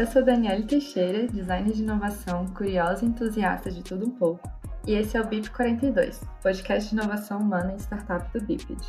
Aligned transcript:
eu 0.00 0.06
sou 0.06 0.24
Daniele 0.24 0.64
Teixeira, 0.64 1.26
designer 1.26 1.74
de 1.74 1.82
inovação, 1.82 2.46
curiosa 2.54 3.04
e 3.04 3.08
entusiasta 3.08 3.70
de 3.70 3.82
tudo 3.82 4.06
um 4.06 4.10
pouco, 4.10 4.48
e 4.86 4.94
esse 4.94 5.14
é 5.14 5.20
o 5.20 5.26
BIP 5.26 5.50
42, 5.50 6.22
podcast 6.42 6.88
de 6.88 6.98
inovação 6.98 7.38
humana 7.38 7.74
e 7.74 7.80
startup 7.80 8.26
do 8.32 8.42
Biped. 8.46 8.82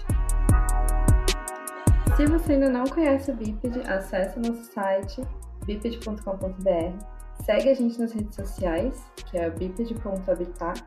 Se 2.16 2.26
você 2.28 2.54
ainda 2.54 2.70
não 2.70 2.86
conhece 2.86 3.30
o 3.30 3.36
Biped, 3.36 3.82
acesse 3.90 4.40
nosso 4.40 4.64
site 4.72 5.22
biped.com.br, 5.66 7.06
segue 7.44 7.70
a 7.70 7.74
gente 7.74 8.00
nas 8.00 8.14
redes 8.14 8.34
sociais, 8.34 9.04
que 9.30 9.38
é 9.38 9.50
biped.habitat, 9.50 10.82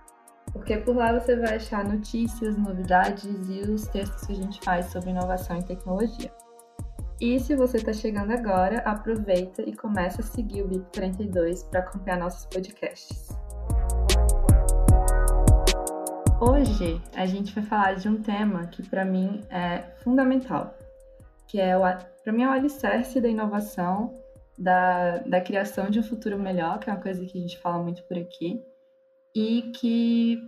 porque 0.54 0.78
por 0.78 0.96
lá 0.96 1.20
você 1.20 1.36
vai 1.36 1.56
achar 1.56 1.84
notícias, 1.84 2.56
novidades 2.56 3.26
e 3.46 3.60
os 3.70 3.86
textos 3.88 4.26
que 4.26 4.32
a 4.32 4.36
gente 4.36 4.58
faz 4.62 4.86
sobre 4.86 5.10
inovação 5.10 5.58
e 5.58 5.62
tecnologia. 5.64 6.32
E 7.20 7.38
se 7.38 7.54
você 7.54 7.76
está 7.76 7.92
chegando 7.92 8.32
agora, 8.32 8.78
aproveita 8.78 9.62
e 9.62 9.72
começa 9.72 10.20
a 10.20 10.24
seguir 10.24 10.62
o 10.62 10.68
BIP 10.68 10.84
42 10.98 11.62
para 11.62 11.78
acompanhar 11.78 12.18
nossos 12.18 12.44
podcasts. 12.46 13.28
Hoje 16.40 17.00
a 17.14 17.24
gente 17.24 17.54
vai 17.54 17.62
falar 17.62 17.94
de 17.94 18.08
um 18.08 18.20
tema 18.20 18.66
que 18.66 18.82
para 18.88 19.04
mim 19.04 19.40
é 19.48 19.82
fundamental, 20.02 20.76
que 21.46 21.60
é 21.60 21.78
para 22.24 22.32
mim 22.32 22.42
é 22.42 22.48
o 22.48 22.50
alicerce 22.50 23.20
da 23.20 23.28
inovação, 23.28 24.18
da, 24.58 25.18
da 25.18 25.40
criação 25.40 25.90
de 25.90 26.00
um 26.00 26.02
futuro 26.02 26.36
melhor, 26.36 26.80
que 26.80 26.90
é 26.90 26.92
uma 26.92 27.00
coisa 27.00 27.24
que 27.24 27.38
a 27.38 27.40
gente 27.40 27.58
fala 27.58 27.80
muito 27.80 28.02
por 28.04 28.18
aqui, 28.18 28.60
e 29.32 29.70
que 29.76 30.38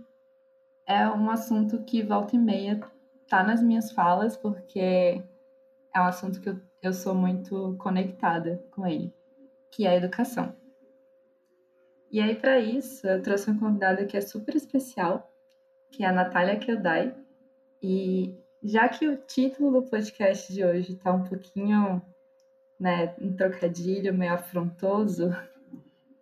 é 0.85 1.07
um 1.07 1.29
assunto 1.31 1.81
que 1.83 2.03
volta 2.03 2.35
e 2.35 2.39
meia 2.39 2.81
tá 3.29 3.41
nas 3.41 3.61
minhas 3.61 3.91
falas, 3.91 4.35
porque 4.35 5.23
é 5.97 6.01
um 6.01 6.05
assunto 6.05 6.39
que 6.39 6.49
eu, 6.49 6.59
eu 6.81 6.93
sou 6.93 7.15
muito 7.15 7.75
conectada 7.79 8.63
com 8.71 8.85
ele, 8.85 9.13
que 9.71 9.85
é 9.85 9.89
a 9.89 9.95
educação. 9.95 10.55
E 12.11 12.21
aí, 12.21 12.35
para 12.35 12.59
isso, 12.59 13.07
eu 13.07 13.21
trouxe 13.21 13.49
uma 13.49 13.59
convidada 13.59 14.05
que 14.05 14.15
é 14.15 14.21
super 14.21 14.55
especial, 14.55 15.33
que 15.91 16.03
é 16.03 16.07
a 16.07 16.11
Natália 16.11 16.57
Keldai. 16.57 17.15
E 17.81 18.37
já 18.63 18.87
que 18.87 19.07
o 19.07 19.17
título 19.17 19.81
do 19.81 19.89
podcast 19.89 20.53
de 20.53 20.63
hoje 20.63 20.93
está 20.93 21.11
um 21.11 21.23
pouquinho, 21.23 22.01
né, 22.79 23.15
um 23.19 23.35
trocadilho 23.35 24.13
meio 24.13 24.33
afrontoso, 24.33 25.35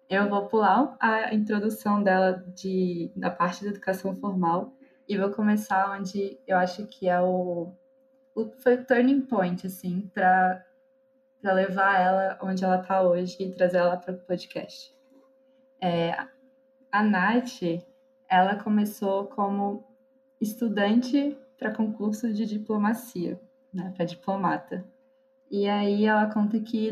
eu 0.10 0.30
vou 0.30 0.48
pular 0.48 0.96
a 1.00 1.34
introdução 1.34 2.02
dela 2.02 2.44
de, 2.56 3.12
da 3.16 3.30
parte 3.30 3.64
da 3.64 3.72
educação 3.72 4.16
formal 4.16 4.74
e 5.08 5.18
vou 5.18 5.32
começar 5.32 5.98
onde 5.98 6.40
eu 6.48 6.58
acho 6.58 6.88
que 6.88 7.08
é 7.08 7.22
o 7.22 7.74
foi 8.60 8.76
o 8.76 8.86
turning 8.86 9.22
point, 9.22 9.66
assim, 9.66 10.10
para 10.14 10.66
levar 11.44 12.00
ela 12.00 12.38
onde 12.42 12.64
ela 12.64 12.82
está 12.82 13.02
hoje 13.02 13.38
e 13.40 13.52
trazer 13.52 13.78
ela 13.78 13.98
para 13.98 14.14
o 14.14 14.18
podcast. 14.18 14.94
É, 15.80 16.12
a 16.92 17.04
Nath, 17.04 17.62
ela 18.30 18.56
começou 18.56 19.28
como 19.28 19.86
estudante 20.42 21.38
para 21.58 21.74
concurso 21.74 22.32
de 22.34 22.46
diplomacia, 22.46 23.40
né, 23.74 23.94
para 23.96 24.06
diplomata. 24.06 24.86
E 25.50 25.68
aí 25.68 26.06
ela 26.06 26.26
conta 26.28 26.60
que 26.60 26.92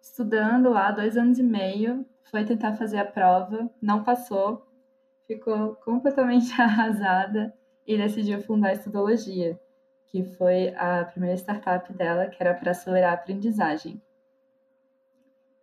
estudando 0.00 0.70
lá 0.70 0.90
dois 0.90 1.16
anos 1.16 1.38
e 1.38 1.42
meio, 1.42 2.06
foi 2.30 2.44
tentar 2.44 2.74
fazer 2.74 2.98
a 2.98 3.04
prova, 3.04 3.70
não 3.80 4.04
passou, 4.04 4.66
ficou 5.26 5.74
completamente 5.76 6.52
arrasada 6.60 7.54
e 7.86 7.96
decidiu 7.96 8.40
fundar 8.42 8.70
a 8.70 8.72
Estudologia, 8.72 9.58
que 10.14 10.22
foi 10.22 10.68
a 10.76 11.04
primeira 11.06 11.36
startup 11.36 11.92
dela, 11.92 12.28
que 12.28 12.40
era 12.40 12.54
para 12.54 12.70
acelerar 12.70 13.10
a 13.10 13.14
aprendizagem. 13.14 14.00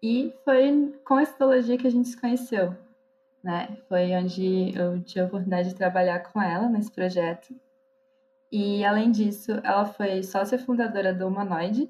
E 0.04 0.34
foi 0.44 0.94
com 1.06 1.14
a 1.14 1.24
Estologia 1.24 1.78
que 1.78 1.88
a 1.88 1.90
gente 1.90 2.10
se 2.10 2.20
conheceu, 2.20 2.76
né? 3.42 3.78
Foi 3.88 4.14
onde 4.14 4.78
eu 4.78 5.02
tive 5.04 5.22
a 5.22 5.26
oportunidade 5.28 5.70
de 5.70 5.76
trabalhar 5.76 6.20
com 6.20 6.42
ela 6.42 6.68
nesse 6.68 6.92
projeto. 6.92 7.56
E, 8.52 8.84
além 8.84 9.10
disso, 9.10 9.54
ela 9.64 9.86
foi 9.86 10.22
sócia 10.22 10.60
fundadora 10.60 11.14
do 11.14 11.28
Humanoid, 11.28 11.90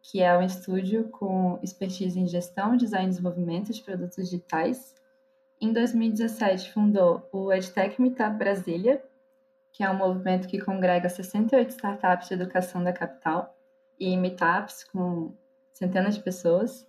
que 0.00 0.22
é 0.22 0.34
um 0.34 0.40
estúdio 0.40 1.10
com 1.10 1.58
expertise 1.62 2.18
em 2.18 2.26
gestão, 2.26 2.74
design 2.74 3.04
e 3.04 3.10
desenvolvimento 3.10 3.70
de 3.70 3.82
produtos 3.82 4.16
digitais. 4.16 4.94
Em 5.60 5.74
2017, 5.74 6.72
fundou 6.72 7.28
o 7.30 7.52
EdTech 7.52 8.00
Meetup 8.00 8.34
Brasília, 8.38 9.04
que 9.78 9.84
é 9.84 9.88
um 9.88 9.96
movimento 9.96 10.48
que 10.48 10.58
congrega 10.58 11.08
68 11.08 11.70
startups 11.70 12.26
de 12.26 12.34
educação 12.34 12.82
da 12.82 12.92
capital 12.92 13.56
e 13.96 14.16
meetups 14.16 14.82
com 14.82 15.32
centenas 15.72 16.16
de 16.16 16.20
pessoas. 16.20 16.84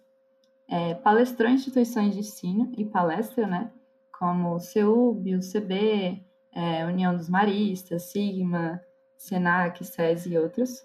É, 0.67 0.95
palestrou 0.95 1.47
em 1.47 1.53
instituições 1.53 2.16
de 2.16 2.22
ensino 2.22 2.72
e 2.75 2.83
palestra, 2.83 3.45
né? 3.45 3.72
Como 4.11 4.55
o 4.55 4.59
CEUB, 4.59 5.35
o 5.35 5.39
CB, 5.39 6.19
é, 6.51 6.83
União 6.83 7.16
dos 7.16 7.29
Maristas, 7.29 8.09
Sigma, 8.09 8.81
Senac, 9.16 9.85
SES 9.85 10.25
e 10.25 10.35
outros. 10.35 10.83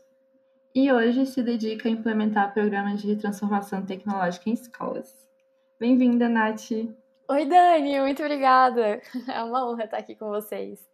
E 0.74 0.92
hoje 0.92 1.24
se 1.24 1.42
dedica 1.42 1.88
a 1.88 1.92
implementar 1.92 2.52
programas 2.52 3.00
de 3.00 3.16
transformação 3.16 3.82
tecnológica 3.82 4.50
em 4.50 4.52
escolas. 4.52 5.16
Bem-vinda, 5.80 6.28
Nath! 6.28 6.70
Oi, 7.30 7.46
Dani, 7.46 7.98
muito 8.00 8.22
obrigada! 8.22 9.00
É 9.26 9.42
uma 9.42 9.66
honra 9.66 9.84
estar 9.84 9.96
aqui 9.96 10.14
com 10.14 10.28
vocês. 10.28 10.93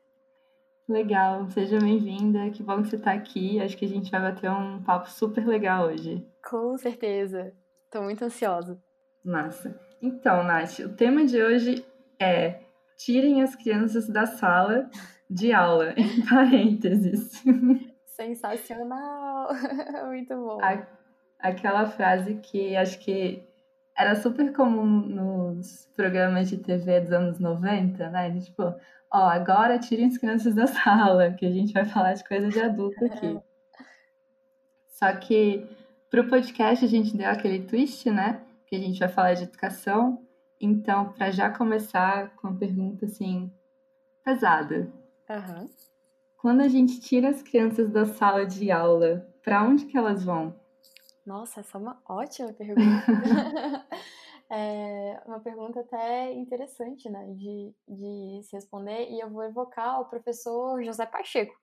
Legal, 0.91 1.49
seja 1.51 1.79
bem-vinda. 1.79 2.51
Que 2.51 2.65
bom 2.65 2.83
que 2.83 2.89
você 2.89 2.97
está 2.97 3.13
aqui. 3.13 3.61
Acho 3.61 3.77
que 3.77 3.85
a 3.85 3.89
gente 3.89 4.11
vai 4.11 4.21
bater 4.21 4.51
um 4.51 4.83
papo 4.83 5.09
super 5.09 5.47
legal 5.47 5.87
hoje. 5.87 6.27
Com 6.45 6.77
certeza. 6.77 7.53
Estou 7.85 8.03
muito 8.03 8.25
ansiosa. 8.25 8.77
Massa. 9.25 9.81
Então, 10.03 10.43
Nath, 10.43 10.81
o 10.81 10.89
tema 10.89 11.25
de 11.25 11.41
hoje 11.41 11.87
é 12.21 12.63
tirem 12.99 13.41
as 13.41 13.55
crianças 13.55 14.09
da 14.09 14.27
sala 14.27 14.91
de 15.31 15.53
aula, 15.53 15.95
em 15.97 16.27
parênteses. 16.27 17.41
Sensacional! 18.07 19.51
Muito 20.09 20.35
bom. 20.35 20.59
A, 20.61 20.85
aquela 21.39 21.87
frase 21.87 22.35
que 22.43 22.75
acho 22.75 22.99
que 22.99 23.49
era 23.97 24.17
super 24.17 24.53
comum 24.53 24.87
nos 24.87 25.87
programas 25.95 26.49
de 26.49 26.57
TV 26.57 27.01
dos 27.01 27.13
anos 27.13 27.39
90, 27.39 28.11
né? 28.11 28.31
De, 28.31 28.47
tipo, 28.47 28.75
ó, 29.13 29.29
agora 29.29 29.79
tirem 29.79 30.07
as 30.07 30.19
crianças 30.19 30.55
da 30.55 30.67
sala, 30.69 31.33
que 31.33 31.47
a 31.47 31.51
gente 31.51 31.73
vai 31.73 31.85
falar 31.85 32.15
de 32.15 32.25
coisa 32.25 32.49
de 32.49 32.61
adulto 32.61 33.05
aqui. 33.05 33.39
Só 34.87 35.13
que 35.17 35.67
para 36.11 36.21
o 36.21 36.29
podcast 36.29 36.85
a 36.85 36.89
gente 36.89 37.17
deu 37.17 37.29
aquele 37.29 37.63
twist, 37.63 38.11
né? 38.11 38.43
Que 38.67 38.77
a 38.77 38.79
gente 38.79 38.99
vai 38.99 39.09
falar 39.09 39.35
de 39.35 39.45
educação. 39.45 40.27
Então, 40.61 41.13
para 41.13 41.31
já 41.31 41.51
começar 41.51 42.35
com 42.37 42.49
uma 42.49 42.59
pergunta 42.59 43.07
assim, 43.07 43.51
pesada. 44.23 44.93
Uhum. 45.29 45.69
Quando 46.37 46.61
a 46.61 46.69
gente 46.69 47.01
tira 47.01 47.31
as 47.31 47.43
crianças 47.43 47.91
da 47.91 48.05
sala 48.05 48.45
de 48.45 48.71
aula, 48.71 49.27
para 49.43 49.63
onde 49.63 49.87
que 49.87 49.97
elas 49.97 50.25
vão? 50.25 50.55
Nossa, 51.25 51.61
essa 51.61 51.79
é 51.79 51.81
uma 51.81 52.01
ótima 52.09 52.53
pergunta. 52.53 53.05
É 54.53 55.23
uma 55.27 55.39
pergunta 55.41 55.81
até 55.81 56.33
interessante, 56.33 57.09
né, 57.09 57.25
de, 57.35 57.73
de 57.87 58.43
se 58.43 58.57
responder, 58.57 59.09
e 59.09 59.21
eu 59.21 59.31
vou 59.31 59.45
evocar 59.45 60.01
o 60.01 60.07
professor 60.09 60.83
José 60.83 61.07
Pacheco 61.07 61.55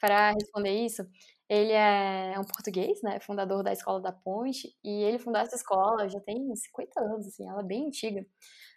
para 0.00 0.32
responder 0.32 0.72
isso. 0.84 1.02
Ele 1.48 1.72
é 1.72 2.34
um 2.38 2.44
português, 2.44 3.00
né, 3.02 3.20
fundador 3.20 3.62
da 3.64 3.72
Escola 3.72 4.00
da 4.00 4.12
Ponte, 4.12 4.68
e 4.84 5.02
ele 5.04 5.18
fundou 5.18 5.40
essa 5.42 5.56
escola 5.56 6.08
já 6.08 6.20
tem 6.20 6.54
50 6.56 7.00
anos, 7.00 7.26
assim, 7.28 7.48
ela 7.48 7.60
é 7.62 7.64
bem 7.64 7.86
antiga, 7.86 8.24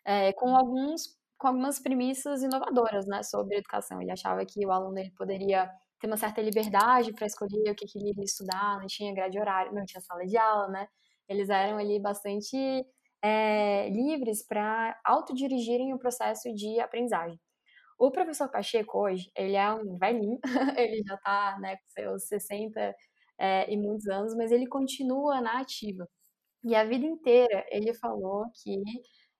é, 0.05 0.33
com 0.33 0.55
alguns 0.55 1.19
com 1.37 1.47
algumas 1.47 1.79
premissas 1.79 2.43
inovadoras, 2.43 3.07
né, 3.07 3.23
sobre 3.23 3.57
educação. 3.57 4.01
Ele 4.01 4.11
achava 4.11 4.45
que 4.45 4.63
o 4.65 4.71
aluno 4.71 4.99
ele 4.99 5.11
poderia 5.17 5.69
ter 5.99 6.07
uma 6.07 6.17
certa 6.17 6.39
liberdade 6.41 7.13
para 7.13 7.25
escolher 7.27 7.71
o 7.71 7.75
que, 7.75 7.85
que 7.87 7.97
ele 7.99 8.09
iria 8.11 8.23
estudar, 8.23 8.79
não 8.79 8.87
tinha 8.87 9.13
grade 9.13 9.39
horária, 9.39 9.71
não 9.71 9.83
tinha 9.85 10.01
sala 10.01 10.25
de 10.25 10.37
aula, 10.37 10.67
né? 10.69 10.87
Eles 11.27 11.49
eram 11.49 11.77
ali 11.79 11.99
bastante 11.99 12.55
é, 13.23 13.89
livres 13.89 14.45
para 14.45 14.99
autodirigirem 15.05 15.93
o 15.93 15.99
processo 15.99 16.53
de 16.53 16.79
aprendizagem. 16.79 17.39
O 17.99 18.11
professor 18.11 18.49
Pacheco 18.49 18.99
hoje, 18.99 19.31
ele 19.35 19.55
é 19.55 19.71
um 19.73 19.97
velhinho, 19.97 20.39
ele 20.79 21.03
já 21.07 21.15
está 21.15 21.59
né, 21.59 21.77
com 21.77 21.83
seus 21.89 22.27
60 22.27 22.95
é, 23.39 23.71
e 23.71 23.77
muitos 23.77 24.07
anos, 24.07 24.35
mas 24.35 24.51
ele 24.51 24.67
continua 24.67 25.41
na 25.41 25.61
ativa. 25.61 26.07
E 26.63 26.75
a 26.75 26.83
vida 26.85 27.05
inteira 27.05 27.65
ele 27.71 27.93
falou 27.93 28.45
que, 28.63 28.81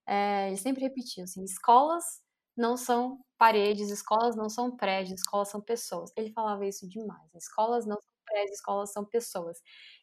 é, 0.08 0.48
ele 0.50 0.58
sempre 0.58 0.84
repetiu 0.84 1.24
assim, 1.24 1.44
escolas 1.44 2.04
não 2.58 2.78
são 2.78 3.20
paredes, 3.38 3.90
escolas 3.90 4.36
não 4.36 4.50
são 4.50 4.76
prédios, 4.76 5.22
escolas 5.22 5.50
são 5.50 5.62
pessoas. 5.62 6.12
Ele 6.18 6.32
falava 6.34 6.66
isso 6.66 6.88
demais. 6.88 7.30
Escolas 7.36 7.86
não 7.88 7.98
prédios, 8.32 8.58
escolas 8.58 8.92
são 8.94 9.06
pessoas. 9.06 9.58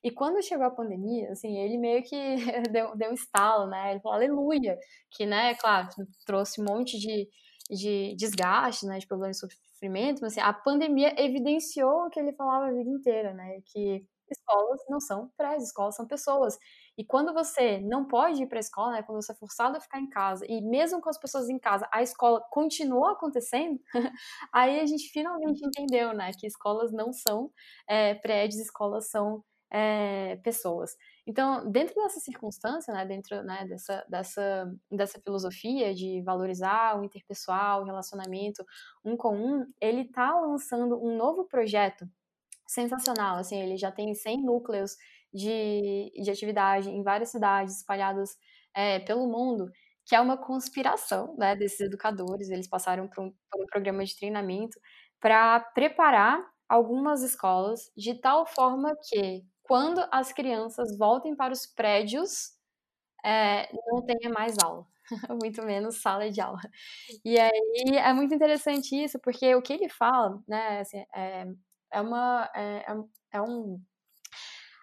E 0.05 0.11
quando 0.11 0.43
chegou 0.43 0.67
a 0.67 0.71
pandemia, 0.71 1.31
assim, 1.33 1.59
ele 1.59 1.79
meio 1.79 2.03
que 2.03 2.17
deu, 2.73 2.97
deu 2.97 3.11
um 3.11 3.15
estalo, 3.15 3.67
né? 3.69 3.93
Ele 3.93 4.01
falou, 4.01 4.17
aleluia, 4.17 4.79
que, 5.11 5.27
né, 5.27 5.55
claro, 5.57 5.89
trouxe 6.27 6.61
um 6.61 6.65
monte 6.65 6.99
de, 6.99 7.29
de 7.71 8.15
desgaste, 8.17 8.87
né, 8.87 8.99
de 8.99 9.07
problemas 9.07 9.37
de 9.39 9.49
sofrimento, 9.75 10.21
mas 10.23 10.33
assim, 10.33 10.41
a 10.41 10.53
pandemia 10.53 11.15
evidenciou 11.21 12.07
o 12.07 12.11
que 12.11 12.19
ele 12.21 12.33
falava 12.35 12.67
a 12.67 12.73
vida 12.73 12.91
inteira, 12.91 13.33
né? 13.35 13.61
Que 13.67 14.05
escolas 14.31 14.81
não 14.89 15.01
são 15.01 15.31
prédios, 15.37 15.65
escolas 15.69 15.97
são 15.97 16.07
pessoas. 16.07 16.59
E 16.99 17.05
quando 17.05 17.33
você 17.33 17.79
não 17.79 18.05
pode 18.05 18.43
ir 18.43 18.49
para 18.49 18.59
a 18.59 18.61
escola, 18.61 18.93
né, 18.95 19.03
quando 19.05 19.23
você 19.23 19.31
é 19.31 19.35
forçado 19.37 19.77
a 19.77 19.81
ficar 19.81 20.01
em 20.01 20.09
casa, 20.09 20.45
e 20.49 20.61
mesmo 20.61 21.01
com 21.01 21.09
as 21.09 21.19
pessoas 21.19 21.49
em 21.49 21.59
casa, 21.59 21.89
a 21.93 22.03
escola 22.03 22.43
continuou 22.51 23.07
acontecendo, 23.07 23.81
aí 24.53 24.81
a 24.81 24.87
gente 24.87 25.09
finalmente 25.11 25.65
entendeu, 25.65 26.13
né, 26.13 26.33
que 26.37 26.47
escolas 26.47 26.93
não 26.93 27.13
são 27.13 27.53
é, 27.89 28.15
prédios, 28.17 28.61
escolas 28.61 29.09
são 29.09 29.45
é, 29.71 30.37
pessoas. 30.43 30.97
Então, 31.25 31.71
dentro 31.71 31.95
dessa 31.95 32.19
circunstância, 32.19 32.93
né, 32.93 33.07
dentro 33.07 33.45
né, 33.45 33.65
dessa, 33.69 34.05
dessa, 34.09 34.75
dessa 34.91 35.21
filosofia 35.21 35.95
de 35.95 36.21
valorizar 36.23 36.99
o 36.99 37.05
interpessoal, 37.05 37.83
o 37.83 37.85
relacionamento 37.85 38.65
um 39.05 39.17
com 39.17 39.37
um, 39.37 39.67
ele 39.81 40.01
está 40.01 40.35
lançando 40.41 41.01
um 41.01 41.17
novo 41.17 41.45
projeto 41.45 42.09
sensacional. 42.67 43.39
Assim, 43.39 43.61
ele 43.61 43.77
já 43.77 43.91
tem 43.91 44.15
100 44.15 44.43
núcleos 44.43 44.97
de, 45.33 46.13
de 46.15 46.31
atividade 46.31 46.91
em 46.91 47.03
várias 47.03 47.31
cidades 47.31 47.79
espalhadas 47.79 48.37
é, 48.75 48.99
pelo 49.01 49.27
mundo, 49.29 49.71
que 50.07 50.15
é 50.15 50.21
uma 50.21 50.37
conspiração 50.37 51.35
né, 51.37 51.55
desses 51.57 51.81
educadores. 51.81 52.49
Eles 52.51 52.69
passaram 52.69 53.09
por 53.09 53.25
um, 53.25 53.31
por 53.51 53.63
um 53.63 53.67
programa 53.67 54.05
de 54.05 54.17
treinamento 54.17 54.79
para 55.21 55.61
preparar 55.61 56.43
algumas 56.69 57.23
escolas 57.23 57.91
de 57.97 58.15
tal 58.15 58.47
forma 58.47 58.95
que 59.09 59.45
quando 59.63 60.03
as 60.11 60.33
crianças 60.33 60.97
voltem 60.97 61.37
para 61.37 61.53
os 61.53 61.67
prédios, 61.67 62.53
é, 63.25 63.69
não 63.87 64.03
tenha 64.05 64.33
mais 64.33 64.57
aula, 64.63 64.87
muito 65.43 65.63
menos 65.63 66.01
sala 66.01 66.31
de 66.31 66.41
aula. 66.41 66.61
E 67.25 67.39
aí 67.39 67.99
é 67.99 68.13
muito 68.15 68.35
interessante 68.35 68.95
isso, 68.97 69.19
porque 69.21 69.55
o 69.55 69.63
que 69.63 69.75
ele 69.75 69.89
fala, 69.89 70.43
né, 70.49 70.81
assim, 70.81 71.05
é, 71.15 71.47
é 71.93 72.01
uma 72.01 72.51
é, 72.55 72.93
é, 72.93 72.97
é 73.33 73.43
um 73.43 73.81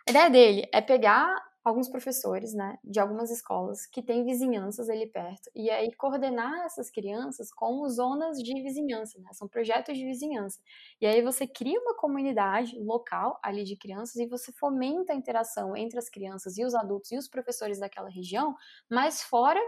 a 0.08 0.12
ideia 0.12 0.30
dele 0.30 0.70
é 0.74 0.82
pegar 0.82 1.36
alguns 1.64 1.90
professores, 1.90 2.54
né, 2.54 2.78
de 2.84 3.00
algumas 3.00 3.32
escolas 3.32 3.88
que 3.88 4.04
têm 4.04 4.24
vizinhanças 4.24 4.88
ali 4.88 5.08
perto, 5.08 5.50
e 5.56 5.68
aí 5.72 5.92
coordenar 5.96 6.64
essas 6.64 6.92
crianças 6.92 7.52
com 7.52 7.90
zonas 7.90 8.38
de 8.38 8.62
vizinhança, 8.62 9.20
né, 9.20 9.30
são 9.34 9.48
projetos 9.48 9.98
de 9.98 10.06
vizinhança. 10.06 10.60
E 11.02 11.08
aí 11.08 11.24
você 11.24 11.48
cria 11.48 11.80
uma 11.82 11.96
comunidade 11.98 12.78
local 12.80 13.40
ali 13.44 13.64
de 13.64 13.76
crianças 13.76 14.16
e 14.18 14.28
você 14.28 14.52
fomenta 14.54 15.12
a 15.14 15.16
interação 15.16 15.76
entre 15.76 15.98
as 15.98 16.08
crianças 16.08 16.56
e 16.58 16.64
os 16.64 16.76
adultos 16.76 17.12
e 17.12 17.18
os 17.18 17.28
professores 17.28 17.80
daquela 17.80 18.10
região, 18.10 18.56
mas 18.88 19.24
fora 19.24 19.60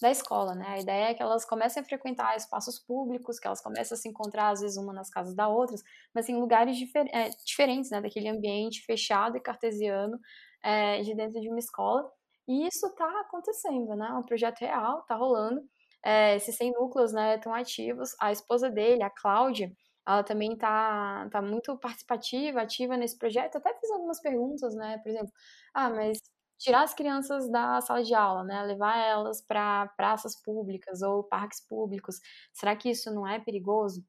da 0.00 0.10
escola, 0.10 0.54
né? 0.54 0.66
A 0.68 0.78
ideia 0.80 1.10
é 1.10 1.14
que 1.14 1.22
elas 1.22 1.44
comecem 1.44 1.82
a 1.82 1.86
frequentar 1.86 2.36
espaços 2.36 2.78
públicos, 2.78 3.38
que 3.38 3.46
elas 3.46 3.60
comecem 3.62 3.94
a 3.94 3.98
se 3.98 4.08
encontrar, 4.08 4.50
às 4.50 4.60
vezes, 4.60 4.76
uma 4.76 4.92
nas 4.92 5.08
casas 5.10 5.34
da 5.34 5.48
outra, 5.48 5.76
mas 6.14 6.28
em 6.28 6.36
lugares 6.36 6.76
difer 6.76 7.06
é, 7.12 7.30
diferentes, 7.44 7.90
né? 7.90 8.00
Daquele 8.00 8.28
ambiente 8.28 8.82
fechado 8.84 9.36
e 9.36 9.40
cartesiano 9.40 10.18
é, 10.62 11.00
de 11.02 11.14
dentro 11.14 11.40
de 11.40 11.48
uma 11.48 11.58
escola. 11.58 12.10
E 12.48 12.66
isso 12.66 12.86
está 12.86 13.20
acontecendo, 13.20 13.94
né? 13.96 14.08
É 14.10 14.14
um 14.14 14.22
projeto 14.22 14.58
real, 14.60 15.00
está 15.00 15.14
rolando. 15.14 15.62
É, 16.04 16.36
esses 16.36 16.56
100 16.56 16.72
núcleos, 16.72 17.12
né, 17.12 17.36
estão 17.36 17.54
ativos. 17.54 18.14
A 18.20 18.30
esposa 18.30 18.70
dele, 18.70 19.02
a 19.02 19.10
Cláudia, 19.10 19.72
ela 20.06 20.22
também 20.22 20.52
está 20.52 21.28
tá 21.30 21.40
muito 21.40 21.76
participativa, 21.78 22.60
ativa 22.60 22.96
nesse 22.96 23.16
projeto. 23.18 23.56
Até 23.56 23.72
fiz 23.74 23.90
algumas 23.90 24.20
perguntas, 24.20 24.74
né? 24.74 24.98
Por 24.98 25.08
exemplo, 25.10 25.32
ah, 25.72 25.88
mas 25.90 26.18
tirar 26.64 26.82
as 26.82 26.94
crianças 26.94 27.50
da 27.50 27.80
sala 27.82 28.02
de 28.02 28.14
aula, 28.14 28.42
né? 28.42 28.62
Levar 28.62 28.96
elas 28.98 29.42
para 29.42 29.86
praças 29.96 30.34
públicas 30.42 31.02
ou 31.02 31.22
parques 31.22 31.60
públicos. 31.60 32.20
Será 32.54 32.74
que 32.74 32.90
isso 32.90 33.12
não 33.14 33.26
é 33.26 33.38
perigoso? 33.38 34.04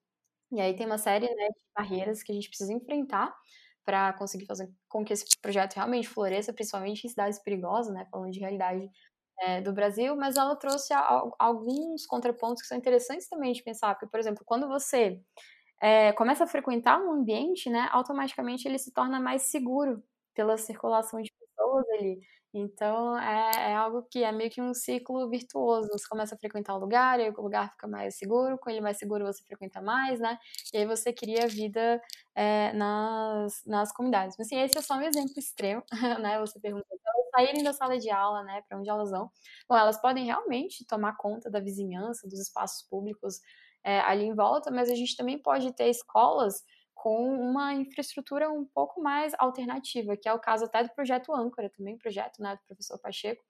E 0.51 0.61
aí 0.61 0.75
tem 0.75 0.85
uma 0.85 0.97
série 0.97 1.27
né, 1.35 1.47
de 1.49 1.59
barreiras 1.77 2.23
que 2.23 2.31
a 2.31 2.35
gente 2.35 2.47
precisa 2.49 2.73
enfrentar 2.73 3.35
para 3.85 4.13
conseguir 4.13 4.45
fazer 4.45 4.69
com 4.89 5.03
que 5.05 5.13
esse 5.13 5.25
projeto 5.41 5.75
realmente 5.75 6.07
floresça, 6.09 6.53
principalmente 6.53 7.05
em 7.05 7.09
cidades 7.09 7.39
perigosas, 7.39 7.93
né? 7.93 8.07
Falando 8.11 8.31
de 8.31 8.39
realidade 8.39 8.89
é, 9.41 9.61
do 9.61 9.73
Brasil, 9.73 10.15
mas 10.15 10.37
ela 10.37 10.55
trouxe 10.55 10.93
alguns 11.39 12.05
contrapontos 12.05 12.61
que 12.61 12.67
são 12.67 12.77
interessantes 12.77 13.27
também 13.29 13.53
de 13.53 13.63
pensar, 13.63 13.95
porque, 13.95 14.07
por 14.09 14.19
exemplo, 14.19 14.43
quando 14.45 14.67
você 14.67 15.21
é, 15.81 16.13
começa 16.13 16.45
a 16.45 16.47
frequentar 16.47 16.99
um 17.01 17.11
ambiente, 17.13 17.69
né, 17.69 17.89
automaticamente 17.91 18.67
ele 18.67 18.79
se 18.79 18.91
torna 18.93 19.19
mais 19.19 19.43
seguro 19.43 20.03
pela 20.33 20.57
circulação 20.57 21.21
de 21.21 21.31
pessoas 21.39 21.85
ali. 21.91 22.19
Então, 22.57 23.19
é, 23.19 23.71
é, 23.71 23.75
algo 23.75 24.03
que 24.03 24.23
é 24.23 24.31
meio 24.31 24.49
que 24.49 24.61
um 24.61 24.73
ciclo 24.73 25.29
virtuoso. 25.29 25.89
Você 25.91 26.07
começa 26.07 26.35
a 26.35 26.37
frequentar 26.37 26.73
o 26.73 26.79
lugar, 26.79 27.19
e 27.19 27.23
aí 27.23 27.29
o 27.29 27.41
lugar 27.41 27.69
fica 27.71 27.85
mais 27.85 28.15
seguro, 28.17 28.57
com 28.57 28.69
ele 28.69 28.79
mais 28.79 28.97
seguro 28.97 29.25
você 29.25 29.43
frequenta 29.43 29.81
mais, 29.81 30.21
né? 30.21 30.39
E 30.73 30.77
aí 30.77 30.85
você 30.85 31.11
cria 31.11 31.47
vida 31.47 32.01
é, 32.33 32.71
nas, 32.71 33.61
nas 33.65 33.91
comunidades. 33.91 34.39
Assim, 34.39 34.57
esse 34.57 34.77
é 34.77 34.81
só 34.81 34.95
um 34.95 35.01
exemplo 35.01 35.33
extremo, 35.37 35.83
né? 36.21 36.39
Você 36.39 36.57
pergunta, 36.57 36.85
elas 36.89 37.29
saírem 37.31 37.61
da 37.61 37.73
sala 37.73 37.99
de 37.99 38.09
aula, 38.09 38.41
né? 38.43 38.61
Para 38.69 38.79
onde 38.79 38.89
elas 38.89 39.11
vão? 39.11 39.29
Bom, 39.67 39.75
elas 39.75 39.99
podem 39.99 40.23
realmente 40.23 40.85
tomar 40.85 41.17
conta 41.17 41.51
da 41.51 41.59
vizinhança, 41.59 42.25
dos 42.25 42.39
espaços 42.39 42.87
públicos 42.87 43.41
é, 43.83 43.99
ali 43.99 44.23
em 44.23 44.33
volta, 44.33 44.71
mas 44.71 44.89
a 44.89 44.95
gente 44.95 45.17
também 45.17 45.37
pode 45.37 45.73
ter 45.73 45.89
escolas 45.89 46.63
com 46.95 47.29
uma 47.35 47.73
infraestrutura 47.75 48.49
um 48.51 48.65
pouco 48.65 49.01
mais 49.01 49.33
alternativa, 49.37 50.17
que 50.17 50.27
é 50.29 50.33
o 50.33 50.39
caso 50.39 50.65
até 50.65 50.83
do 50.83 50.89
projeto 50.95 51.33
Âncora, 51.33 51.69
também 51.69 51.97
projeto 51.97 52.41
né, 52.41 52.55
do 52.55 52.63
professor 52.65 52.97
Pacheco, 52.99 53.43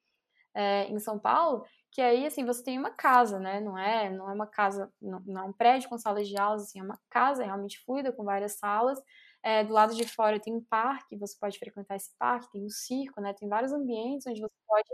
é, 0.53 0.85
em 0.89 0.99
São 0.99 1.19
Paulo, 1.19 1.65
que 1.91 2.01
aí, 2.01 2.25
assim, 2.25 2.45
você 2.45 2.63
tem 2.63 2.79
uma 2.79 2.91
casa, 2.91 3.39
né, 3.39 3.59
não 3.61 3.77
é, 3.77 4.09
não 4.09 4.29
é 4.29 4.33
uma 4.33 4.47
casa, 4.47 4.91
não, 5.01 5.19
não 5.25 5.41
é 5.41 5.45
um 5.45 5.53
prédio 5.53 5.89
com 5.89 5.97
salas 5.97 6.27
de 6.27 6.37
aulas, 6.37 6.63
assim, 6.63 6.79
é 6.79 6.83
uma 6.83 6.99
casa 7.09 7.43
realmente 7.43 7.79
fluida, 7.85 8.11
com 8.11 8.23
várias 8.23 8.53
salas, 8.53 8.99
é, 9.43 9.63
do 9.63 9.73
lado 9.73 9.95
de 9.95 10.05
fora 10.07 10.39
tem 10.39 10.53
um 10.53 10.63
parque, 10.63 11.17
você 11.17 11.37
pode 11.39 11.59
frequentar 11.59 11.95
esse 11.95 12.11
parque, 12.17 12.51
tem 12.51 12.65
um 12.65 12.69
circo, 12.69 13.21
né, 13.21 13.33
tem 13.33 13.47
vários 13.47 13.71
ambientes 13.71 14.25
onde 14.27 14.41
você 14.41 14.55
pode 14.67 14.89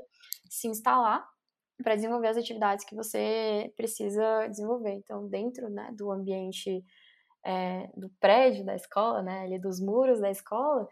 se 0.49 0.67
instalar 0.67 1.27
para 1.83 1.95
desenvolver 1.95 2.27
as 2.27 2.37
atividades 2.37 2.85
que 2.85 2.95
você 2.95 3.73
precisa 3.75 4.47
desenvolver. 4.47 4.91
Então, 4.91 5.27
dentro 5.27 5.69
né, 5.69 5.91
do 5.93 6.11
ambiente 6.11 6.83
é, 7.43 7.89
do 7.95 8.09
prédio 8.19 8.65
da 8.65 8.75
escola, 8.75 9.21
né, 9.21 9.41
ali 9.41 9.59
dos 9.59 9.79
muros 9.79 10.19
da 10.19 10.29
escola, 10.29 10.87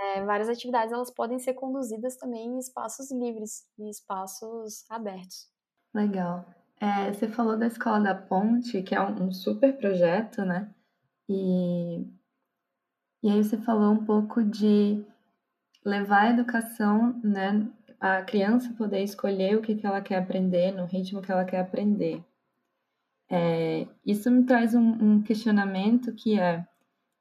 é, 0.00 0.24
várias 0.24 0.48
atividades 0.48 0.92
elas 0.92 1.10
podem 1.10 1.38
ser 1.38 1.54
conduzidas 1.54 2.16
também 2.16 2.46
em 2.46 2.58
espaços 2.58 3.10
livres, 3.10 3.66
em 3.78 3.88
espaços 3.90 4.84
abertos. 4.88 5.48
Legal. 5.94 6.46
É, 6.80 7.12
você 7.12 7.28
falou 7.28 7.58
da 7.58 7.66
Escola 7.66 8.00
da 8.00 8.14
Ponte, 8.14 8.82
que 8.82 8.94
é 8.94 9.00
um, 9.00 9.26
um 9.26 9.32
super 9.32 9.76
projeto, 9.76 10.42
né? 10.46 10.72
E, 11.28 12.06
e 13.22 13.30
aí 13.30 13.44
você 13.44 13.58
falou 13.58 13.92
um 13.92 14.04
pouco 14.06 14.42
de 14.42 15.04
levar 15.84 16.22
a 16.22 16.30
educação, 16.30 17.20
né? 17.22 17.68
A 18.00 18.22
criança 18.22 18.72
poder 18.78 19.02
escolher 19.02 19.58
o 19.58 19.60
que, 19.60 19.74
que 19.74 19.86
ela 19.86 20.00
quer 20.00 20.16
aprender, 20.16 20.72
no 20.72 20.86
ritmo 20.86 21.20
que 21.20 21.30
ela 21.30 21.44
quer 21.44 21.60
aprender. 21.60 22.24
É, 23.32 23.86
isso 24.04 24.28
me 24.28 24.44
traz 24.44 24.74
um, 24.74 24.80
um, 24.80 25.22
questionamento 25.22 26.12
que 26.12 26.38
é, 26.38 26.66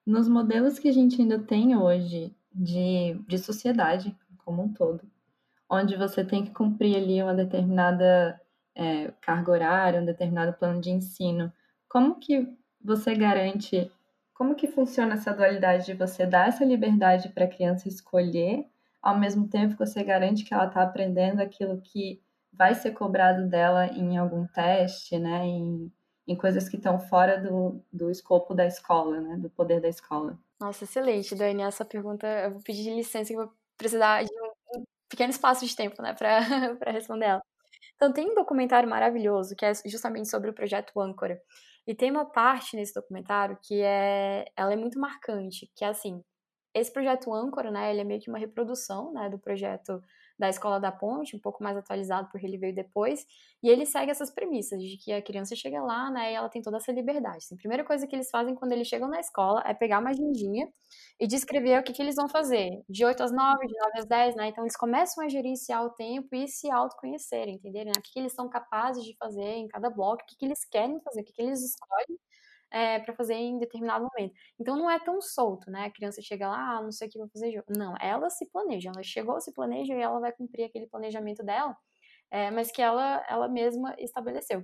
nos 0.03 0.27
modelos 0.27 0.79
que 0.79 0.89
a 0.89 0.91
gente 0.91 1.21
ainda 1.21 1.37
tem 1.37 1.77
hoje 1.77 2.35
de, 2.51 3.13
de 3.27 3.37
sociedade 3.37 4.17
como 4.43 4.63
um 4.63 4.73
todo, 4.73 5.03
onde 5.69 5.95
você 5.95 6.25
tem 6.25 6.43
que 6.43 6.49
cumprir 6.49 6.95
ali 6.95 7.21
uma 7.21 7.35
determinada 7.35 8.41
é, 8.73 9.13
carga 9.21 9.51
horária, 9.51 10.01
um 10.01 10.05
determinado 10.05 10.53
plano 10.53 10.81
de 10.81 10.89
ensino, 10.89 11.53
como 11.87 12.19
que 12.19 12.51
você 12.83 13.13
garante, 13.13 13.91
como 14.33 14.55
que 14.55 14.65
funciona 14.65 15.13
essa 15.13 15.31
dualidade 15.31 15.85
de 15.85 15.93
você 15.93 16.25
dar 16.25 16.47
essa 16.47 16.65
liberdade 16.65 17.29
para 17.29 17.45
a 17.45 17.49
criança 17.49 17.87
escolher, 17.87 18.65
ao 18.99 19.19
mesmo 19.19 19.47
tempo 19.47 19.73
que 19.73 19.85
você 19.85 20.03
garante 20.03 20.43
que 20.43 20.55
ela 20.55 20.65
está 20.65 20.81
aprendendo 20.81 21.39
aquilo 21.39 21.79
que 21.81 22.19
vai 22.51 22.73
ser 22.73 22.91
cobrado 22.91 23.47
dela 23.47 23.85
em 23.87 24.17
algum 24.17 24.47
teste, 24.47 25.19
né, 25.19 25.45
em, 25.45 25.91
em 26.29 26.35
coisas 26.35 26.69
que 26.69 26.77
estão 26.77 26.99
fora 26.99 27.41
do, 27.41 27.83
do 27.91 28.11
escopo 28.11 28.53
da 28.53 28.67
escola, 28.67 29.19
né? 29.19 29.35
Do 29.35 29.49
poder 29.49 29.81
da 29.81 29.89
escola. 29.89 30.37
Nossa, 30.59 30.83
excelente, 30.83 31.33
Dani. 31.33 31.63
Essa 31.63 31.83
pergunta 31.83 32.27
eu 32.27 32.51
vou 32.51 32.61
pedir 32.61 32.95
licença 32.95 33.31
que 33.31 33.35
vou 33.35 33.51
precisar 33.75 34.23
de 34.23 34.29
um 34.75 34.83
pequeno 35.09 35.31
espaço 35.31 35.65
de 35.65 35.75
tempo, 35.75 35.99
né, 36.03 36.13
para 36.13 36.39
responder 36.93 37.25
ela. 37.25 37.41
Então, 37.95 38.13
tem 38.13 38.29
um 38.29 38.35
documentário 38.35 38.87
maravilhoso 38.87 39.55
que 39.55 39.65
é 39.65 39.73
justamente 39.87 40.29
sobre 40.29 40.51
o 40.51 40.53
projeto 40.53 40.99
Âncora. 41.01 41.41
E 41.87 41.95
tem 41.95 42.11
uma 42.11 42.25
parte 42.25 42.75
nesse 42.75 42.93
documentário 42.93 43.57
que 43.63 43.81
é, 43.81 44.45
ela 44.55 44.71
é 44.71 44.75
muito 44.75 44.99
marcante, 44.99 45.67
que 45.75 45.83
é 45.83 45.87
assim, 45.87 46.23
esse 46.75 46.93
projeto 46.93 47.33
Âncora, 47.33 47.71
né, 47.71 47.89
ele 47.89 48.01
é 48.01 48.03
meio 48.03 48.21
que 48.21 48.29
uma 48.29 48.37
reprodução, 48.37 49.11
né, 49.13 49.29
do 49.29 49.39
projeto 49.39 49.99
da 50.39 50.49
Escola 50.49 50.79
da 50.79 50.91
Ponte, 50.91 51.35
um 51.35 51.39
pouco 51.39 51.61
mais 51.61 51.75
atualizado 51.77 52.29
porque 52.31 52.47
ele 52.47 52.57
veio 52.57 52.73
depois, 52.73 53.25
e 53.61 53.67
ele 53.69 53.85
segue 53.85 54.09
essas 54.09 54.31
premissas 54.31 54.81
de 54.81 54.97
que 54.97 55.11
a 55.11 55.21
criança 55.21 55.53
chega 55.55 55.81
lá, 55.83 56.09
né, 56.09 56.31
e 56.31 56.35
ela 56.35 56.47
tem 56.47 56.61
toda 56.61 56.77
essa 56.77 56.91
liberdade. 56.93 57.37
Assim, 57.37 57.55
a 57.55 57.57
primeira 57.57 57.83
coisa 57.83 58.07
que 58.07 58.15
eles 58.15 58.29
fazem 58.29 58.55
quando 58.55 58.71
eles 58.71 58.87
chegam 58.87 59.09
na 59.09 59.19
escola 59.19 59.61
é 59.65 59.73
pegar 59.73 59.99
uma 59.99 60.11
agendinha 60.11 60.71
e 61.19 61.27
descrever 61.27 61.79
o 61.79 61.83
que, 61.83 61.91
que 61.91 62.01
eles 62.01 62.15
vão 62.15 62.29
fazer, 62.29 62.81
de 62.87 63.05
8 63.05 63.21
às 63.21 63.31
9, 63.31 63.67
de 63.67 63.77
9 63.77 63.99
às 63.99 64.05
10, 64.05 64.35
né, 64.35 64.47
então 64.47 64.63
eles 64.63 64.77
começam 64.77 65.23
a 65.23 65.27
gerenciar 65.27 65.83
o 65.83 65.89
tempo 65.89 66.33
e 66.33 66.47
se 66.47 66.71
autoconhecerem, 66.71 67.55
entenderem 67.55 67.87
né? 67.87 67.93
o 67.97 68.01
que, 68.01 68.13
que 68.13 68.19
eles 68.19 68.33
são 68.33 68.49
capazes 68.49 69.03
de 69.03 69.15
fazer 69.17 69.41
em 69.41 69.67
cada 69.67 69.89
bloco, 69.89 70.23
o 70.23 70.25
que, 70.25 70.37
que 70.37 70.45
eles 70.45 70.63
querem 70.65 70.99
fazer, 71.01 71.21
o 71.21 71.23
que, 71.25 71.33
que 71.33 71.41
eles 71.41 71.61
escolhem 71.61 72.17
é, 72.71 72.99
para 72.99 73.13
fazer 73.15 73.33
em 73.35 73.57
determinado 73.59 74.05
momento. 74.13 74.33
Então 74.59 74.77
não 74.77 74.89
é 74.89 74.99
tão 74.99 75.21
solto, 75.21 75.71
né? 75.71 75.85
A 75.85 75.91
criança 75.91 76.21
chega 76.21 76.47
lá, 76.49 76.77
ah, 76.77 76.81
não 76.81 76.91
sei 76.91 77.07
o 77.07 77.11
que 77.11 77.17
vou 77.19 77.29
fazer. 77.29 77.63
Não, 77.69 77.95
ela 77.99 78.29
se 78.29 78.45
planeja, 78.51 78.89
ela 78.93 79.03
chegou, 79.03 79.39
se 79.41 79.53
planeja 79.53 79.93
e 79.95 80.01
ela 80.01 80.19
vai 80.19 80.31
cumprir 80.33 80.65
aquele 80.65 80.87
planejamento 80.87 81.43
dela, 81.43 81.75
é, 82.31 82.51
mas 82.51 82.71
que 82.71 82.81
ela, 82.81 83.25
ela 83.29 83.47
mesma 83.49 83.95
estabeleceu. 83.99 84.63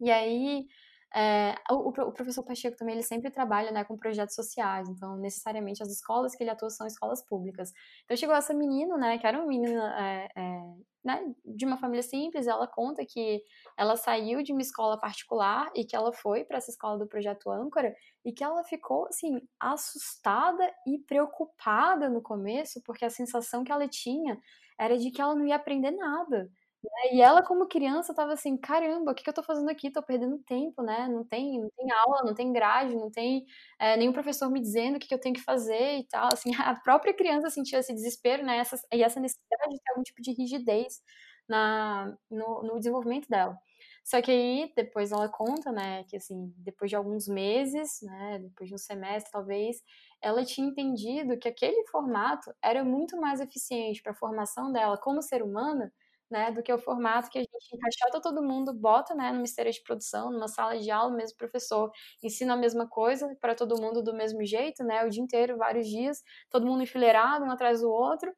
E 0.00 0.10
aí, 0.10 0.66
é, 1.14 1.54
o, 1.70 1.90
o, 1.90 2.12
professor 2.12 2.42
Pacheco 2.42 2.76
também, 2.76 2.96
ele 2.96 3.02
sempre 3.04 3.30
trabalha 3.30 3.70
né, 3.70 3.84
com 3.84 3.96
projetos 3.96 4.34
sociais, 4.34 4.88
então 4.88 5.16
necessariamente 5.16 5.80
as 5.80 5.88
escolas 5.88 6.34
que 6.34 6.42
ele 6.42 6.50
atua 6.50 6.70
são 6.70 6.86
escolas 6.86 7.24
públicas. 7.24 7.72
Então 8.04 8.16
chegou 8.16 8.34
essa 8.34 8.52
menina, 8.52 8.96
né, 8.96 9.16
que 9.16 9.26
era 9.26 9.38
uma 9.38 9.46
menina 9.46 9.94
é, 9.96 10.28
é, 10.36 10.60
né, 11.04 11.34
de 11.44 11.64
uma 11.64 11.76
família 11.76 12.02
simples, 12.02 12.48
ela 12.48 12.66
conta 12.66 13.06
que 13.06 13.40
ela 13.76 13.96
saiu 13.96 14.42
de 14.42 14.52
uma 14.52 14.62
escola 14.62 14.98
particular 14.98 15.70
e 15.76 15.84
que 15.84 15.94
ela 15.94 16.12
foi 16.12 16.44
para 16.44 16.56
essa 16.56 16.72
escola 16.72 16.98
do 16.98 17.06
Projeto 17.06 17.48
Âncora 17.48 17.94
e 18.24 18.32
que 18.32 18.42
ela 18.42 18.64
ficou, 18.64 19.06
assim, 19.06 19.40
assustada 19.60 20.68
e 20.84 20.98
preocupada 20.98 22.10
no 22.10 22.22
começo, 22.22 22.82
porque 22.82 23.04
a 23.04 23.10
sensação 23.10 23.62
que 23.62 23.70
ela 23.70 23.86
tinha 23.86 24.36
era 24.76 24.98
de 24.98 25.12
que 25.12 25.20
ela 25.20 25.36
não 25.36 25.46
ia 25.46 25.54
aprender 25.54 25.92
nada. 25.92 26.50
Né? 26.84 27.14
E 27.16 27.22
ela, 27.22 27.42
como 27.42 27.66
criança, 27.66 28.12
estava 28.12 28.32
assim, 28.34 28.56
caramba, 28.56 29.12
o 29.12 29.14
que, 29.14 29.22
que 29.22 29.28
eu 29.28 29.32
estou 29.32 29.44
fazendo 29.44 29.68
aqui? 29.70 29.88
Estou 29.88 30.02
perdendo 30.02 30.38
tempo, 30.40 30.82
né? 30.82 31.08
Não 31.08 31.24
tem, 31.24 31.60
não 31.60 31.70
tem 31.76 31.90
aula, 31.92 32.22
não 32.24 32.34
tem 32.34 32.52
grade, 32.52 32.94
não 32.94 33.10
tem 33.10 33.46
é, 33.78 33.96
nenhum 33.96 34.12
professor 34.12 34.50
me 34.50 34.60
dizendo 34.60 34.96
o 34.96 34.98
que, 34.98 35.08
que 35.08 35.14
eu 35.14 35.20
tenho 35.20 35.34
que 35.34 35.40
fazer 35.42 35.98
e 35.98 36.04
tal. 36.06 36.28
Assim, 36.32 36.50
a 36.60 36.74
própria 36.80 37.14
criança 37.14 37.50
sentia 37.50 37.78
esse 37.78 37.94
desespero, 37.94 38.44
né? 38.44 38.58
Essa, 38.58 38.76
e 38.92 39.02
essa 39.02 39.20
necessidade 39.20 39.70
de 39.70 39.80
ter 39.82 39.90
algum 39.92 40.02
tipo 40.02 40.20
de 40.22 40.32
rigidez 40.32 41.00
na, 41.48 42.14
no, 42.30 42.62
no 42.62 42.78
desenvolvimento 42.78 43.28
dela. 43.28 43.58
Só 44.04 44.20
que 44.20 44.30
aí, 44.30 44.72
depois 44.76 45.12
ela 45.12 45.28
conta, 45.30 45.72
né, 45.72 46.04
que 46.04 46.16
assim, 46.16 46.52
depois 46.58 46.90
de 46.90 46.96
alguns 46.96 47.26
meses, 47.26 48.00
né, 48.02 48.38
depois 48.38 48.68
de 48.68 48.74
um 48.74 48.78
semestre 48.78 49.32
talvez, 49.32 49.82
ela 50.22 50.44
tinha 50.44 50.66
entendido 50.68 51.38
que 51.38 51.48
aquele 51.48 51.86
formato 51.88 52.52
era 52.62 52.84
muito 52.84 53.16
mais 53.18 53.40
eficiente 53.40 54.02
para 54.02 54.12
a 54.12 54.14
formação 54.14 54.70
dela 54.70 54.98
como 54.98 55.22
ser 55.22 55.42
humana 55.42 55.90
né, 56.34 56.50
do 56.50 56.62
que 56.64 56.72
o 56.72 56.78
formato 56.78 57.30
que 57.30 57.38
a 57.38 57.42
gente 57.42 57.54
encaixota 57.72 58.20
todo 58.20 58.42
mundo, 58.42 58.74
bota, 58.74 59.14
né, 59.14 59.30
numa 59.30 59.44
esteira 59.44 59.70
de 59.70 59.80
produção, 59.82 60.32
numa 60.32 60.48
sala 60.48 60.76
de 60.78 60.90
aula, 60.90 61.12
o 61.12 61.16
mesmo 61.16 61.36
professor 61.38 61.92
ensina 62.22 62.54
a 62.54 62.56
mesma 62.56 62.88
coisa 62.88 63.36
para 63.40 63.54
todo 63.54 63.80
mundo 63.80 64.02
do 64.02 64.12
mesmo 64.12 64.44
jeito, 64.44 64.82
né, 64.82 65.04
o 65.04 65.08
dia 65.10 65.22
inteiro, 65.22 65.56
vários 65.56 65.86
dias, 65.88 66.22
todo 66.50 66.66
mundo 66.66 66.82
enfileirado, 66.82 67.44
um 67.44 67.50
atrás 67.52 67.80
do 67.82 67.88
outro, 67.88 68.34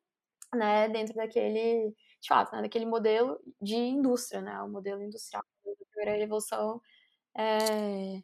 né, 0.55 0.89
dentro 0.91 1.15
daquele, 1.15 1.91
de 2.21 2.29
fato, 2.29 2.55
né, 2.55 2.63
daquele 2.63 2.87
modelo 2.87 3.39
de 3.63 3.77
indústria, 3.77 4.43
né, 4.43 4.61
o 4.63 4.69
modelo 4.69 5.03
industrial, 5.03 5.43
da 5.65 5.87
primeira 5.91 6.19
revolução 6.21 6.81
é, 7.37 8.23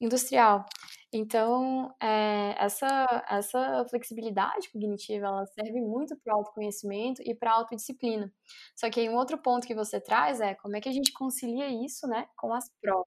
industrial. 0.00 0.64
Então, 1.12 1.92
é, 2.00 2.54
essa, 2.58 3.24
essa 3.28 3.84
flexibilidade 3.90 4.70
cognitiva, 4.70 5.26
ela 5.26 5.46
serve 5.46 5.80
muito 5.80 6.16
para 6.16 6.34
o 6.34 6.38
autoconhecimento 6.38 7.20
e 7.24 7.34
para 7.34 7.50
a 7.50 7.54
autodisciplina. 7.54 8.32
Só 8.76 8.88
que 8.88 9.00
aí 9.00 9.08
um 9.08 9.16
outro 9.16 9.36
ponto 9.38 9.66
que 9.66 9.74
você 9.74 10.00
traz 10.00 10.40
é 10.40 10.54
como 10.54 10.76
é 10.76 10.80
que 10.80 10.88
a 10.88 10.92
gente 10.92 11.12
concilia 11.12 11.68
isso, 11.68 12.06
né, 12.06 12.28
com 12.36 12.54
as 12.54 12.70
provas. 12.80 13.06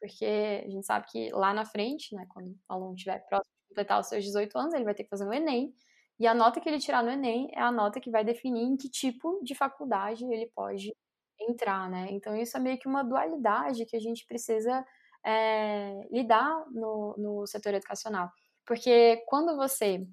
Porque 0.00 0.64
a 0.66 0.70
gente 0.70 0.84
sabe 0.86 1.06
que 1.10 1.30
lá 1.30 1.54
na 1.54 1.64
frente, 1.64 2.14
né, 2.14 2.26
quando 2.28 2.50
o 2.50 2.72
aluno 2.72 2.94
estiver 2.94 3.20
próximo 3.28 3.52
de 3.62 3.68
completar 3.68 4.00
os 4.00 4.08
seus 4.08 4.24
18 4.24 4.58
anos, 4.58 4.74
ele 4.74 4.84
vai 4.84 4.94
ter 4.94 5.04
que 5.04 5.10
fazer 5.10 5.24
um 5.24 5.32
Enem, 5.32 5.72
e 6.18 6.26
a 6.26 6.34
nota 6.34 6.60
que 6.60 6.68
ele 6.68 6.80
tirar 6.80 7.02
no 7.04 7.10
Enem 7.10 7.48
é 7.52 7.60
a 7.60 7.70
nota 7.70 8.00
que 8.00 8.10
vai 8.10 8.24
definir 8.24 8.62
em 8.64 8.76
que 8.76 8.88
tipo 8.88 9.40
de 9.44 9.54
faculdade 9.54 10.24
ele 10.24 10.50
pode 10.54 10.92
entrar, 11.40 11.88
né? 11.88 12.08
Então 12.10 12.36
isso 12.36 12.56
é 12.56 12.60
meio 12.60 12.78
que 12.78 12.88
uma 12.88 13.04
dualidade 13.04 13.86
que 13.86 13.96
a 13.96 14.00
gente 14.00 14.26
precisa 14.26 14.84
é, 15.24 16.06
lidar 16.10 16.64
no, 16.70 17.14
no 17.18 17.46
setor 17.46 17.74
educacional. 17.74 18.30
Porque 18.66 19.22
quando 19.26 19.56
você 19.56 20.06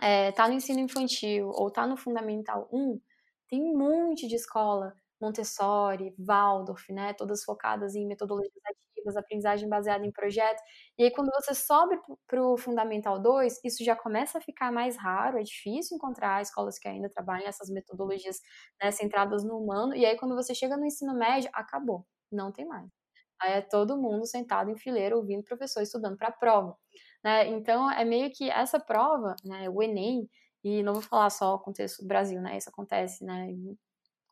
está 0.00 0.44
é, 0.44 0.48
no 0.48 0.54
ensino 0.54 0.80
infantil 0.80 1.50
ou 1.50 1.68
está 1.68 1.86
no 1.86 1.96
Fundamental 1.96 2.68
1, 2.72 3.00
tem 3.48 3.62
um 3.62 3.78
monte 3.78 4.26
de 4.28 4.34
escola 4.36 4.94
Montessori, 5.20 6.14
Waldorf, 6.18 6.92
né, 6.92 7.14
todas 7.14 7.42
focadas 7.44 7.94
em 7.94 8.06
metodologias 8.06 8.52
ativas, 8.66 9.16
aprendizagem 9.16 9.68
baseada 9.68 10.04
em 10.04 10.12
projeto. 10.12 10.60
E 10.98 11.04
aí, 11.04 11.10
quando 11.10 11.30
você 11.32 11.54
sobe 11.54 11.98
para 12.26 12.42
o 12.42 12.56
Fundamental 12.58 13.18
2, 13.20 13.60
isso 13.64 13.82
já 13.84 13.96
começa 13.96 14.38
a 14.38 14.40
ficar 14.40 14.70
mais 14.72 14.96
raro, 14.96 15.38
é 15.38 15.42
difícil 15.42 15.96
encontrar 15.96 16.42
escolas 16.42 16.78
que 16.78 16.88
ainda 16.88 17.08
trabalham 17.08 17.46
essas 17.48 17.70
metodologias 17.70 18.40
né, 18.82 18.90
centradas 18.90 19.44
no 19.44 19.58
humano. 19.58 19.94
E 19.94 20.04
aí, 20.04 20.16
quando 20.18 20.34
você 20.34 20.54
chega 20.54 20.76
no 20.76 20.84
ensino 20.84 21.14
médio, 21.14 21.48
acabou, 21.54 22.06
não 22.30 22.52
tem 22.52 22.66
mais. 22.66 23.05
Aí 23.40 23.52
é 23.54 23.60
todo 23.60 23.96
mundo 23.96 24.26
sentado 24.26 24.70
em 24.70 24.76
fileira 24.76 25.16
ouvindo 25.16 25.40
o 25.40 25.44
professor 25.44 25.82
estudando 25.82 26.16
para 26.16 26.28
a 26.28 26.32
prova. 26.32 26.76
Né? 27.22 27.48
Então, 27.48 27.90
é 27.90 28.04
meio 28.04 28.30
que 28.30 28.50
essa 28.50 28.78
prova, 28.78 29.34
né, 29.44 29.68
o 29.68 29.82
Enem, 29.82 30.28
e 30.64 30.82
não 30.82 30.94
vou 30.94 31.02
falar 31.02 31.30
só 31.30 31.54
o 31.54 31.58
contexto 31.58 32.02
do 32.02 32.08
Brasil, 32.08 32.40
né, 32.40 32.56
isso 32.56 32.68
acontece 32.68 33.24
né, 33.24 33.50
em 33.50 33.76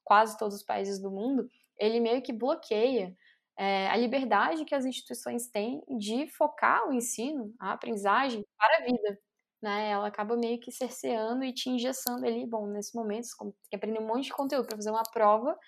quase 0.05 0.39
todos 0.39 0.57
os 0.57 0.63
países 0.63 1.01
do 1.01 1.11
mundo, 1.11 1.49
ele 1.79 2.01
meio 2.01 2.23
que 2.23 2.33
bloqueia 2.33 3.17
é, 3.57 3.89
a 3.89 3.97
liberdade 3.97 4.65
que 4.65 4.75
as 4.75 4.85
instituições 4.85 5.49
têm 5.49 5.83
de 5.99 6.27
focar 6.29 6.89
o 6.89 6.93
ensino, 6.93 7.55
a 7.59 7.73
aprendizagem 7.73 8.45
para 8.59 8.79
a 8.79 8.85
vida. 8.85 9.19
Né? 9.63 9.91
Ela 9.91 10.09
acaba 10.09 10.37
meio 10.37 10.61
que 10.61 10.71
cerceando 10.71 11.45
e 11.45 11.53
te 11.53 11.71
engessando 11.71 12.27
ali, 12.27 12.47
bom, 12.47 12.67
nesse 12.67 12.95
momento, 12.95 13.25
você 13.27 13.37
tem 13.39 13.53
que 13.71 13.77
aprender 13.77 14.01
um 14.01 14.07
monte 14.07 14.25
de 14.25 14.33
conteúdo 14.33 14.67
para 14.67 14.77
fazer 14.77 14.91
uma 14.91 15.05
prova, 15.05 15.59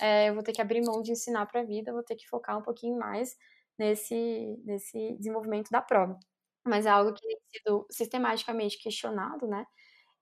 é, 0.00 0.28
eu 0.28 0.34
vou 0.34 0.42
ter 0.42 0.52
que 0.52 0.60
abrir 0.60 0.82
mão 0.84 1.02
de 1.02 1.12
ensinar 1.12 1.46
para 1.46 1.60
a 1.60 1.64
vida, 1.64 1.92
vou 1.92 2.02
ter 2.02 2.16
que 2.16 2.28
focar 2.28 2.58
um 2.58 2.62
pouquinho 2.62 2.98
mais 2.98 3.36
nesse, 3.78 4.60
nesse 4.64 5.16
desenvolvimento 5.18 5.70
da 5.70 5.82
prova. 5.82 6.18
Mas 6.66 6.86
é 6.86 6.90
algo 6.90 7.12
que 7.14 7.22
tem 7.22 7.38
sido 7.54 7.86
sistematicamente 7.90 8.78
questionado, 8.78 9.46
né? 9.46 9.64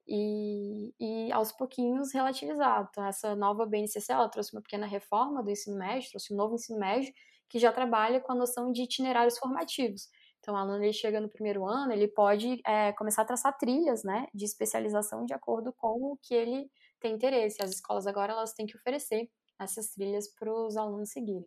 E, 0.07 0.93
e 1.01 1.33
aos 1.33 1.51
pouquinhos 1.53 2.13
relativizado. 2.13 2.89
Então, 2.91 3.07
essa 3.07 3.35
nova 3.35 3.65
BNCC, 3.67 4.13
ela 4.13 4.29
trouxe 4.29 4.55
uma 4.55 4.63
pequena 4.63 4.87
reforma 4.87 5.43
do 5.43 5.51
ensino 5.51 5.79
médio, 5.79 6.11
trouxe 6.11 6.35
um 6.35 6.37
novo 6.37 6.55
ensino 6.55 6.79
médio, 6.79 7.13
que 7.49 7.59
já 7.59 7.73
trabalha 7.73 8.21
com 8.21 8.33
a 8.33 8.35
noção 8.35 8.71
de 8.71 8.83
itinerários 8.83 9.39
formativos. 9.39 10.09
Então, 10.41 10.55
o 10.55 10.57
aluno 10.59 10.85
ele 10.85 10.93
chega 10.93 11.21
no 11.21 11.29
primeiro 11.29 11.67
ano, 11.67 11.91
ele 11.93 12.07
pode 12.07 12.61
é, 12.67 12.93
começar 12.93 13.23
a 13.23 13.25
traçar 13.25 13.57
trilhas 13.57 14.05
né, 14.05 14.27
de 14.35 14.45
especialização 14.45 15.25
de 15.25 15.33
acordo 15.33 15.73
com 15.73 16.13
o 16.13 16.19
que 16.23 16.35
ele 16.35 16.71
tem 17.01 17.15
interesse. 17.15 17.63
As 17.63 17.71
escolas 17.71 18.07
agora 18.07 18.33
elas 18.33 18.53
têm 18.53 18.67
que 18.67 18.77
oferecer 18.77 19.31
essas 19.61 19.91
trilhas 19.91 20.29
para 20.35 20.53
os 20.53 20.77
alunos 20.77 21.11
seguirem. 21.11 21.47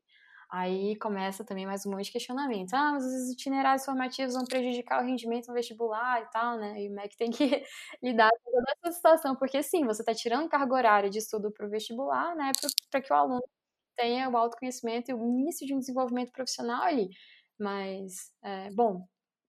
Aí 0.49 0.95
começa 0.99 1.43
também 1.43 1.65
mais 1.65 1.85
um 1.85 1.91
monte 1.91 2.05
de 2.05 2.11
questionamento. 2.13 2.73
Ah, 2.73 2.93
mas 2.93 3.03
os 3.05 3.29
itinerários 3.31 3.83
formativos 3.83 4.33
vão 4.33 4.45
prejudicar 4.45 5.03
o 5.03 5.05
rendimento 5.05 5.47
no 5.47 5.53
vestibular 5.53 6.21
e 6.21 6.25
tal, 6.31 6.57
né? 6.57 6.81
E 6.81 6.89
o 6.89 6.93
MEC 6.93 7.17
tem 7.17 7.29
que 7.31 7.63
lidar 8.01 8.29
com 8.43 8.51
toda 8.51 8.71
essa 8.83 8.95
situação, 8.95 9.35
porque 9.35 9.61
sim, 9.61 9.85
você 9.85 10.01
está 10.01 10.13
tirando 10.13 10.47
carga 10.49 10.73
horária 10.73 11.09
de 11.09 11.17
estudo 11.19 11.51
para 11.51 11.67
o 11.67 11.69
vestibular, 11.69 12.33
né? 12.35 12.51
Para 12.89 13.01
que 13.01 13.11
o 13.11 13.15
aluno 13.15 13.43
tenha 13.95 14.29
o 14.29 14.37
autoconhecimento 14.37 15.11
e 15.11 15.13
o 15.13 15.25
início 15.25 15.67
de 15.67 15.73
um 15.75 15.79
desenvolvimento 15.79 16.31
profissional 16.31 16.83
ali. 16.83 17.09
Mas, 17.59 18.31
é, 18.43 18.71
bom, 18.71 19.05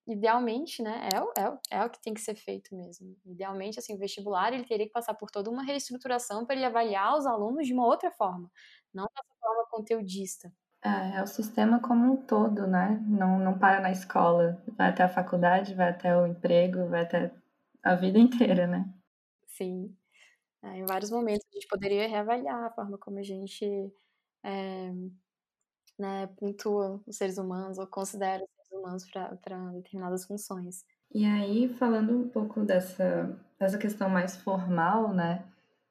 idealmente, 0.09 0.83
né, 0.83 1.09
é 1.13 1.21
o, 1.21 1.33
é, 1.37 1.49
o, 1.51 1.59
é 1.71 1.85
o 1.85 1.91
que 1.91 2.01
tem 2.01 2.15
que 2.15 2.21
ser 2.21 2.35
feito 2.35 2.75
mesmo. 2.75 3.15
Idealmente, 3.27 3.79
assim, 3.79 3.95
o 3.95 3.99
vestibular, 3.99 4.53
ele 4.53 4.65
teria 4.65 4.87
que 4.87 4.93
passar 4.93 5.15
por 5.15 5.31
toda 5.31 5.51
uma 5.51 5.63
reestruturação 5.63 6.47
para 6.47 6.57
ele 6.57 6.65
avaliar 6.65 7.17
os 7.17 7.27
alunos 7.27 7.67
de 7.67 7.75
uma 7.75 7.87
outra 7.87 8.11
forma, 8.11 8.51
não 8.93 9.05
dessa 9.05 9.35
forma 9.39 9.67
conteudista. 9.71 10.51
É, 10.83 11.19
é 11.19 11.23
o 11.23 11.27
sistema 11.27 11.81
como 11.81 12.13
um 12.13 12.17
todo, 12.17 12.67
né? 12.67 13.05
Não, 13.07 13.39
não 13.39 13.59
para 13.59 13.81
na 13.81 13.91
escola, 13.91 14.63
vai 14.77 14.89
até 14.89 15.03
a 15.03 15.09
faculdade, 15.09 15.75
vai 15.75 15.91
até 15.91 16.17
o 16.17 16.27
emprego, 16.27 16.89
vai 16.89 17.03
até 17.03 17.31
a 17.83 17.95
vida 17.95 18.19
inteira, 18.19 18.67
né? 18.67 18.89
Sim. 19.47 19.95
É, 20.63 20.79
em 20.79 20.87
vários 20.87 21.11
momentos 21.11 21.47
a 21.51 21.55
gente 21.55 21.69
poderia 21.69 22.09
reavaliar 22.09 22.65
a 22.65 22.71
forma 22.71 22.97
como 22.99 23.19
a 23.19 23.23
gente 23.23 23.93
é, 24.43 24.91
né, 25.99 26.27
pontua 26.37 27.03
os 27.07 27.17
seres 27.17 27.39
humanos 27.39 27.79
ou 27.79 27.87
considera 27.87 28.43
humanos 28.79 29.05
para 29.11 29.29
determinadas 29.73 30.25
funções. 30.25 30.85
E 31.13 31.25
aí, 31.25 31.69
falando 31.69 32.17
um 32.17 32.29
pouco 32.29 32.65
dessa, 32.65 33.39
dessa 33.59 33.79
questão 33.79 34.09
mais 34.09 34.37
formal, 34.37 35.15
né? 35.15 35.45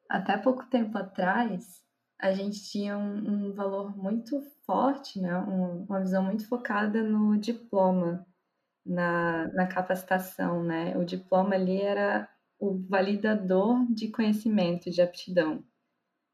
Até 0.09 0.37
pouco 0.37 0.65
tempo 0.67 0.97
atrás, 0.97 1.83
a 2.19 2.31
gente 2.31 2.63
tinha 2.69 2.97
um, 2.97 3.47
um 3.49 3.53
valor 3.53 3.95
muito 3.97 4.41
forte, 4.65 5.19
né? 5.19 5.37
Um, 5.39 5.85
uma 5.85 5.99
visão 5.99 6.23
muito 6.23 6.47
focada 6.47 7.03
no 7.03 7.37
diploma, 7.37 8.25
na, 8.85 9.47
na 9.53 9.67
capacitação, 9.67 10.63
né? 10.63 10.95
O 10.97 11.03
diploma 11.03 11.55
ali 11.55 11.81
era 11.81 12.29
o 12.59 12.77
validador 12.77 13.85
de 13.89 14.09
conhecimento, 14.09 14.89
de 14.89 15.01
aptidão, 15.01 15.63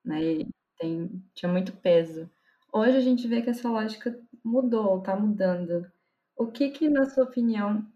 né? 0.04 0.24
E 0.24 0.48
tem, 0.78 1.24
tinha 1.34 1.52
muito 1.52 1.74
peso. 1.74 2.30
Hoje 2.72 2.98
a 2.98 3.02
gente 3.02 3.28
vê 3.28 3.42
que 3.42 3.50
essa 3.50 3.70
lógica 3.70 4.20
mudou, 4.44 5.00
está 5.00 5.16
mudando. 5.16 5.90
O 6.36 6.52
que 6.52 6.70
que, 6.70 6.88
na 6.90 7.06
sua 7.10 7.24
opinião, 7.24 7.92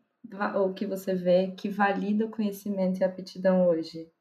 ou 0.55 0.73
que 0.73 0.87
você 0.87 1.13
vê 1.13 1.51
que 1.51 1.69
valida 1.69 2.25
o 2.25 2.31
conhecimento 2.31 2.99
e 2.99 3.03
a 3.03 3.07
aptidão 3.07 3.67
hoje? 3.67 4.11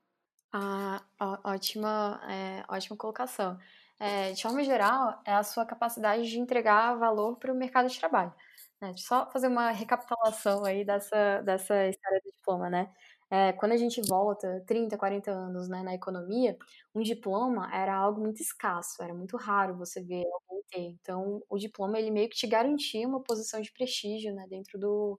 Ah, 0.52 1.04
ótima, 1.44 2.20
é, 2.30 2.64
ótima 2.68 2.96
colocação. 2.96 3.58
É, 3.98 4.32
de 4.32 4.42
forma 4.42 4.62
geral, 4.64 5.20
é 5.24 5.32
a 5.34 5.42
sua 5.42 5.66
capacidade 5.66 6.28
de 6.28 6.38
entregar 6.38 6.94
valor 6.96 7.36
para 7.36 7.52
o 7.52 7.56
mercado 7.56 7.88
de 7.88 7.98
trabalho. 7.98 8.32
É, 8.80 8.94
só 8.96 9.30
fazer 9.30 9.48
uma 9.48 9.70
recapitulação 9.70 10.64
aí 10.64 10.84
dessa, 10.84 11.42
dessa 11.42 11.86
história 11.88 12.20
do 12.24 12.32
diploma, 12.32 12.70
né? 12.70 12.92
É, 13.30 13.52
quando 13.54 13.72
a 13.72 13.76
gente 13.76 14.00
volta 14.08 14.62
30, 14.66 14.96
40 14.96 15.30
anos 15.32 15.68
né, 15.68 15.82
na 15.82 15.94
economia, 15.94 16.56
um 16.94 17.02
diploma 17.02 17.68
era 17.74 17.94
algo 17.94 18.20
muito 18.20 18.40
escasso, 18.40 19.02
era 19.02 19.12
muito 19.14 19.36
raro 19.36 19.76
você 19.76 20.00
ver 20.02 20.24
alguém 20.32 20.62
ter. 20.70 20.80
Então, 21.00 21.42
o 21.48 21.58
diploma 21.58 21.98
ele 21.98 22.10
meio 22.10 22.28
que 22.28 22.36
te 22.36 22.46
garantia 22.46 23.06
uma 23.08 23.22
posição 23.22 23.60
de 23.60 23.72
prestígio 23.72 24.32
né, 24.34 24.46
dentro 24.48 24.78
do, 24.78 25.18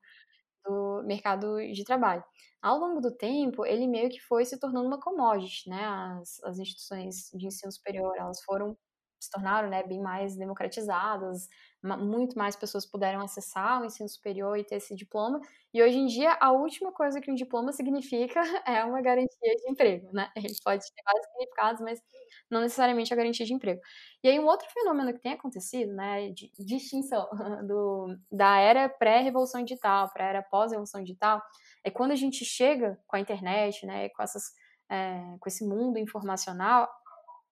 do 0.66 1.04
mercado 1.06 1.58
de 1.74 1.84
trabalho. 1.84 2.24
Ao 2.62 2.78
longo 2.78 3.02
do 3.02 3.16
tempo, 3.16 3.66
ele 3.66 3.88
meio 3.88 4.10
que 4.10 4.20
foi 4.22 4.46
se 4.46 4.60
tornando 4.60 4.88
uma 4.88 5.00
commodity, 5.00 5.70
né? 5.70 5.86
As, 6.22 6.44
as 6.44 6.60
instituições 6.60 7.30
de 7.34 7.48
ensino 7.48 7.72
superior, 7.72 8.14
elas 8.18 8.42
foram 8.44 8.78
se 9.20 9.32
tornaram 9.32 9.70
né, 9.70 9.84
bem 9.84 10.00
mais 10.02 10.36
democratizadas, 10.36 11.48
muito 11.96 12.38
mais 12.38 12.56
pessoas 12.56 12.86
puderam 12.86 13.22
acessar 13.22 13.82
o 13.82 13.86
ensino 13.86 14.10
superior 14.10 14.58
e 14.58 14.63
ter 14.63 14.75
esse 14.75 14.96
diploma. 14.96 15.39
E 15.74 15.82
hoje 15.82 15.98
em 15.98 16.08
dia, 16.08 16.36
a 16.41 16.51
última 16.51 16.91
coisa 16.91 17.22
que 17.22 17.32
um 17.32 17.36
diploma 17.36 17.72
significa 17.72 18.41
é 18.67 18.84
uma 18.84 19.01
garantia 19.01 19.56
de 19.56 19.70
emprego, 19.70 20.10
né? 20.12 20.29
Ele 20.36 20.53
pode 20.63 20.84
ter 20.94 21.03
vários 21.03 21.25
significados, 21.27 21.82
mas 21.82 22.01
não 22.50 22.62
necessariamente 22.62 23.13
a 23.13 23.17
garantia 23.17 23.46
de 23.46 23.53
emprego. 23.53 23.82
E 24.24 24.27
aí, 24.27 24.39
um 24.39 24.46
outro 24.46 24.67
fenômeno 24.70 25.13
que 25.13 25.20
tem 25.20 25.34
acontecido, 25.34 25.94
né, 25.94 26.29
de 26.32 26.51
distinção 26.60 27.27
do, 27.67 28.15
da 28.32 28.58
era 28.60 28.89
pré-revolução 28.89 29.63
digital 29.63 30.10
para 30.12 30.25
a 30.25 30.29
era 30.29 30.41
pós-revolução 30.44 31.01
digital, 31.03 31.41
é 31.84 31.91
quando 31.91 32.12
a 32.12 32.15
gente 32.15 32.44
chega 32.44 33.00
com 33.08 33.15
a 33.15 33.20
internet, 33.20 33.86
né, 33.86 34.10
com, 34.10 34.24
essas, 34.24 34.44
é, 34.89 35.38
com 35.39 35.48
esse 35.48 35.65
mundo 35.65 35.98
informacional, 35.98 36.89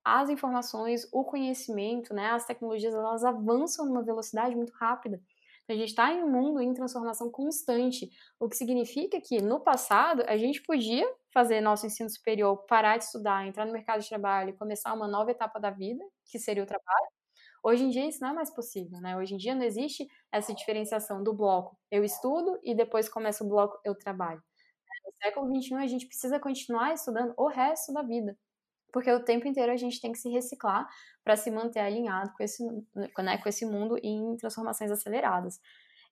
as 0.05 0.29
informações, 0.29 1.07
o 1.11 1.23
conhecimento, 1.25 2.13
né, 2.13 2.27
as 2.31 2.45
tecnologias, 2.45 2.93
elas 2.93 3.23
avançam 3.25 3.85
numa 3.87 4.03
velocidade 4.03 4.55
muito 4.55 4.73
rápida. 4.73 5.19
Então, 5.63 5.75
a 5.75 5.79
gente 5.79 5.89
está 5.89 6.13
em 6.13 6.23
um 6.23 6.29
mundo 6.29 6.61
em 6.61 6.73
transformação 6.73 7.31
constante, 7.31 8.09
o 8.39 8.47
que 8.47 8.55
significa 8.55 9.19
que 9.19 9.41
no 9.41 9.59
passado 9.61 10.23
a 10.27 10.37
gente 10.37 10.61
podia 10.61 11.11
fazer 11.33 11.59
nosso 11.59 11.87
ensino 11.87 12.09
superior, 12.09 12.57
parar 12.67 12.97
de 12.97 13.05
estudar, 13.05 13.47
entrar 13.47 13.65
no 13.65 13.73
mercado 13.73 14.01
de 14.01 14.07
trabalho 14.09 14.55
começar 14.57 14.93
uma 14.93 15.07
nova 15.07 15.31
etapa 15.31 15.59
da 15.59 15.71
vida, 15.71 16.03
que 16.31 16.37
seria 16.39 16.63
o 16.63 16.67
trabalho. 16.67 17.07
Hoje 17.63 17.83
em 17.83 17.89
dia 17.89 18.07
isso 18.07 18.21
não 18.21 18.29
é 18.29 18.33
mais 18.33 18.51
possível, 18.53 19.01
né? 19.01 19.17
Hoje 19.17 19.33
em 19.33 19.37
dia 19.37 19.55
não 19.55 19.63
existe 19.63 20.07
essa 20.31 20.53
diferenciação 20.53 21.23
do 21.23 21.33
bloco 21.33 21.77
eu 21.91 22.03
estudo 22.03 22.59
e 22.63 22.75
depois 22.75 23.09
começa 23.09 23.43
o 23.43 23.47
bloco 23.49 23.79
eu 23.83 23.95
trabalho. 23.95 24.41
No 25.05 25.13
século 25.23 25.47
XXI 25.47 25.83
a 25.83 25.87
gente 25.87 26.07
precisa 26.07 26.39
continuar 26.39 26.93
estudando 26.93 27.33
o 27.37 27.47
resto 27.47 27.93
da 27.93 28.03
vida 28.03 28.37
porque 28.95 29.11
o 29.11 29.19
tempo 29.19 29.45
inteiro 29.45 29.73
a 29.73 29.75
gente 29.75 29.99
tem 29.99 30.13
que 30.13 30.17
se 30.17 30.29
reciclar 30.29 30.87
para 31.21 31.35
se 31.35 31.51
manter 31.51 31.81
alinhado 31.81 32.31
com 32.31 32.41
esse, 32.41 32.63
né, 32.95 33.37
com 33.37 33.49
esse 33.49 33.65
mundo 33.65 33.99
em 34.01 34.37
transformações 34.37 34.89
aceleradas. 34.89 35.59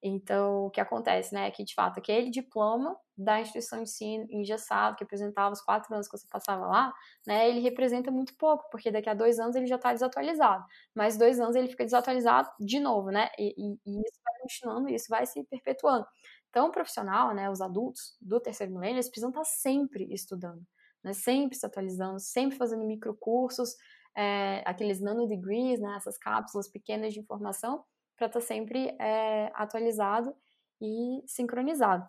Então, 0.03 0.65
o 0.65 0.69
que 0.69 0.81
acontece, 0.81 1.33
né, 1.33 1.47
é 1.47 1.51
que, 1.51 1.63
de 1.63 1.73
fato, 1.73 1.99
aquele 1.99 2.29
diploma 2.29 2.99
da 3.17 3.39
instituição 3.39 3.77
de 3.77 3.83
ensino 3.83 4.27
engessado, 4.29 4.97
que 4.97 5.03
apresentava 5.05 5.53
os 5.53 5.61
quatro 5.61 5.93
anos 5.93 6.09
que 6.09 6.17
você 6.17 6.27
passava 6.29 6.67
lá, 6.67 6.93
né, 7.25 7.47
ele 7.49 7.61
representa 7.61 8.11
muito 8.11 8.35
pouco, 8.35 8.69
porque 8.69 8.91
daqui 8.91 9.07
a 9.09 9.13
dois 9.13 9.39
anos 9.39 9.55
ele 9.55 9.65
já 9.65 9.77
está 9.77 9.93
desatualizado. 9.93 10.65
Mais 10.93 11.17
dois 11.17 11.39
anos 11.39 11.55
ele 11.55 11.69
fica 11.69 11.85
desatualizado 11.85 12.49
de 12.59 12.81
novo, 12.81 13.11
né, 13.11 13.29
e, 13.39 13.55
e, 13.57 13.79
e 13.85 14.01
isso 14.01 14.19
vai 14.25 14.41
continuando, 14.41 14.89
isso 14.89 15.07
vai 15.09 15.25
se 15.25 15.41
perpetuando. 15.45 16.05
Então, 16.49 16.67
o 16.67 16.71
profissional, 16.71 17.33
né, 17.33 17.49
os 17.49 17.61
adultos 17.61 18.17
do 18.19 18.41
terceiro 18.41 18.73
milênio, 18.73 18.95
eles 18.95 19.07
precisam 19.07 19.29
estar 19.29 19.39
tá 19.39 19.45
sempre 19.45 20.13
estudando 20.13 20.61
né? 21.03 21.13
Sempre 21.13 21.57
se 21.57 21.65
atualizando, 21.65 22.19
sempre 22.19 22.57
fazendo 22.57 22.85
microcursos, 22.85 23.75
é, 24.15 24.61
aqueles 24.65 25.01
nanodegrees, 25.01 25.79
né? 25.79 25.95
Essas 25.97 26.17
cápsulas 26.17 26.67
pequenas 26.67 27.13
de 27.13 27.19
informação, 27.19 27.83
para 28.15 28.27
estar 28.27 28.39
tá 28.39 28.45
sempre 28.45 28.95
é, 28.99 29.51
atualizado 29.55 30.35
e 30.81 31.23
sincronizado. 31.27 32.07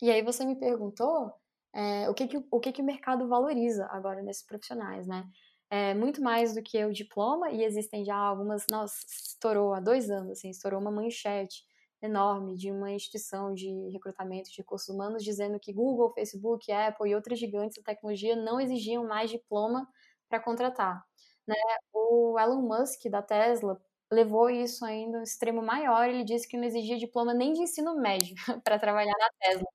E 0.00 0.10
aí 0.10 0.22
você 0.22 0.44
me 0.44 0.56
perguntou 0.56 1.32
é, 1.74 2.08
o, 2.08 2.14
que, 2.14 2.28
que, 2.28 2.44
o 2.50 2.60
que, 2.60 2.72
que 2.72 2.82
o 2.82 2.84
mercado 2.84 3.28
valoriza 3.28 3.86
agora 3.90 4.22
nesses 4.22 4.44
profissionais, 4.44 5.06
né? 5.06 5.24
É, 5.70 5.92
muito 5.92 6.22
mais 6.22 6.54
do 6.54 6.62
que 6.62 6.82
o 6.84 6.92
diploma, 6.92 7.50
e 7.50 7.62
existem 7.62 8.04
já 8.04 8.16
algumas, 8.16 8.64
nossa, 8.70 8.96
estourou 9.06 9.74
há 9.74 9.80
dois 9.80 10.10
anos, 10.10 10.30
assim, 10.32 10.48
estourou 10.48 10.80
uma 10.80 10.90
manchete 10.90 11.62
enorme 12.00 12.56
de 12.56 12.70
uma 12.70 12.90
instituição 12.92 13.52
de 13.54 13.68
recrutamento 13.90 14.50
de 14.50 14.58
recursos 14.58 14.88
humanos 14.88 15.24
dizendo 15.24 15.58
que 15.58 15.72
Google, 15.72 16.12
Facebook, 16.12 16.70
Apple 16.70 17.10
e 17.10 17.14
outras 17.14 17.38
gigantes 17.38 17.76
da 17.76 17.82
tecnologia 17.82 18.36
não 18.36 18.60
exigiam 18.60 19.06
mais 19.06 19.30
diploma 19.30 19.88
para 20.28 20.40
contratar. 20.40 21.04
Né? 21.46 21.56
O 21.92 22.38
Elon 22.38 22.62
Musk, 22.62 23.06
da 23.10 23.22
Tesla, 23.22 23.80
levou 24.10 24.50
isso 24.50 24.84
ainda 24.84 25.18
a 25.18 25.20
um 25.20 25.24
extremo 25.24 25.62
maior. 25.62 26.08
Ele 26.08 26.24
disse 26.24 26.46
que 26.46 26.56
não 26.56 26.64
exigia 26.64 26.98
diploma 26.98 27.34
nem 27.34 27.52
de 27.52 27.62
ensino 27.62 27.96
médio 28.00 28.34
para 28.64 28.78
trabalhar 28.78 29.14
na 29.18 29.28
Tesla. 29.40 29.68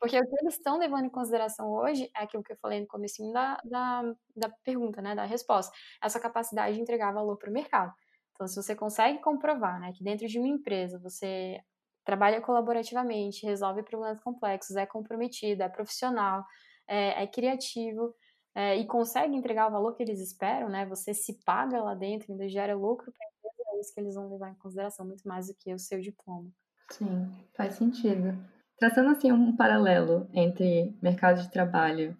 Porque 0.00 0.16
o 0.16 0.22
que 0.22 0.36
eles 0.42 0.54
estão 0.54 0.78
levando 0.78 1.06
em 1.06 1.10
consideração 1.10 1.72
hoje 1.72 2.08
é 2.16 2.22
aquilo 2.22 2.42
que 2.42 2.52
eu 2.52 2.56
falei 2.58 2.80
no 2.80 2.86
começo 2.86 3.32
da, 3.32 3.60
da, 3.64 4.02
da 4.36 4.48
pergunta, 4.62 5.02
né, 5.02 5.14
da 5.14 5.24
resposta, 5.24 5.76
essa 6.00 6.20
capacidade 6.20 6.76
de 6.76 6.80
entregar 6.80 7.12
valor 7.12 7.36
para 7.36 7.50
o 7.50 7.52
mercado. 7.52 7.92
Então, 8.38 8.46
se 8.46 8.54
você 8.54 8.72
consegue 8.76 9.18
comprovar 9.18 9.80
né, 9.80 9.92
que 9.92 10.04
dentro 10.04 10.28
de 10.28 10.38
uma 10.38 10.46
empresa 10.46 10.96
você 10.96 11.60
trabalha 12.04 12.40
colaborativamente, 12.40 13.44
resolve 13.44 13.82
problemas 13.82 14.20
complexos, 14.20 14.76
é 14.76 14.86
comprometido, 14.86 15.64
é 15.64 15.68
profissional, 15.68 16.44
é, 16.86 17.24
é 17.24 17.26
criativo 17.26 18.14
é, 18.54 18.76
e 18.76 18.86
consegue 18.86 19.34
entregar 19.34 19.66
o 19.66 19.72
valor 19.72 19.96
que 19.96 20.04
eles 20.04 20.20
esperam, 20.20 20.68
né? 20.68 20.86
Você 20.86 21.12
se 21.12 21.42
paga 21.44 21.82
lá 21.82 21.96
dentro, 21.96 22.30
ainda 22.30 22.48
gera 22.48 22.76
lucro 22.76 23.12
para 23.12 23.26
a 23.26 23.74
é 23.76 23.80
isso 23.80 23.92
que 23.92 24.00
eles 24.00 24.14
vão 24.14 24.30
levar 24.30 24.50
em 24.50 24.54
consideração 24.54 25.04
muito 25.04 25.26
mais 25.26 25.48
do 25.48 25.54
que 25.54 25.74
o 25.74 25.78
seu 25.78 26.00
diploma. 26.00 26.48
Sim, 26.92 27.30
faz 27.56 27.74
sentido. 27.74 28.38
Traçando 28.78 29.10
assim 29.10 29.32
um 29.32 29.56
paralelo 29.56 30.28
entre 30.32 30.96
mercado 31.02 31.42
de 31.42 31.50
trabalho 31.50 32.16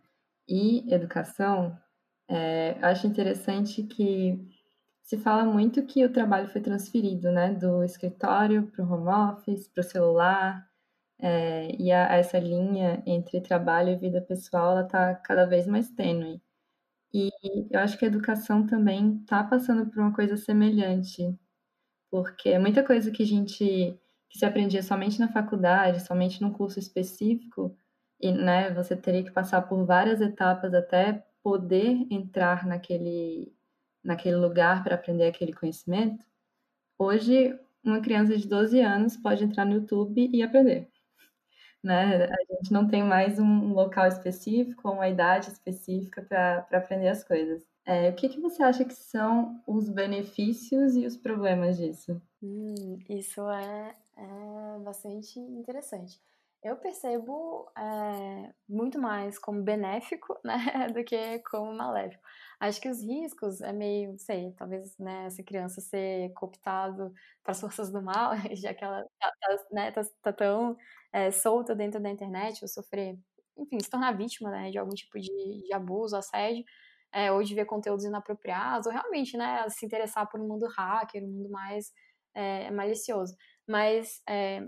e 0.49 0.93
educação, 0.93 1.79
é, 2.29 2.77
acho 2.83 3.07
interessante 3.07 3.85
que 3.85 4.58
se 5.09 5.17
fala 5.17 5.43
muito 5.43 5.83
que 5.87 6.05
o 6.05 6.13
trabalho 6.13 6.49
foi 6.49 6.61
transferido, 6.61 7.33
né, 7.33 7.55
do 7.55 7.83
escritório 7.83 8.67
para 8.67 8.85
o 8.85 8.93
home 8.93 9.09
office, 9.09 9.67
para 9.67 9.81
o 9.81 9.85
celular, 9.85 10.69
é, 11.19 11.75
e 11.81 11.91
a, 11.91 12.15
essa 12.15 12.39
linha 12.39 13.03
entre 13.07 13.41
trabalho 13.41 13.89
e 13.91 13.97
vida 13.97 14.21
pessoal 14.21 14.73
ela 14.73 14.83
está 14.87 15.15
cada 15.15 15.47
vez 15.47 15.67
mais 15.67 15.91
tênue. 15.91 16.43
E 17.13 17.31
eu 17.71 17.81
acho 17.81 17.99
que 17.99 18.05
a 18.05 18.09
educação 18.09 18.67
também 18.67 19.19
está 19.23 19.43
passando 19.45 19.87
por 19.91 19.99
uma 20.01 20.13
coisa 20.15 20.37
semelhante, 20.37 21.35
porque 22.11 22.59
muita 22.59 22.85
coisa 22.85 23.11
que 23.11 23.23
a 23.23 23.27
gente 23.27 23.99
que 24.31 24.39
se 24.39 24.45
aprendia 24.45 24.83
somente 24.83 25.19
na 25.21 25.33
faculdade, 25.33 26.03
somente 26.07 26.43
num 26.43 26.53
curso 26.53 26.79
específico, 26.79 27.75
e 28.21 28.33
né, 28.33 28.71
você 28.75 28.97
teria 28.97 29.25
que 29.25 29.31
passar 29.31 29.63
por 29.63 29.87
várias 29.87 30.21
etapas 30.21 30.75
até 30.75 31.27
poder 31.43 32.07
entrar 32.11 32.67
naquele 32.67 33.57
naquele 34.03 34.37
lugar 34.37 34.83
para 34.83 34.95
aprender 34.95 35.27
aquele 35.27 35.53
conhecimento, 35.53 36.25
hoje 36.99 37.59
uma 37.85 38.01
criança 38.01 38.37
de 38.37 38.47
12 38.47 38.81
anos 38.81 39.17
pode 39.17 39.45
entrar 39.45 39.65
no 39.65 39.75
YouTube 39.75 40.31
e 40.33 40.43
aprender. 40.43 40.89
Né? 41.83 42.25
A 42.25 42.55
gente 42.55 42.73
não 42.73 42.89
tem 42.89 43.03
mais 43.03 43.39
um 43.39 43.73
local 43.73 44.07
específico, 44.07 44.91
uma 44.91 45.09
idade 45.09 45.49
específica 45.49 46.23
para 46.23 46.67
aprender 46.73 47.09
as 47.09 47.23
coisas. 47.23 47.63
É, 47.85 48.11
o 48.11 48.15
que, 48.15 48.29
que 48.29 48.41
você 48.41 48.63
acha 48.63 48.85
que 48.85 48.95
são 48.95 49.63
os 49.67 49.89
benefícios 49.89 50.95
e 50.97 51.07
os 51.07 51.17
problemas 51.17 51.79
disso? 51.79 52.21
Hum, 52.43 52.99
isso 53.09 53.41
é, 53.49 53.95
é 54.17 54.79
bastante 54.81 55.39
interessante 55.39 56.21
eu 56.63 56.77
percebo 56.77 57.71
é, 57.77 58.53
muito 58.69 59.01
mais 59.01 59.39
como 59.39 59.63
benéfico, 59.63 60.39
né, 60.45 60.89
do 60.93 61.05
que 61.05 61.39
como 61.51 61.73
maléfico. 61.73 62.23
Acho 62.61 62.81
que 62.81 62.89
os 62.89 63.01
riscos 63.03 63.61
é 63.61 63.73
meio, 63.73 64.11
não 64.13 64.19
sei, 64.19 64.53
talvez, 64.57 64.97
né, 64.99 65.27
essa 65.27 65.43
criança 65.43 65.81
ser 65.81 66.33
cooptado 66.35 67.13
para 67.45 67.53
as 67.53 67.61
forças 67.61 67.91
do 67.93 68.03
mal, 68.03 68.33
já 68.55 68.75
que 68.75 68.85
ela 68.85 69.05
tá, 69.21 69.33
tá, 69.41 69.65
né, 69.73 69.91
tá, 69.93 70.03
tá 70.23 70.33
tão 70.33 70.77
é, 71.13 71.31
solta 71.31 71.75
dentro 71.75 72.01
da 72.01 72.11
internet, 72.11 72.63
ou 72.63 72.69
sofrer, 72.69 73.17
enfim, 73.57 73.79
se 73.81 73.91
tornar 73.91 74.17
vítima, 74.17 74.51
né, 74.51 74.71
de 74.71 74.79
algum 74.79 74.95
tipo 74.95 75.19
de, 75.21 75.63
de 75.67 75.73
abuso, 75.73 76.17
assédio, 76.17 76.65
é, 77.13 77.33
ou 77.33 77.43
de 77.43 77.55
ver 77.55 77.65
conteúdos 77.67 78.05
inapropriados, 78.05 78.87
ou 78.87 78.93
realmente, 78.93 79.37
né, 79.37 79.69
se 79.71 79.87
interessar 79.87 80.29
por 80.29 80.41
um 80.41 80.49
mundo 80.49 80.67
hacker, 80.77 81.23
um 81.25 81.29
mundo 81.29 81.51
mais 81.51 81.93
malicioso. 82.73 83.35
Mas, 83.67 84.23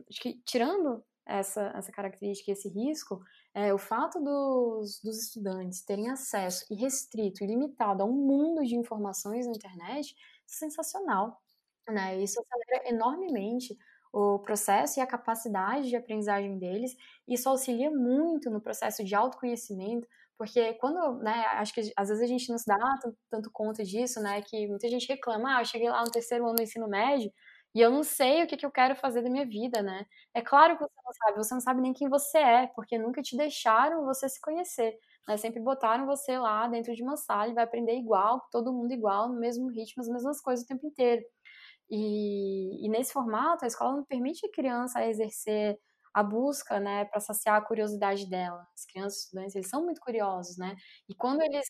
acho 0.09 0.20
que 0.20 0.40
tirando 0.44 1.05
essa, 1.26 1.72
essa 1.76 1.92
característica, 1.92 2.50
esse 2.50 2.68
risco, 2.68 3.22
é, 3.54 3.72
o 3.72 3.78
fato 3.78 4.20
dos, 4.20 5.00
dos 5.02 5.22
estudantes 5.22 5.85
terem 5.85 6.11
acesso 6.11 6.64
irrestrito 6.70 7.44
e 7.44 7.46
limitado 7.46 8.02
a 8.02 8.06
um 8.06 8.12
mundo 8.12 8.62
de 8.64 8.76
informações 8.76 9.46
na 9.46 9.52
internet 9.52 10.14
sensacional. 10.46 11.40
Né? 11.88 12.22
Isso 12.22 12.40
acelera 12.40 12.88
enormemente 12.88 13.76
o 14.12 14.38
processo 14.40 14.98
e 14.98 15.02
a 15.02 15.06
capacidade 15.06 15.88
de 15.88 15.96
aprendizagem 15.96 16.59
deles. 16.59 16.96
Isso 17.28 17.48
auxilia 17.48 17.90
muito 17.90 18.50
no 18.50 18.61
processo 18.61 19.04
de 19.04 19.14
autoconhecimento, 19.14 20.06
porque 20.37 20.74
quando, 20.74 21.18
né, 21.22 21.44
acho 21.54 21.74
que 21.74 21.92
às 21.96 22.09
vezes 22.09 22.24
a 22.24 22.26
gente 22.26 22.48
não 22.50 22.59
se 22.59 22.66
dá 22.66 22.76
tanto, 23.00 23.18
tanto 23.30 23.50
conta 23.52 23.85
disso, 23.85 24.20
né, 24.20 24.42
que 24.42 24.66
muita 24.66 24.88
gente 24.88 25.06
reclama, 25.06 25.56
ah, 25.56 25.61
eu 25.61 25.64
cheguei 25.64 25.88
lá 25.88 26.02
no 26.02 26.11
terceiro 26.11 26.46
ano 26.46 26.56
do 26.56 26.62
ensino 26.62 26.88
médio 26.88 27.30
E 27.74 27.80
eu 27.80 27.90
não 27.90 28.02
sei 28.02 28.42
o 28.42 28.46
que, 28.48 28.56
que 28.56 28.66
eu 28.66 28.70
quero 28.70 28.96
fazer 28.96 29.22
da 29.22 29.30
minha 29.30 29.46
vida, 29.46 29.83
né? 29.83 30.06
É 30.35 30.42
claro 30.42 30.76
que 30.76 30.83
você 30.85 30.94
não 31.04 31.12
sabe, 31.12 31.37
você 31.38 31.54
não 31.54 31.61
sabe 31.61 31.80
nem 31.80 31.92
quem 31.92 32.09
você 32.09 32.38
é, 32.38 32.66
porque 32.68 32.98
nunca 32.98 33.22
te 33.22 33.37
deixaram 33.37 34.04
você 34.04 34.28
se 34.28 34.40
conhecer. 34.40 34.98
Né? 35.28 35.37
Sempre 35.37 35.61
botaram 35.61 36.06
você 36.06 36.37
lá 36.38 36.66
dentro 36.68 36.94
de 36.94 37.02
uma 37.02 37.16
sala 37.16 37.48
e 37.50 37.54
vai 37.54 37.64
aprender 37.64 37.94
igual, 37.96 38.42
todo 38.50 38.72
mundo 38.72 38.92
igual, 38.92 39.28
no 39.28 39.38
mesmo 39.38 39.68
ritmo, 39.68 40.02
as 40.02 40.09
mesmas 40.09 40.40
coisas 40.40 40.64
o 40.64 40.68
tempo 40.68 40.87
inteiro. 40.87 41.22
E, 41.90 42.87
e 42.87 42.88
nesse 42.88 43.12
formato, 43.12 43.64
a 43.64 43.68
escola 43.68 43.96
não 43.96 44.04
permite 44.04 44.46
a 44.46 44.50
criança 44.52 45.04
exercer 45.06 45.78
a 46.14 46.22
busca, 46.22 46.80
né, 46.80 47.04
para 47.06 47.20
saciar 47.20 47.56
a 47.56 47.64
curiosidade 47.64 48.28
dela. 48.28 48.66
As 48.74 48.85
crianças, 48.87 49.20
estudantes, 49.24 49.54
eles 49.56 49.68
são 49.68 49.85
muito 49.85 50.00
curiosos, 50.00 50.56
né? 50.59 50.76
E 51.09 51.14
quando 51.14 51.42
eles, 51.42 51.66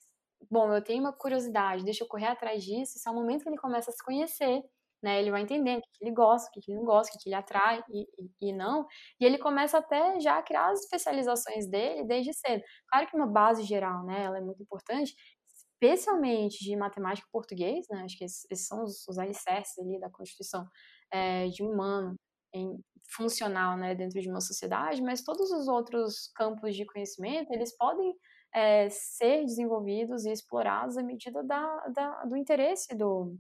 bom, 0.51 0.73
eu 0.75 0.83
tenho 0.83 1.01
uma 1.03 1.13
curiosidade, 1.13 1.85
deixa 1.85 2.05
eu 2.05 2.09
correr 2.09 2.27
atrás 2.29 2.65
disso, 2.65 2.97
isso 2.97 3.09
é 3.09 3.13
o 3.13 3.15
momento 3.15 3.43
que 3.43 3.49
ele 3.51 3.59
começa 3.59 3.91
a 3.91 3.95
se 3.95 4.03
conhecer, 4.05 4.63
né? 5.03 5.21
Ele 5.21 5.31
vai 5.31 5.43
entendendo 5.43 5.81
o 5.81 5.83
que 5.83 6.05
ele 6.05 6.13
gosta, 6.13 6.49
o 6.49 6.53
que 6.53 6.71
ele 6.71 6.79
não 6.79 6.85
gosta, 6.85 7.17
o 7.17 7.21
que 7.21 7.29
ele 7.29 7.35
atrai 7.35 7.83
e, 7.91 8.03
e, 8.19 8.51
e, 8.51 8.53
não. 8.53 8.87
E 9.21 9.25
ele 9.25 9.39
começa 9.39 9.79
até 9.79 10.21
já 10.21 10.39
a 10.39 10.43
criar 10.43 10.71
as 10.71 10.81
especializações 10.81 11.69
dele 11.69 12.05
desde 12.05 12.33
cedo. 12.35 12.63
Claro 12.89 13.07
que 13.07 13.17
uma 13.17 13.27
base 13.27 13.63
geral, 13.63 14.05
né? 14.05 14.23
Ela 14.25 14.39
é 14.39 14.41
muito 14.41 14.63
importante, 14.63 15.15
especialmente 15.55 16.63
de 16.65 16.77
matemática 16.77 17.27
e 17.27 17.33
português, 17.33 17.87
né? 17.91 18.03
Acho 18.05 18.19
que 18.19 18.25
esses, 18.25 18.47
esses 18.51 18.67
são 18.67 18.85
os, 18.85 19.07
os 19.09 19.19
alicerces 19.19 19.79
ali 19.79 19.99
da 19.99 20.11
Constituição 20.11 20.67
é, 21.13 21.49
de 21.49 21.63
humano 21.63 22.15
em, 22.55 22.79
funcional, 23.15 23.77
né? 23.77 23.95
Dentro 23.95 24.21
de 24.21 24.29
uma 24.29 24.41
sociedade, 24.41 25.03
mas 25.03 25.23
todos 25.23 25.51
os 25.51 25.69
outros 25.69 26.31
campos 26.35 26.77
de 26.77 26.85
conhecimento, 26.85 27.53
eles 27.53 27.77
podem 27.77 28.15
é, 28.55 28.89
ser 28.91 29.45
desenvolvidos 29.45 30.25
e 30.25 30.33
explorados 30.33 30.97
à 30.97 31.03
medida 31.03 31.43
da, 31.43 31.89
da, 31.89 32.25
do 32.25 32.37
interesse 32.37 32.95
do, 32.97 33.37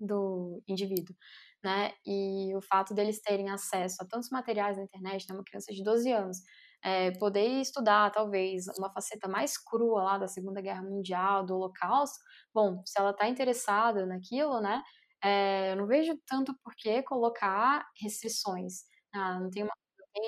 do 0.00 0.62
indivíduo, 0.68 1.14
né? 1.62 1.92
E 2.06 2.54
o 2.56 2.60
fato 2.62 2.94
deles 2.94 3.20
terem 3.20 3.50
acesso 3.50 3.96
a 4.02 4.06
tantos 4.06 4.30
materiais 4.30 4.76
na 4.76 4.84
internet, 4.84 5.26
né? 5.28 5.34
Uma 5.34 5.44
criança 5.44 5.72
de 5.72 5.82
12 5.82 6.12
anos, 6.12 6.38
é, 6.82 7.10
poder 7.18 7.60
estudar, 7.60 8.10
talvez, 8.12 8.66
uma 8.78 8.92
faceta 8.92 9.28
mais 9.28 9.58
crua 9.58 10.02
lá 10.02 10.18
da 10.18 10.28
Segunda 10.28 10.60
Guerra 10.60 10.82
Mundial, 10.82 11.44
do 11.44 11.54
Holocausto, 11.56 12.18
bom, 12.54 12.82
se 12.86 12.98
ela 13.00 13.10
está 13.10 13.28
interessada 13.28 14.06
naquilo, 14.06 14.60
né? 14.60 14.82
É, 15.22 15.72
eu 15.72 15.76
não 15.76 15.86
vejo 15.86 16.16
tanto 16.26 16.54
por 16.62 16.74
que 16.76 17.02
colocar 17.02 17.84
restrições. 18.00 18.84
Ah, 19.12 19.40
não 19.40 19.50
tem, 19.50 19.64
uma, 19.64 19.72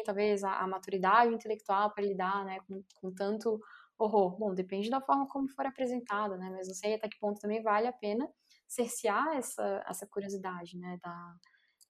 talvez 0.05 0.43
a, 0.45 0.61
a, 0.61 0.67
maturidade 0.67 1.33
intelectual 1.33 1.93
para 1.93 2.05
lidar 2.05 2.45
né, 2.45 2.59
com, 2.67 2.83
com 2.97 3.15
tanto 3.15 3.61
horror. 3.99 4.37
Bom, 4.39 4.55
depende 4.55 4.91
da 4.91 5.01
forma 5.01 5.29
como 5.29 5.49
for 5.51 5.67
apresentado, 5.67 6.37
né? 6.37 6.51
Mas 6.51 6.69
não 6.69 6.75
sei 6.75 6.95
até 6.95 7.09
que 7.09 7.19
ponto 7.19 7.41
também 7.41 7.63
vale 7.63 7.87
a 7.87 7.93
pena 7.93 8.29
cercear 8.71 9.37
essa, 9.37 9.85
essa 9.87 10.07
curiosidade, 10.07 10.79
né, 10.79 10.99
da, 11.03 11.35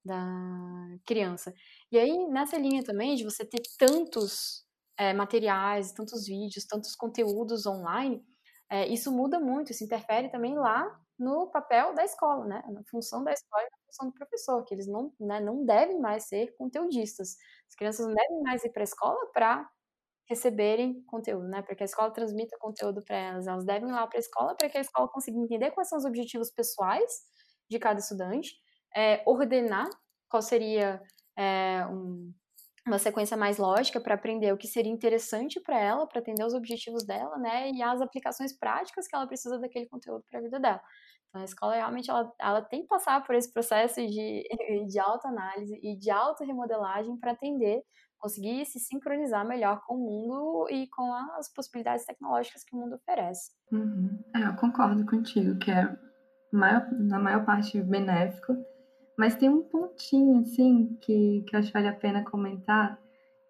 da 0.05 0.99
criança. 1.07 1.53
E 1.93 1.99
aí, 1.99 2.27
nessa 2.29 2.57
linha 2.57 2.83
também 2.83 3.15
de 3.15 3.25
você 3.25 3.45
ter 3.45 3.61
tantos 3.79 4.65
é, 4.99 5.13
materiais, 5.13 5.93
tantos 5.93 6.27
vídeos, 6.27 6.65
tantos 6.65 6.97
conteúdos 6.97 7.67
online, 7.67 8.25
é, 8.71 8.89
isso 8.89 9.13
muda 9.13 9.39
muito, 9.39 9.73
isso 9.73 9.85
interfere 9.85 10.31
também 10.31 10.57
lá 10.57 10.99
no 11.19 11.49
papel 11.49 11.95
da 11.95 12.03
escola, 12.03 12.47
né, 12.47 12.63
na 12.71 12.83
função 12.91 13.23
da 13.23 13.33
escola 13.33 13.63
e 13.63 13.71
na 13.71 13.79
função 13.87 14.07
do 14.09 14.15
professor, 14.15 14.65
que 14.65 14.73
eles 14.73 14.87
não, 14.87 15.13
né, 15.21 15.39
não 15.39 15.67
devem 15.67 16.01
mais 16.01 16.25
ser 16.25 16.57
conteudistas. 16.57 17.37
As 17.69 17.75
crianças 17.75 18.07
não 18.07 18.15
devem 18.15 18.43
mais 18.43 18.65
ir 18.65 18.71
para 18.71 18.83
a 18.83 18.85
escola 18.85 19.27
para 19.35 19.71
receberem 20.31 21.03
conteúdo, 21.03 21.49
né? 21.49 21.61
Para 21.61 21.75
que 21.75 21.83
a 21.83 21.85
escola 21.85 22.13
transmita 22.13 22.57
conteúdo 22.61 23.03
para 23.05 23.17
elas. 23.17 23.49
Elas 23.49 23.65
devem 23.65 23.89
ir 23.89 23.93
lá 23.93 24.07
para 24.07 24.17
a 24.17 24.21
escola 24.21 24.55
para 24.55 24.71
que 24.71 24.79
a 24.79 24.81
escola 24.81 25.09
consiga 25.09 25.37
entender 25.37 25.73
quais 25.73 25.89
são 25.89 25.99
os 25.99 26.05
objetivos 26.05 26.53
pessoais 26.53 27.11
de 27.69 27.81
cada 27.81 27.99
estudante, 27.99 28.55
é, 28.97 29.23
ordenar 29.27 29.91
qual 30.29 30.41
seria 30.41 31.03
é, 31.37 31.85
um, 31.87 32.33
uma 32.87 32.99
sequência 32.99 33.37
mais 33.37 33.59
lógica 33.59 34.01
para 34.01 34.15
aprender 34.15 34.53
o 34.53 34.57
que 34.57 34.69
seria 34.69 34.93
interessante 34.93 35.61
para 35.61 35.79
ela, 35.81 36.07
para 36.07 36.21
atender 36.21 36.45
os 36.45 36.55
objetivos 36.55 37.05
dela, 37.05 37.37
né? 37.37 37.73
E 37.73 37.83
as 37.83 38.01
aplicações 38.01 38.57
práticas 38.57 39.09
que 39.09 39.17
ela 39.17 39.27
precisa 39.27 39.59
daquele 39.59 39.89
conteúdo 39.89 40.25
para 40.31 40.39
a 40.39 40.43
vida 40.43 40.61
dela. 40.61 40.81
Então, 41.29 41.43
a 41.43 41.45
escola 41.45 41.75
realmente 41.75 42.09
ela, 42.09 42.33
ela 42.39 42.63
tem 42.63 42.83
que 42.83 42.89
passar 42.89 43.25
por 43.25 43.35
esse 43.35 43.53
processo 43.53 44.01
de, 44.07 44.45
de 44.89 44.99
autoanálise 45.01 45.77
e 45.83 45.97
de 45.97 46.09
auto-remodelagem 46.09 47.17
para 47.19 47.33
atender 47.33 47.83
conseguir 48.21 48.65
se 48.67 48.79
sincronizar 48.79 49.47
melhor 49.47 49.81
com 49.87 49.95
o 49.95 49.99
mundo 49.99 50.69
e 50.71 50.87
com 50.89 51.13
as 51.39 51.53
possibilidades 51.53 52.05
tecnológicas 52.05 52.63
que 52.63 52.77
o 52.77 52.79
mundo 52.79 52.95
oferece. 52.97 53.51
Uhum. 53.73 54.23
É, 54.35 54.47
eu 54.47 54.55
concordo 54.55 55.05
contigo, 55.07 55.59
que 55.59 55.71
é 55.71 55.97
maior, 56.53 56.87
na 56.93 57.19
maior 57.19 57.45
parte 57.45 57.81
benéfico, 57.83 58.55
mas 59.17 59.37
tem 59.37 59.49
um 59.49 59.63
pontinho, 59.63 60.41
assim, 60.41 60.97
que, 61.01 61.45
que 61.47 61.55
eu 61.55 61.59
acho 61.59 61.69
que 61.69 61.75
vale 61.75 61.89
a 61.89 61.95
pena 61.95 62.25
comentar, 62.25 62.99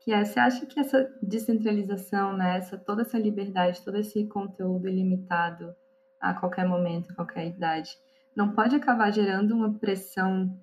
que 0.00 0.12
é, 0.12 0.24
você 0.24 0.40
acha 0.40 0.66
que 0.66 0.80
essa 0.80 1.08
descentralização, 1.22 2.32
né, 2.32 2.56
essa, 2.56 2.78
toda 2.78 3.02
essa 3.02 3.18
liberdade, 3.18 3.84
todo 3.84 3.96
esse 3.96 4.26
conteúdo 4.26 4.88
ilimitado 4.88 5.74
a 6.20 6.34
qualquer 6.34 6.66
momento, 6.66 7.10
a 7.10 7.14
qualquer 7.14 7.46
idade, 7.46 7.96
não 8.36 8.52
pode 8.52 8.76
acabar 8.76 9.10
gerando 9.10 9.54
uma 9.54 9.74
pressão 9.78 10.56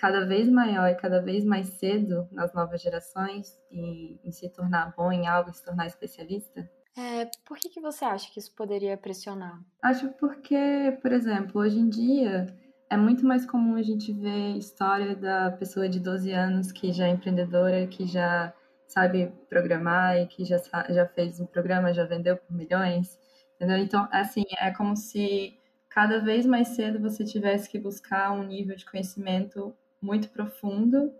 cada 0.00 0.24
vez 0.24 0.48
maior 0.48 0.88
e 0.88 0.94
cada 0.94 1.20
vez 1.20 1.44
mais 1.44 1.68
cedo 1.68 2.26
nas 2.32 2.54
novas 2.54 2.80
gerações 2.80 3.54
e 3.70 4.18
em 4.24 4.32
se 4.32 4.48
tornar 4.48 4.94
bom 4.96 5.12
em 5.12 5.28
algo, 5.28 5.52
se 5.52 5.62
tornar 5.62 5.86
especialista? 5.86 6.68
É, 6.96 7.26
por 7.44 7.58
que, 7.58 7.68
que 7.68 7.80
você 7.80 8.06
acha 8.06 8.32
que 8.32 8.38
isso 8.38 8.52
poderia 8.54 8.96
pressionar? 8.96 9.60
Acho 9.82 10.08
porque, 10.12 10.98
por 11.02 11.12
exemplo, 11.12 11.60
hoje 11.60 11.78
em 11.78 11.88
dia 11.90 12.46
é 12.88 12.96
muito 12.96 13.26
mais 13.26 13.44
comum 13.44 13.76
a 13.76 13.82
gente 13.82 14.10
ver 14.10 14.56
história 14.56 15.14
da 15.14 15.50
pessoa 15.50 15.86
de 15.86 16.00
12 16.00 16.32
anos 16.32 16.72
que 16.72 16.92
já 16.92 17.06
é 17.06 17.10
empreendedora, 17.10 17.86
que 17.86 18.06
já 18.06 18.54
sabe 18.88 19.30
programar 19.50 20.16
e 20.16 20.26
que 20.26 20.46
já, 20.46 20.56
já 20.88 21.06
fez 21.06 21.38
um 21.38 21.46
programa, 21.46 21.92
já 21.92 22.04
vendeu 22.04 22.38
por 22.38 22.56
milhões, 22.56 23.18
entendeu? 23.54 23.76
Então, 23.76 24.08
assim, 24.10 24.44
é 24.58 24.70
como 24.70 24.96
se 24.96 25.56
cada 25.90 26.18
vez 26.20 26.46
mais 26.46 26.68
cedo 26.68 26.98
você 26.98 27.22
tivesse 27.22 27.68
que 27.68 27.78
buscar 27.78 28.32
um 28.32 28.42
nível 28.42 28.74
de 28.74 28.86
conhecimento 28.86 29.76
muito 30.00 30.28
profundo 30.30 31.12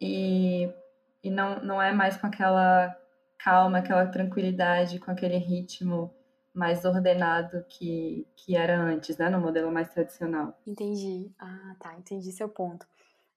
e, 0.00 0.68
e 1.22 1.30
não, 1.30 1.62
não 1.62 1.82
é 1.82 1.92
mais 1.92 2.16
com 2.16 2.26
aquela 2.26 2.96
calma, 3.38 3.78
aquela 3.78 4.06
tranquilidade, 4.06 4.98
com 4.98 5.10
aquele 5.10 5.36
ritmo 5.36 6.12
mais 6.52 6.84
ordenado 6.84 7.64
que, 7.68 8.26
que 8.34 8.56
era 8.56 8.80
antes, 8.80 9.18
né, 9.18 9.28
no 9.28 9.40
modelo 9.40 9.70
mais 9.70 9.90
tradicional. 9.90 10.58
Entendi. 10.66 11.30
Ah, 11.38 11.76
tá, 11.78 11.94
entendi 11.94 12.32
seu 12.32 12.48
ponto. 12.48 12.86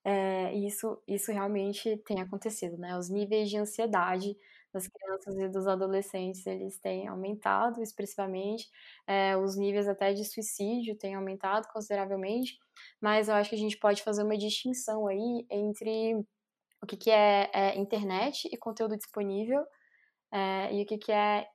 É, 0.02 0.54
isso, 0.54 0.98
isso 1.06 1.30
realmente 1.30 1.98
tem 1.98 2.22
acontecido, 2.22 2.78
né? 2.78 2.96
Os 2.96 3.10
níveis 3.10 3.50
de 3.50 3.58
ansiedade 3.58 4.34
das 4.72 4.86
crianças 4.88 5.36
e 5.38 5.48
dos 5.48 5.66
adolescentes 5.66 6.46
eles 6.46 6.78
têm 6.78 7.08
aumentado 7.08 7.82
expressivamente, 7.82 8.68
é, 9.06 9.36
os 9.36 9.56
níveis 9.56 9.88
até 9.88 10.12
de 10.12 10.24
suicídio 10.24 10.96
têm 10.96 11.14
aumentado 11.14 11.66
consideravelmente, 11.72 12.58
mas 13.00 13.28
eu 13.28 13.34
acho 13.34 13.50
que 13.50 13.56
a 13.56 13.58
gente 13.58 13.78
pode 13.78 14.02
fazer 14.02 14.22
uma 14.22 14.36
distinção 14.36 15.06
aí 15.06 15.46
entre 15.50 16.14
o 16.82 16.86
que, 16.86 16.96
que 16.96 17.10
é, 17.10 17.50
é 17.52 17.78
internet 17.78 18.48
e 18.50 18.56
conteúdo 18.56 18.96
disponível 18.96 19.64
é, 20.32 20.74
e 20.74 20.82
o 20.82 20.86
que, 20.86 20.98
que 20.98 21.12
é 21.12 21.46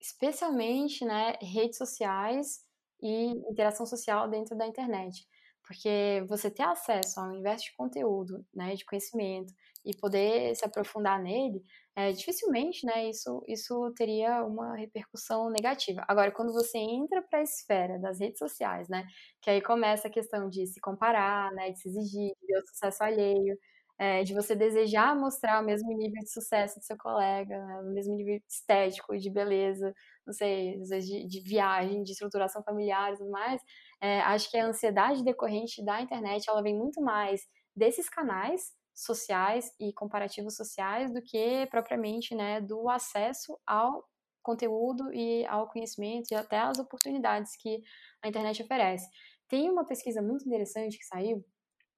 especialmente 0.00 1.04
né, 1.04 1.36
redes 1.40 1.78
sociais 1.78 2.64
e 3.00 3.30
interação 3.50 3.86
social 3.86 4.28
dentro 4.28 4.56
da 4.56 4.66
internet. 4.66 5.26
Porque 5.64 6.24
você 6.28 6.50
ter 6.50 6.64
acesso 6.64 7.20
a 7.20 7.24
um 7.24 7.30
universo 7.30 7.64
de 7.66 7.74
conteúdo, 7.76 8.44
né, 8.52 8.74
de 8.74 8.84
conhecimento, 8.84 9.54
e 9.84 9.96
poder 9.96 10.54
se 10.56 10.64
aprofundar 10.64 11.20
nele, 11.22 11.62
é, 11.94 12.10
dificilmente, 12.12 12.86
né, 12.86 13.08
isso, 13.10 13.42
isso 13.46 13.92
teria 13.94 14.42
uma 14.44 14.74
repercussão 14.76 15.50
negativa. 15.50 16.02
Agora, 16.08 16.30
quando 16.32 16.52
você 16.52 16.78
entra 16.78 17.22
para 17.22 17.40
a 17.40 17.42
esfera 17.42 17.98
das 17.98 18.18
redes 18.18 18.38
sociais, 18.38 18.88
né, 18.88 19.04
que 19.42 19.50
aí 19.50 19.60
começa 19.60 20.08
a 20.08 20.10
questão 20.10 20.48
de 20.48 20.66
se 20.66 20.80
comparar, 20.80 21.52
né, 21.52 21.70
de 21.70 21.78
se 21.80 21.88
exigir, 21.88 22.32
de 22.40 22.46
ver 22.46 22.58
o 22.58 22.66
sucesso 22.66 23.04
alheio, 23.04 23.58
é, 23.98 24.24
de 24.24 24.32
você 24.34 24.54
desejar 24.56 25.14
mostrar 25.14 25.62
o 25.62 25.64
mesmo 25.66 25.88
nível 25.96 26.22
de 26.22 26.32
sucesso 26.32 26.78
do 26.80 26.84
seu 26.84 26.96
colega, 26.96 27.58
né, 27.66 27.80
o 27.80 27.92
mesmo 27.94 28.16
nível 28.16 28.40
estético, 28.48 29.16
de 29.18 29.30
beleza, 29.30 29.92
não 30.26 30.32
sei, 30.32 30.80
às 30.80 30.88
vezes 30.88 31.08
de, 31.10 31.26
de 31.28 31.40
viagem, 31.40 32.02
de 32.02 32.12
estruturação 32.12 32.62
familiar 32.64 33.12
e 33.12 33.16
tudo 33.18 33.30
mais, 33.30 33.60
é, 34.00 34.20
acho 34.22 34.50
que 34.50 34.56
a 34.56 34.66
ansiedade 34.66 35.22
decorrente 35.22 35.84
da 35.84 36.00
internet, 36.00 36.48
ela 36.48 36.62
vem 36.62 36.76
muito 36.76 37.02
mais 37.02 37.42
desses 37.76 38.08
canais 38.08 38.72
sociais 38.94 39.72
e 39.80 39.92
comparativos 39.92 40.56
sociais 40.56 41.12
do 41.12 41.22
que 41.22 41.66
propriamente 41.66 42.34
né, 42.34 42.60
do 42.60 42.88
acesso 42.88 43.58
ao 43.66 44.04
conteúdo 44.42 45.12
e 45.12 45.46
ao 45.46 45.68
conhecimento 45.68 46.32
e 46.32 46.34
até 46.34 46.58
às 46.58 46.78
oportunidades 46.78 47.56
que 47.56 47.82
a 48.22 48.28
internet 48.28 48.62
oferece. 48.62 49.08
Tem 49.48 49.70
uma 49.70 49.84
pesquisa 49.84 50.20
muito 50.20 50.46
interessante 50.46 50.98
que 50.98 51.04
saiu, 51.04 51.44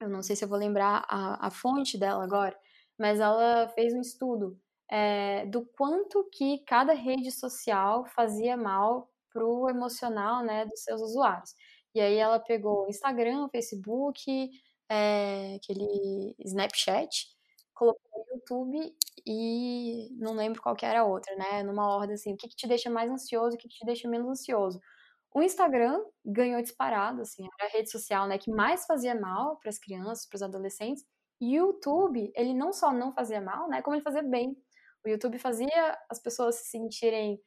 eu 0.00 0.08
não 0.08 0.22
sei 0.22 0.36
se 0.36 0.44
eu 0.44 0.48
vou 0.48 0.58
lembrar 0.58 1.04
a, 1.08 1.46
a 1.46 1.50
fonte 1.50 1.96
dela 1.96 2.22
agora, 2.22 2.58
mas 2.98 3.20
ela 3.20 3.68
fez 3.68 3.94
um 3.94 4.00
estudo 4.00 4.58
é, 4.90 5.46
do 5.46 5.64
quanto 5.64 6.28
que 6.30 6.58
cada 6.66 6.92
rede 6.92 7.30
social 7.30 8.04
fazia 8.06 8.56
mal 8.56 9.10
para 9.32 9.44
o 9.44 9.68
emocional 9.68 10.44
né, 10.44 10.64
dos 10.66 10.82
seus 10.82 11.00
usuários. 11.00 11.54
E 11.94 12.00
aí 12.00 12.16
ela 12.16 12.38
pegou 12.40 12.88
Instagram, 12.88 13.48
Facebook, 13.48 14.50
é, 14.88 15.56
aquele 15.56 16.34
Snapchat, 16.40 17.28
colocou 17.74 18.00
o 18.12 18.34
YouTube 18.34 18.94
e 19.26 20.08
não 20.18 20.34
lembro 20.34 20.62
qual 20.62 20.76
que 20.76 20.86
era 20.86 21.00
a 21.00 21.04
outra, 21.04 21.34
né? 21.36 21.62
Numa 21.62 21.88
ordem 21.96 22.14
assim, 22.14 22.34
o 22.34 22.36
que, 22.36 22.48
que 22.48 22.56
te 22.56 22.66
deixa 22.68 22.90
mais 22.90 23.10
ansioso, 23.10 23.56
o 23.56 23.58
que, 23.58 23.68
que 23.68 23.76
te 23.78 23.86
deixa 23.86 24.08
menos 24.08 24.28
ansioso. 24.28 24.80
O 25.34 25.42
Instagram 25.42 26.00
ganhou 26.24 26.62
disparado, 26.62 27.22
assim, 27.22 27.44
era 27.60 27.68
a 27.68 27.72
rede 27.72 27.90
social, 27.90 28.28
né, 28.28 28.38
que 28.38 28.50
mais 28.52 28.86
fazia 28.86 29.14
mal 29.16 29.58
para 29.58 29.68
as 29.68 29.78
crianças, 29.78 30.26
para 30.28 30.36
os 30.36 30.42
adolescentes. 30.42 31.04
E 31.40 31.60
o 31.60 31.66
YouTube, 31.72 32.30
ele 32.36 32.54
não 32.54 32.72
só 32.72 32.92
não 32.92 33.12
fazia 33.12 33.40
mal, 33.40 33.68
né, 33.68 33.82
como 33.82 33.96
ele 33.96 34.04
fazia 34.04 34.22
bem. 34.22 34.56
O 35.04 35.08
YouTube 35.08 35.38
fazia 35.38 35.98
as 36.08 36.20
pessoas 36.20 36.56
se 36.56 36.70
sentirem 36.70 37.40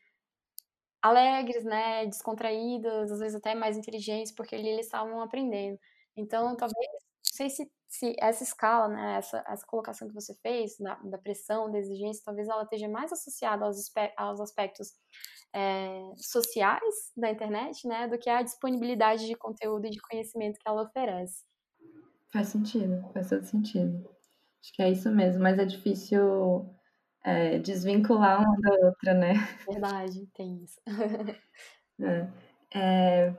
alegres, 1.01 1.63
né, 1.63 2.05
descontraídas, 2.05 3.11
às 3.11 3.19
vezes 3.19 3.35
até 3.35 3.55
mais 3.55 3.77
inteligentes, 3.77 4.31
porque 4.33 4.55
ali 4.55 4.69
eles 4.69 4.85
estavam 4.87 5.21
aprendendo. 5.21 5.79
Então, 6.15 6.55
talvez, 6.57 6.87
sei 7.37 7.49
se, 7.49 7.71
se 7.87 8.15
essa 8.19 8.43
escala, 8.43 8.87
né, 8.87 9.17
essa, 9.17 9.43
essa 9.47 9.65
colocação 9.65 10.07
que 10.07 10.13
você 10.13 10.33
fez, 10.41 10.77
da, 10.79 10.95
da 10.95 11.17
pressão, 11.17 11.71
da 11.71 11.77
exigência, 11.77 12.23
talvez 12.25 12.47
ela 12.47 12.63
esteja 12.63 12.89
mais 12.89 13.11
associada 13.11 13.65
aos, 13.65 13.77
aos 14.17 14.41
aspectos 14.41 14.93
é, 15.53 16.01
sociais 16.17 17.11
da 17.15 17.29
internet, 17.29 17.87
né, 17.87 18.07
do 18.07 18.17
que 18.17 18.29
a 18.29 18.41
disponibilidade 18.41 19.27
de 19.27 19.35
conteúdo 19.35 19.85
e 19.85 19.91
de 19.91 20.01
conhecimento 20.01 20.59
que 20.59 20.67
ela 20.67 20.83
oferece. 20.83 21.45
Faz 22.33 22.47
sentido, 22.49 23.07
faz 23.13 23.29
todo 23.29 23.43
sentido. 23.43 24.09
Acho 24.61 24.73
que 24.73 24.81
é 24.81 24.89
isso 24.89 25.09
mesmo, 25.11 25.41
mas 25.43 25.59
é 25.59 25.65
difícil 25.65 26.67
é, 27.23 27.59
desvincular 27.59 28.41
uma 28.41 28.59
da 28.59 28.87
outra, 28.87 29.13
né? 29.13 29.33
Verdade, 29.69 30.27
tem 30.33 30.63
isso. 30.63 30.81
é. 32.01 32.27
É, 32.75 33.33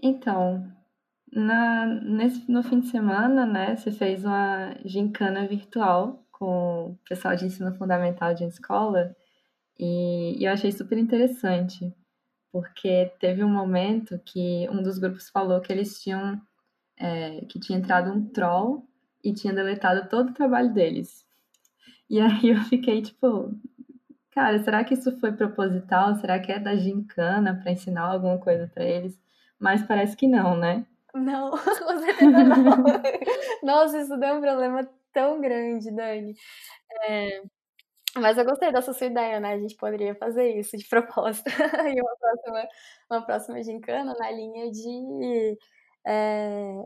então, 0.00 0.70
na, 1.34 1.86
nesse, 1.86 2.50
no 2.50 2.62
fim 2.62 2.80
de 2.80 2.86
semana, 2.88 3.44
né, 3.44 3.76
você 3.76 3.90
fez 3.90 4.24
uma 4.24 4.74
gincana 4.84 5.46
virtual 5.46 6.24
com 6.30 6.92
o 6.92 6.98
pessoal 7.08 7.34
de 7.34 7.46
ensino 7.46 7.74
fundamental 7.74 8.34
de 8.34 8.44
escola 8.44 9.14
e, 9.78 10.40
e 10.40 10.44
eu 10.44 10.52
achei 10.52 10.70
super 10.70 10.96
interessante, 10.96 11.92
porque 12.52 13.12
teve 13.18 13.42
um 13.42 13.48
momento 13.48 14.18
que 14.24 14.68
um 14.70 14.80
dos 14.82 14.98
grupos 14.98 15.28
falou 15.28 15.60
que 15.60 15.72
eles 15.72 16.00
tinham, 16.00 16.40
é, 16.96 17.40
que 17.46 17.58
tinha 17.58 17.78
entrado 17.78 18.12
um 18.12 18.26
troll 18.28 18.88
e 19.22 19.32
tinha 19.32 19.52
deletado 19.52 20.08
todo 20.08 20.30
o 20.30 20.34
trabalho 20.34 20.72
deles. 20.72 21.26
E 22.08 22.20
aí 22.20 22.50
eu 22.50 22.60
fiquei 22.64 23.02
tipo, 23.02 23.52
cara, 24.30 24.62
será 24.62 24.84
que 24.84 24.94
isso 24.94 25.18
foi 25.18 25.32
proposital? 25.32 26.14
Será 26.16 26.38
que 26.38 26.52
é 26.52 26.60
da 26.60 26.76
gincana 26.76 27.56
para 27.60 27.72
ensinar 27.72 28.02
alguma 28.02 28.38
coisa 28.38 28.70
para 28.72 28.84
eles? 28.84 29.20
Mas 29.58 29.82
parece 29.82 30.16
que 30.16 30.28
não, 30.28 30.56
né? 30.56 30.86
Não, 31.14 31.50
com 31.86 31.98
certeza 32.00 32.44
não. 32.44 32.84
Nossa, 33.62 33.98
isso 34.00 34.16
deu 34.18 34.34
um 34.36 34.40
problema 34.40 34.88
tão 35.12 35.40
grande, 35.40 35.90
Dani. 35.94 36.34
É, 37.04 37.42
mas 38.18 38.38
eu 38.38 38.44
gostei 38.46 38.72
dessa 38.72 38.92
sua 38.94 39.06
ideia, 39.08 39.40
né? 39.40 39.54
A 39.54 39.58
gente 39.60 39.76
poderia 39.76 40.14
fazer 40.16 40.50
isso 40.58 40.76
de 40.76 40.88
propósito 40.88 41.46
em 41.88 42.00
uma 42.00 42.16
próxima, 42.18 42.68
uma 43.10 43.22
próxima 43.26 43.62
gincana 43.64 44.14
na 44.18 44.30
linha 44.32 44.70
de 44.72 45.58
é, 46.06 46.84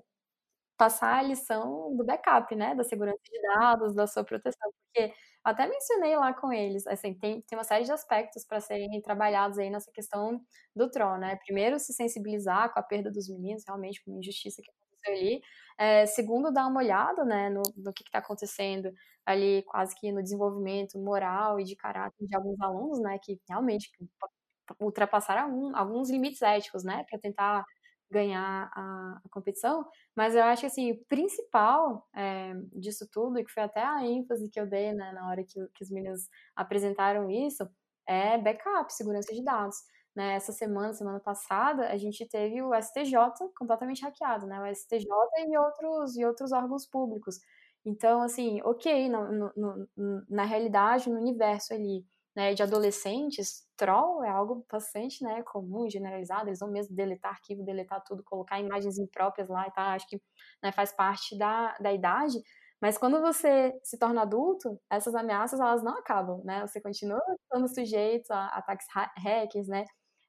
passar 0.77 1.19
a 1.19 1.23
lição 1.23 1.97
do 1.97 2.05
backup, 2.05 2.55
né? 2.57 2.75
Da 2.75 2.85
segurança 2.85 3.21
de 3.25 3.43
dados, 3.43 3.95
da 3.95 4.07
sua 4.07 4.25
proteção. 4.25 4.71
Porque 4.95 5.13
até 5.45 5.67
mencionei 5.67 6.17
lá 6.17 6.33
com 6.35 6.53
eles, 6.53 6.87
assim, 6.87 7.15
tem, 7.15 7.41
tem 7.43 7.59
uma 7.59 7.65
série 7.65 7.85
de 7.85 7.93
aspectos 7.93 8.45
para 8.45 8.61
serem 8.61 9.01
trabalhados 9.03 9.59
aí 9.59 9.71
nessa 9.71 9.91
questão 9.93 10.41
do 10.75 10.91
TRON, 10.91 11.19
né? 11.19 11.37
Primeiro, 11.47 11.79
se 11.79 11.93
sensibilizar 11.93 12.73
com 12.73 12.81
a 12.81 12.83
perda 12.83 13.11
dos 13.11 13.29
meninos, 13.29 13.63
realmente, 13.67 14.03
com 14.05 14.13
a 14.15 14.19
injustiça 14.19 14.61
que 14.63 14.71
aconteceu 14.71 15.13
ali. 15.15 15.41
É, 15.79 16.07
segundo, 16.07 16.53
dar 16.53 16.67
uma 16.67 16.81
olhada, 16.81 17.25
né, 17.25 17.49
no, 17.51 17.63
no 17.77 17.93
que 17.93 18.03
está 18.05 18.19
acontecendo 18.19 18.93
ali, 19.25 19.63
quase 19.65 19.95
que 19.95 20.11
no 20.13 20.23
desenvolvimento 20.23 20.99
moral 20.99 21.61
e 21.61 21.65
de 21.65 21.77
caráter 21.77 22.27
de 22.27 22.35
alguns 22.37 22.61
alunos, 22.61 23.01
né, 23.01 23.19
que 23.23 23.41
realmente 23.49 23.91
ultrapassaram 24.81 25.75
alguns 25.77 26.11
limites 26.11 26.43
éticos, 26.43 26.85
né, 26.85 27.05
para 27.09 27.19
tentar 27.19 27.65
ganhar 28.11 28.71
a, 28.75 29.21
a, 29.25 29.29
competição, 29.31 29.87
mas 30.17 30.35
eu 30.35 30.43
acho 30.45 30.61
que 30.61 30.67
assim, 30.67 30.93
o 30.93 31.05
principal 31.07 32.07
é, 32.15 32.55
disso 32.73 33.07
tudo, 33.13 33.39
e 33.39 33.45
que 33.45 33.53
foi 33.53 33.63
até 33.63 33.83
a 33.83 34.05
ênfase 34.05 34.49
que 34.51 34.59
eu 34.59 34.67
dei 34.67 34.93
né, 34.93 35.13
na 35.13 35.29
hora 35.29 35.45
que, 35.45 35.61
que 35.75 35.85
os 35.85 35.91
meninos 35.91 36.29
apresentaram 36.57 37.31
isso, 37.31 37.69
é 38.07 38.39
backup, 38.39 38.93
segurança 38.93 39.35
de 39.35 39.43
dados. 39.45 39.77
Né, 40.17 40.35
essa 40.35 40.53
semana, 40.53 40.93
semana 40.95 41.21
passada, 41.21 41.91
a 41.91 41.97
gente 41.97 42.27
teve 42.27 42.61
o 42.61 42.75
STJ 42.75 43.15
completamente 43.57 44.03
hackeado, 44.03 44.49
né? 44.49 44.61
O 44.61 44.75
STJ 44.75 45.07
e 45.47 45.57
outros, 45.57 46.17
e 46.17 46.25
outros 46.25 46.51
órgãos 46.51 46.87
públicos. 46.87 47.39
Então, 47.85 48.23
assim, 48.23 48.61
ok, 48.63 49.09
no, 49.09 49.31
no, 49.31 49.53
no, 49.97 50.25
na 50.29 50.45
realidade, 50.45 51.09
no 51.09 51.21
universo 51.21 51.73
ali, 51.73 52.05
né, 52.39 52.55
de 52.55 52.63
adolescentes, 52.63 53.67
troll 53.77 54.23
é 54.25 54.29
algo 54.31 54.65
bastante, 54.71 55.25
né, 55.25 55.43
comum, 55.43 55.91
generalizado, 55.91 56.49
eles 56.49 56.61
vão 56.61 56.71
mesmo 56.71 56.95
deletar 56.95 57.33
arquivo, 57.33 57.65
deletar 57.65 58.01
tudo, 58.05 58.23
colocar 58.23 58.61
imagens 58.61 58.97
impróprias 58.97 59.49
lá 59.49 59.67
e 59.67 59.73
tal, 59.73 59.87
acho 59.91 60.07
que 60.09 60.23
né, 60.63 60.71
faz 60.71 60.93
parte 60.93 61.37
da, 61.37 61.77
da 61.81 61.93
idade, 61.93 62.39
mas 62.81 62.97
quando 62.97 63.21
você 63.21 63.73
se 63.83 63.99
torna 63.99 64.23
adulto, 64.23 64.81
essas 64.89 65.17
ameaças, 65.17 65.59
elas 65.59 65.83
não 65.83 65.99
acabam, 65.99 66.41
né, 66.45 66.65
você 66.65 66.81
continua 66.81 67.21
estando 67.43 67.67
sujeito 67.69 68.31
a 68.31 68.47
ataques 68.59 68.87
hackers, 69.19 69.67
né, 69.67 69.85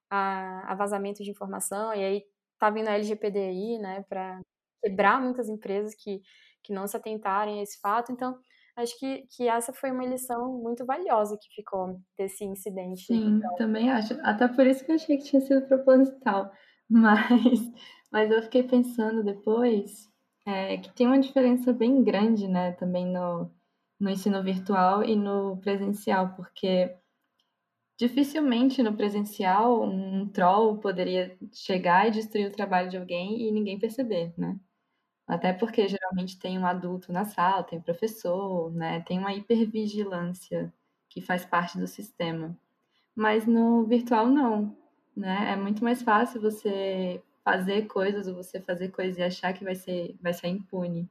a, 0.10 0.72
a 0.72 0.76
vazamento 0.76 1.24
de 1.24 1.30
informação, 1.32 1.94
e 1.94 2.04
aí 2.04 2.24
tá 2.58 2.72
vindo 2.72 2.88
a 2.88 2.94
LGPD 2.94 3.40
aí, 3.40 3.78
né, 3.80 4.04
para 4.10 4.42
quebrar 4.84 5.22
muitas 5.22 5.48
empresas 5.48 5.94
que, 5.96 6.22
que 6.64 6.74
não 6.74 6.88
se 6.88 6.98
atentarem 6.98 7.60
a 7.60 7.64
esse 7.64 7.80
fato, 7.80 8.12
então 8.12 8.40
acho 8.80 8.98
que, 9.00 9.28
que 9.36 9.48
essa 9.48 9.72
foi 9.72 9.92
uma 9.92 10.06
lição 10.06 10.54
muito 10.62 10.86
valiosa 10.86 11.38
que 11.38 11.54
ficou 11.56 12.00
desse 12.18 12.44
incidente. 12.44 13.06
Sim, 13.06 13.38
então. 13.38 13.56
também 13.56 13.92
acho. 13.92 14.14
Até 14.24 14.48
por 14.48 14.66
isso 14.66 14.84
que 14.84 14.92
eu 14.92 14.96
achei 14.96 15.18
que 15.18 15.24
tinha 15.24 15.42
sido 15.42 15.68
proposital. 15.68 16.52
Mas, 16.92 17.72
mas 18.12 18.32
eu 18.32 18.42
fiquei 18.42 18.64
pensando 18.64 19.24
depois 19.24 20.10
é, 20.44 20.78
que 20.78 20.92
tem 20.92 21.06
uma 21.06 21.20
diferença 21.20 21.72
bem 21.72 22.04
grande, 22.04 22.48
né, 22.48 22.72
também 22.72 23.06
no, 23.06 23.52
no 24.00 24.10
ensino 24.10 24.42
virtual 24.42 25.04
e 25.04 25.16
no 25.16 25.58
presencial, 25.58 26.34
porque 26.36 26.92
dificilmente 28.00 28.82
no 28.82 28.96
presencial 28.96 29.84
um 29.84 30.28
troll 30.30 30.80
poderia 30.80 31.38
chegar 31.54 32.08
e 32.08 32.12
destruir 32.12 32.48
o 32.48 32.52
trabalho 32.52 32.90
de 32.90 32.98
alguém 32.98 33.48
e 33.48 33.52
ninguém 33.52 33.78
perceber, 33.78 34.34
né? 34.36 34.60
Até 35.30 35.54
porque 35.54 35.88
geralmente 35.88 36.40
tem 36.40 36.58
um 36.58 36.66
adulto 36.66 37.14
na 37.14 37.24
sala, 37.24 37.64
tem 37.64 37.80
professor, 37.80 38.74
né? 38.74 39.02
Tem 39.02 39.20
uma 39.20 39.32
hipervigilância 39.32 40.74
que 41.08 41.22
faz 41.22 41.46
parte 41.46 41.78
do 41.78 41.86
sistema. 41.86 42.58
Mas 43.16 43.46
no 43.46 43.86
virtual 43.86 44.26
não, 44.28 44.76
né? 45.16 45.52
É 45.54 45.56
muito 45.56 45.84
mais 45.84 46.02
fácil 46.02 46.42
você 46.42 47.22
fazer 47.44 47.86
coisas 47.86 48.28
ou 48.28 48.34
você 48.34 48.60
fazer 48.60 48.90
coisas 48.90 49.20
e 49.20 49.24
achar 49.24 49.54
que 49.54 49.64
vai 49.64 49.76
ser, 49.76 50.18
vai 50.20 50.34
ser 50.34 50.48
impune. 50.48 51.08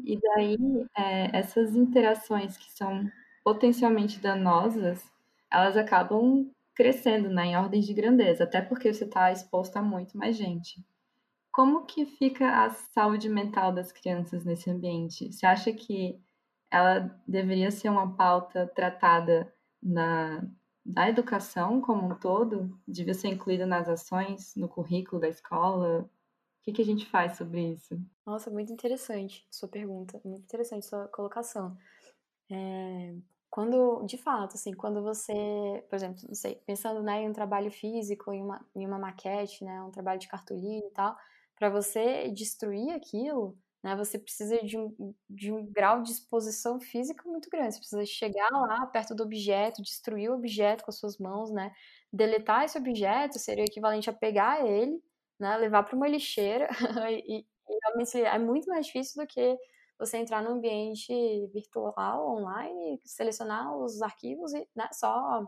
E 0.00 0.18
daí, 0.18 0.56
é, 0.96 1.38
essas 1.38 1.76
interações 1.76 2.56
que 2.56 2.70
são 2.72 3.10
potencialmente 3.44 4.18
danosas, 4.18 5.12
elas 5.52 5.76
acabam 5.76 6.50
crescendo 6.74 7.28
né, 7.28 7.46
em 7.48 7.56
ordens 7.56 7.86
de 7.86 7.92
grandeza, 7.92 8.44
até 8.44 8.62
porque 8.62 8.92
você 8.92 9.04
está 9.04 9.30
exposto 9.30 9.76
a 9.76 9.82
muito 9.82 10.16
mais 10.16 10.36
gente. 10.36 10.82
Como 11.56 11.86
que 11.86 12.04
fica 12.04 12.66
a 12.66 12.68
saúde 12.68 13.30
mental 13.30 13.72
das 13.72 13.90
crianças 13.90 14.44
nesse 14.44 14.68
ambiente? 14.68 15.32
Você 15.32 15.46
acha 15.46 15.72
que 15.72 16.22
ela 16.70 17.18
deveria 17.26 17.70
ser 17.70 17.88
uma 17.88 18.14
pauta 18.14 18.66
tratada 18.66 19.50
na, 19.82 20.46
na 20.84 21.08
educação 21.08 21.80
como 21.80 22.12
um 22.12 22.14
todo? 22.14 22.78
Devia 22.86 23.14
ser 23.14 23.28
incluída 23.28 23.64
nas 23.64 23.88
ações, 23.88 24.54
no 24.54 24.68
currículo 24.68 25.18
da 25.18 25.30
escola? 25.30 26.00
O 26.02 26.10
que, 26.62 26.72
que 26.72 26.82
a 26.82 26.84
gente 26.84 27.06
faz 27.06 27.38
sobre 27.38 27.72
isso? 27.72 27.98
Nossa, 28.26 28.50
muito 28.50 28.70
interessante 28.70 29.48
sua 29.50 29.70
pergunta, 29.70 30.20
muito 30.26 30.42
interessante 30.42 30.84
sua 30.84 31.08
colocação. 31.08 31.74
É, 32.50 33.14
quando, 33.48 34.04
de 34.04 34.18
fato, 34.18 34.56
assim, 34.56 34.74
quando 34.74 35.02
você, 35.02 35.32
por 35.88 35.96
exemplo, 35.96 36.20
não 36.28 36.34
sei, 36.34 36.56
pensando 36.66 37.02
né, 37.02 37.22
em 37.22 37.30
um 37.30 37.32
trabalho 37.32 37.70
físico, 37.70 38.30
em 38.30 38.42
uma, 38.42 38.62
em 38.74 38.86
uma 38.86 38.98
maquete, 38.98 39.64
né, 39.64 39.80
um 39.80 39.90
trabalho 39.90 40.20
de 40.20 40.28
cartolina 40.28 40.86
e 40.86 40.90
tal, 40.90 41.16
para 41.56 41.70
você 41.70 42.28
destruir 42.30 42.90
aquilo, 42.94 43.58
né, 43.82 43.96
você 43.96 44.18
precisa 44.18 44.58
de 44.64 44.76
um, 44.78 45.14
de 45.28 45.52
um 45.52 45.64
grau 45.72 46.02
de 46.02 46.10
exposição 46.12 46.80
física 46.80 47.22
muito 47.28 47.48
grande. 47.50 47.74
Você 47.74 47.78
precisa 47.80 48.06
chegar 48.06 48.50
lá 48.50 48.86
perto 48.86 49.14
do 49.14 49.22
objeto, 49.22 49.82
destruir 49.82 50.30
o 50.30 50.34
objeto 50.34 50.84
com 50.84 50.90
as 50.90 50.98
suas 50.98 51.18
mãos, 51.18 51.50
né? 51.52 51.72
Deletar 52.12 52.64
esse 52.64 52.78
objeto 52.78 53.38
seria 53.38 53.62
o 53.64 53.66
equivalente 53.66 54.10
a 54.10 54.12
pegar 54.12 54.66
ele, 54.66 55.00
né, 55.38 55.56
levar 55.56 55.82
para 55.84 55.96
uma 55.96 56.08
lixeira 56.08 56.68
e, 57.10 57.40
e 57.40 57.46
realmente 57.84 58.20
é 58.22 58.38
muito 58.38 58.68
mais 58.68 58.86
difícil 58.86 59.22
do 59.22 59.26
que 59.28 59.56
você 59.98 60.18
entrar 60.18 60.42
no 60.42 60.50
ambiente 60.50 61.12
virtual, 61.52 62.36
online, 62.36 63.00
selecionar 63.04 63.76
os 63.76 64.02
arquivos 64.02 64.52
e 64.52 64.68
né, 64.74 64.88
só 64.92 65.44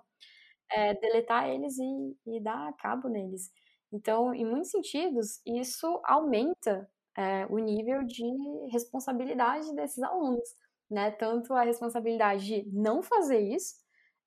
é, 0.71 0.94
deletar 0.94 1.49
eles 1.49 1.79
e, 1.79 2.16
e 2.27 2.40
dar 2.40 2.73
cabo 2.77 3.09
neles. 3.09 3.51
Então, 3.92 4.35
em 4.35 4.44
muitos 4.44 4.70
sentidos, 4.70 5.40
isso 5.46 6.01
aumenta 6.05 6.88
é, 7.16 7.46
o 7.46 7.59
nível 7.59 8.05
de 8.05 8.24
responsabilidade 8.70 9.74
desses 9.74 10.03
alunos, 10.03 10.48
né? 10.90 11.11
Tanto 11.11 11.55
a 11.55 11.62
responsabilidade 11.62 12.44
de 12.44 12.68
não 12.70 13.03
fazer 13.03 13.40
isso 13.40 13.77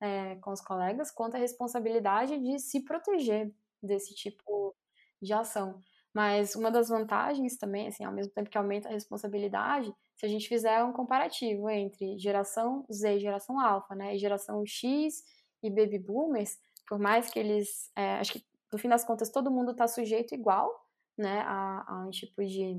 é, 0.01 0.35
com 0.37 0.51
os 0.51 0.61
colegas, 0.61 1.11
quanto 1.11 1.35
a 1.35 1.39
responsabilidade 1.39 2.37
de 2.39 2.59
se 2.59 2.83
proteger 2.83 3.53
desse 3.81 4.13
tipo 4.15 4.75
de 5.21 5.33
ação. 5.33 5.79
Mas 6.13 6.55
uma 6.55 6.69
das 6.69 6.89
vantagens 6.89 7.57
também, 7.57 7.87
assim, 7.87 8.03
ao 8.03 8.11
mesmo 8.11 8.33
tempo 8.33 8.49
que 8.49 8.57
aumenta 8.57 8.89
a 8.89 8.91
responsabilidade, 8.91 9.93
se 10.17 10.25
a 10.25 10.29
gente 10.29 10.47
fizer 10.47 10.83
um 10.83 10.91
comparativo 10.91 11.69
entre 11.69 12.17
geração 12.19 12.85
Z 12.91 13.15
e 13.15 13.19
geração 13.19 13.59
alfa, 13.59 13.95
né, 13.95 14.15
e 14.15 14.19
geração 14.19 14.63
X 14.65 15.23
e 15.63 15.69
baby 15.69 15.97
boomers, 15.99 16.59
por 16.87 16.99
mais 16.99 17.29
que 17.29 17.39
eles, 17.39 17.89
é, 17.95 18.15
acho 18.15 18.33
que 18.33 18.45
no 18.71 18.79
fim 18.79 18.89
das 18.89 19.03
contas 19.03 19.29
todo 19.29 19.51
mundo 19.51 19.71
está 19.71 19.87
sujeito 19.87 20.33
igual, 20.33 20.87
né, 21.17 21.41
a, 21.41 21.83
a, 21.87 22.05
um 22.07 22.09
tipo 22.09 22.43
de, 22.45 22.75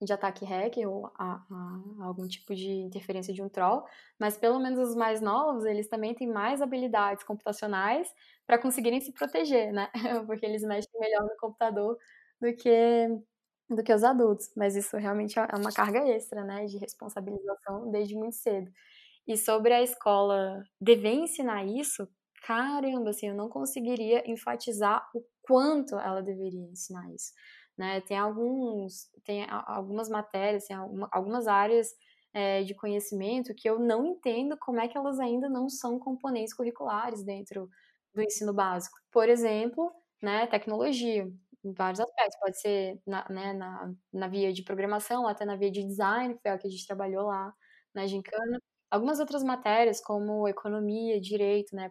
de 0.00 0.12
ataque 0.12 0.44
hacker 0.44 0.88
ou 0.88 1.06
a, 1.18 1.34
a, 1.50 2.04
algum 2.04 2.26
tipo 2.26 2.54
de 2.54 2.70
interferência 2.70 3.32
de 3.32 3.42
um 3.42 3.48
troll, 3.48 3.84
mas 4.18 4.36
pelo 4.36 4.58
menos 4.60 4.90
os 4.90 4.96
mais 4.96 5.20
novos, 5.20 5.64
eles 5.64 5.88
também 5.88 6.14
têm 6.14 6.28
mais 6.28 6.60
habilidades 6.62 7.24
computacionais 7.24 8.12
para 8.46 8.58
conseguirem 8.58 9.00
se 9.00 9.12
proteger, 9.12 9.72
né, 9.72 9.90
porque 10.26 10.46
eles 10.46 10.62
mexem 10.62 11.00
melhor 11.00 11.22
no 11.24 11.36
computador 11.38 11.98
do 12.40 12.54
que 12.54 13.08
do 13.70 13.82
que 13.82 13.92
os 13.94 14.04
adultos, 14.04 14.52
mas 14.56 14.76
isso 14.76 14.96
realmente 14.98 15.38
é 15.38 15.56
uma 15.56 15.72
carga 15.72 16.00
extra, 16.08 16.44
né, 16.44 16.66
de 16.66 16.76
responsabilização 16.78 17.90
desde 17.90 18.14
muito 18.14 18.36
cedo. 18.36 18.70
E 19.26 19.36
sobre 19.36 19.72
a 19.72 19.82
escola 19.82 20.62
dever 20.80 21.14
ensinar 21.14 21.64
isso, 21.64 22.08
caramba, 22.42 23.10
assim, 23.10 23.28
eu 23.28 23.34
não 23.34 23.48
conseguiria 23.48 24.22
enfatizar 24.30 25.08
o 25.14 25.22
quanto 25.42 25.96
ela 25.98 26.22
deveria 26.22 26.60
ensinar 26.70 27.10
isso, 27.14 27.32
né? 27.76 28.00
Tem 28.02 28.18
alguns, 28.18 29.08
tem 29.24 29.46
algumas 29.48 30.08
matérias, 30.08 30.66
tem 30.66 30.76
algumas 31.12 31.46
áreas 31.48 31.88
é, 32.34 32.62
de 32.62 32.74
conhecimento 32.74 33.54
que 33.54 33.68
eu 33.68 33.78
não 33.78 34.04
entendo 34.06 34.56
como 34.58 34.80
é 34.80 34.88
que 34.88 34.96
elas 34.98 35.18
ainda 35.20 35.48
não 35.48 35.68
são 35.68 35.98
componentes 35.98 36.54
curriculares 36.54 37.22
dentro 37.24 37.68
do 38.14 38.22
ensino 38.22 38.52
básico. 38.52 38.96
Por 39.10 39.28
exemplo, 39.28 39.92
né, 40.22 40.46
tecnologia 40.46 41.28
em 41.64 41.72
vários 41.72 42.00
aspectos. 42.00 42.38
Pode 42.40 42.60
ser 42.60 43.00
na, 43.06 43.26
né, 43.30 43.52
na, 43.52 43.92
na 44.12 44.28
via 44.28 44.52
de 44.52 44.62
programação, 44.62 45.26
até 45.28 45.44
na 45.44 45.56
via 45.56 45.70
de 45.70 45.82
design, 45.84 46.34
que 46.34 46.40
foi 46.42 46.52
o 46.52 46.58
que 46.58 46.66
a 46.68 46.70
gente 46.70 46.86
trabalhou 46.86 47.26
lá 47.26 47.52
na 47.94 48.06
Gincana. 48.06 48.60
Algumas 48.92 49.18
outras 49.20 49.42
matérias, 49.42 50.02
como 50.02 50.46
economia, 50.46 51.18
direito, 51.18 51.74
né, 51.74 51.90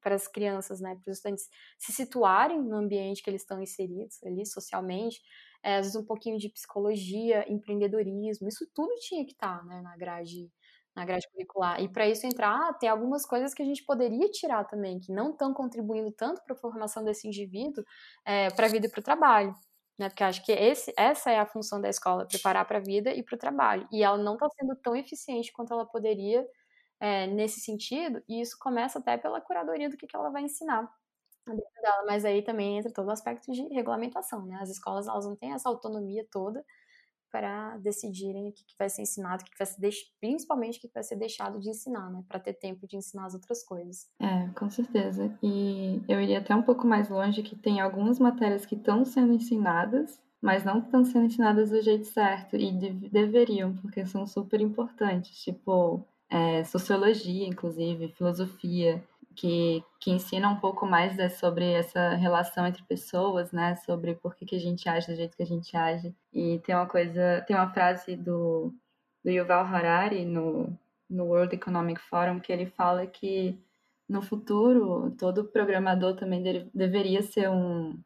para 0.00 0.14
as 0.14 0.26
crianças, 0.26 0.80
né, 0.80 0.96
para 1.04 1.10
os 1.10 1.18
estudantes 1.18 1.48
se 1.78 1.92
situarem 1.92 2.62
no 2.62 2.76
ambiente 2.76 3.22
que 3.22 3.28
eles 3.28 3.42
estão 3.42 3.60
inseridos 3.62 4.22
ali 4.24 4.46
socialmente. 4.46 5.20
É, 5.62 5.76
às 5.76 5.86
vezes 5.86 5.96
um 5.96 6.04
pouquinho 6.06 6.38
de 6.38 6.48
psicologia, 6.48 7.44
empreendedorismo, 7.52 8.48
isso 8.48 8.66
tudo 8.74 8.94
tinha 9.00 9.24
que 9.26 9.32
estar 9.32 9.58
tá, 9.58 9.64
né, 9.64 9.82
na 9.82 9.96
grade 9.96 10.50
na 10.96 11.04
grade 11.04 11.28
curricular. 11.32 11.80
E 11.82 11.88
para 11.88 12.08
isso 12.08 12.24
entrar, 12.26 12.72
tem 12.78 12.88
algumas 12.88 13.26
coisas 13.26 13.52
que 13.52 13.60
a 13.62 13.66
gente 13.66 13.84
poderia 13.84 14.28
tirar 14.30 14.64
também, 14.64 15.00
que 15.00 15.12
não 15.12 15.30
estão 15.32 15.52
contribuindo 15.52 16.12
tanto 16.12 16.40
para 16.44 16.54
a 16.54 16.58
formação 16.58 17.04
desse 17.04 17.26
indivíduo 17.26 17.84
é, 18.24 18.48
para 18.50 18.66
a 18.66 18.70
vida 18.70 18.86
e 18.86 18.90
para 18.90 19.00
o 19.00 19.02
trabalho. 19.02 19.52
Né? 19.98 20.08
Porque 20.08 20.24
acho 20.24 20.44
que 20.44 20.52
esse, 20.52 20.92
essa 20.96 21.30
é 21.30 21.38
a 21.38 21.46
função 21.46 21.80
da 21.80 21.88
escola, 21.88 22.26
preparar 22.26 22.66
para 22.66 22.78
a 22.78 22.80
vida 22.82 23.12
e 23.12 23.22
para 23.22 23.36
o 23.36 23.38
trabalho. 23.38 23.88
E 23.92 24.02
ela 24.02 24.18
não 24.18 24.34
está 24.34 24.48
sendo 24.50 24.74
tão 24.76 24.96
eficiente 24.96 25.52
quanto 25.52 25.72
ela 25.72 25.86
poderia 25.86 26.46
é, 27.00 27.26
nesse 27.26 27.60
sentido, 27.60 28.22
e 28.28 28.40
isso 28.40 28.56
começa 28.58 28.98
até 28.98 29.16
pela 29.18 29.40
curadoria 29.40 29.90
do 29.90 29.96
que, 29.96 30.06
que 30.06 30.16
ela 30.16 30.30
vai 30.30 30.42
ensinar 30.42 30.88
dela. 31.46 32.04
Mas 32.06 32.24
aí 32.24 32.42
também 32.42 32.78
entra 32.78 32.92
todo 32.92 33.08
o 33.08 33.10
aspecto 33.10 33.52
de 33.52 33.62
regulamentação, 33.68 34.46
né? 34.46 34.58
As 34.60 34.70
escolas 34.70 35.06
elas 35.06 35.26
não 35.26 35.36
têm 35.36 35.52
essa 35.52 35.68
autonomia 35.68 36.26
toda 36.30 36.64
para 37.34 37.76
decidirem 37.78 38.48
o 38.48 38.52
que, 38.52 38.64
que 38.64 38.76
vai 38.78 38.88
ser 38.88 39.02
ensinado, 39.02 39.42
o 39.42 39.44
que, 39.44 39.50
que 39.50 39.58
vai 39.58 39.66
ser 39.66 39.80
deix... 39.80 39.96
principalmente 40.20 40.78
o 40.78 40.80
que, 40.80 40.86
que 40.86 40.94
vai 40.94 41.02
ser 41.02 41.16
deixado 41.16 41.58
de 41.58 41.68
ensinar, 41.68 42.08
né? 42.08 42.22
Para 42.28 42.38
ter 42.38 42.52
tempo 42.52 42.86
de 42.86 42.96
ensinar 42.96 43.26
as 43.26 43.34
outras 43.34 43.64
coisas. 43.64 44.06
É, 44.20 44.46
com 44.56 44.70
certeza. 44.70 45.36
E 45.42 46.00
eu 46.06 46.20
iria 46.20 46.38
até 46.38 46.54
um 46.54 46.62
pouco 46.62 46.86
mais 46.86 47.08
longe 47.08 47.42
que 47.42 47.56
tem 47.56 47.80
algumas 47.80 48.20
matérias 48.20 48.64
que 48.64 48.76
estão 48.76 49.04
sendo 49.04 49.32
ensinadas, 49.32 50.20
mas 50.40 50.64
não 50.64 50.78
estão 50.78 51.04
sendo 51.04 51.24
ensinadas 51.24 51.70
do 51.70 51.82
jeito 51.82 52.06
certo 52.06 52.54
e 52.54 52.70
de... 52.70 52.90
deveriam, 53.08 53.74
porque 53.78 54.06
são 54.06 54.28
super 54.28 54.60
importantes, 54.60 55.36
tipo 55.42 56.06
é, 56.30 56.62
sociologia, 56.62 57.48
inclusive, 57.48 58.14
filosofia 58.16 59.02
que, 59.34 59.84
que 60.00 60.10
ensina 60.10 60.48
um 60.48 60.60
pouco 60.60 60.86
mais 60.86 61.16
né, 61.16 61.28
sobre 61.28 61.72
essa 61.72 62.14
relação 62.14 62.66
entre 62.66 62.82
pessoas, 62.84 63.52
né? 63.52 63.76
Sobre 63.76 64.14
por 64.14 64.34
que, 64.34 64.46
que 64.46 64.56
a 64.56 64.60
gente 64.60 64.88
age 64.88 65.06
do 65.06 65.16
jeito 65.16 65.36
que 65.36 65.42
a 65.42 65.46
gente 65.46 65.76
age. 65.76 66.14
E 66.32 66.58
tem 66.60 66.74
uma 66.74 66.86
coisa, 66.86 67.44
tem 67.46 67.56
uma 67.56 67.70
frase 67.72 68.16
do, 68.16 68.72
do 69.24 69.30
Yuval 69.30 69.64
Harari 69.64 70.24
no, 70.24 70.76
no 71.08 71.24
World 71.24 71.54
Economic 71.54 72.00
Forum 72.00 72.40
que 72.40 72.52
ele 72.52 72.66
fala 72.66 73.06
que 73.06 73.58
no 74.08 74.22
futuro 74.22 75.10
todo 75.18 75.44
programador 75.44 76.16
também 76.16 76.42
de, 76.42 76.70
deveria 76.74 77.22
ser 77.22 77.48
um 77.50 77.98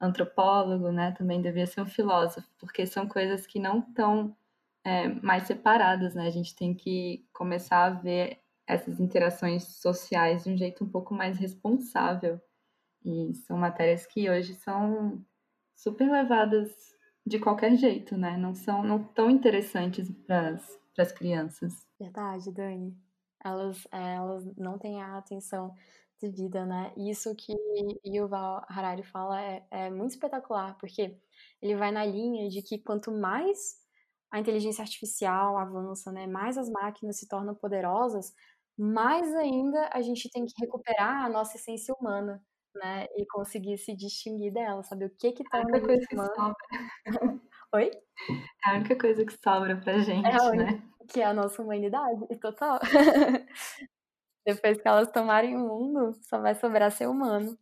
antropólogo, 0.00 0.90
né? 0.90 1.12
Também 1.12 1.40
deveria 1.40 1.66
ser 1.66 1.80
um 1.80 1.86
filósofo, 1.86 2.48
porque 2.58 2.86
são 2.86 3.08
coisas 3.08 3.46
que 3.46 3.58
não 3.58 3.80
estão 3.80 4.36
é, 4.84 5.08
mais 5.08 5.44
separadas, 5.44 6.14
né? 6.14 6.26
A 6.26 6.30
gente 6.30 6.54
tem 6.54 6.74
que 6.74 7.26
começar 7.32 7.84
a 7.84 7.90
ver 7.90 8.43
essas 8.66 9.00
interações 9.00 9.64
sociais 9.80 10.44
de 10.44 10.50
um 10.50 10.56
jeito 10.56 10.84
um 10.84 10.88
pouco 10.88 11.14
mais 11.14 11.38
responsável. 11.38 12.40
E 13.04 13.34
são 13.46 13.56
matérias 13.56 14.06
que 14.06 14.30
hoje 14.30 14.54
são 14.54 15.24
super 15.76 16.10
levadas 16.10 16.70
de 17.26 17.38
qualquer 17.38 17.76
jeito, 17.76 18.16
né? 18.16 18.36
Não 18.36 18.54
são 18.54 18.82
não 18.82 19.02
tão 19.02 19.30
interessantes 19.30 20.10
para 20.26 20.58
as 20.98 21.12
crianças. 21.12 21.86
Verdade, 21.98 22.52
Dani. 22.52 22.96
Elas, 23.44 23.86
é, 23.92 24.14
elas 24.14 24.44
não 24.56 24.78
têm 24.78 25.02
a 25.02 25.18
atenção 25.18 25.74
devida, 26.20 26.64
né? 26.64 26.92
Isso 26.96 27.34
que 27.34 27.52
Yuval 28.06 28.64
Harari 28.68 29.02
fala 29.02 29.40
é, 29.42 29.66
é 29.70 29.90
muito 29.90 30.12
espetacular, 30.12 30.78
porque 30.78 31.18
ele 31.60 31.76
vai 31.76 31.90
na 31.90 32.04
linha 32.04 32.48
de 32.48 32.62
que 32.62 32.78
quanto 32.78 33.12
mais 33.12 33.82
a 34.30 34.40
inteligência 34.40 34.82
artificial 34.82 35.56
avança, 35.56 36.10
né, 36.10 36.26
mais 36.26 36.58
as 36.58 36.68
máquinas 36.68 37.18
se 37.18 37.28
tornam 37.28 37.54
poderosas, 37.54 38.34
mais 38.76 39.34
ainda 39.34 39.88
a 39.92 40.00
gente 40.00 40.30
tem 40.30 40.44
que 40.44 40.52
recuperar 40.60 41.24
a 41.24 41.28
nossa 41.28 41.56
essência 41.56 41.94
humana, 41.94 42.42
né? 42.74 43.06
E 43.16 43.26
conseguir 43.26 43.78
se 43.78 43.94
distinguir 43.94 44.52
dela, 44.52 44.82
saber 44.82 45.06
o 45.06 45.16
que 45.16 45.32
que 45.32 45.44
tá 45.44 45.62
na 45.62 45.80
coisa 45.80 46.06
que 46.08 46.16
sobra. 46.16 46.54
Oi? 47.74 47.90
É 48.66 48.70
a 48.70 48.74
única 48.74 48.96
coisa 48.96 49.24
que 49.24 49.32
sobra 49.42 49.76
pra 49.76 49.98
gente, 49.98 50.26
é 50.26 50.42
única, 50.42 50.72
né? 50.72 50.82
Que 51.08 51.20
é 51.20 51.24
a 51.24 51.34
nossa 51.34 51.62
humanidade, 51.62 52.26
total. 52.40 52.78
Depois 54.46 54.80
que 54.80 54.88
elas 54.88 55.10
tomarem 55.10 55.56
o 55.56 55.60
mundo, 55.60 56.12
só 56.22 56.38
vai 56.40 56.54
sobrar 56.54 56.92
ser 56.92 57.08
humano. 57.08 57.58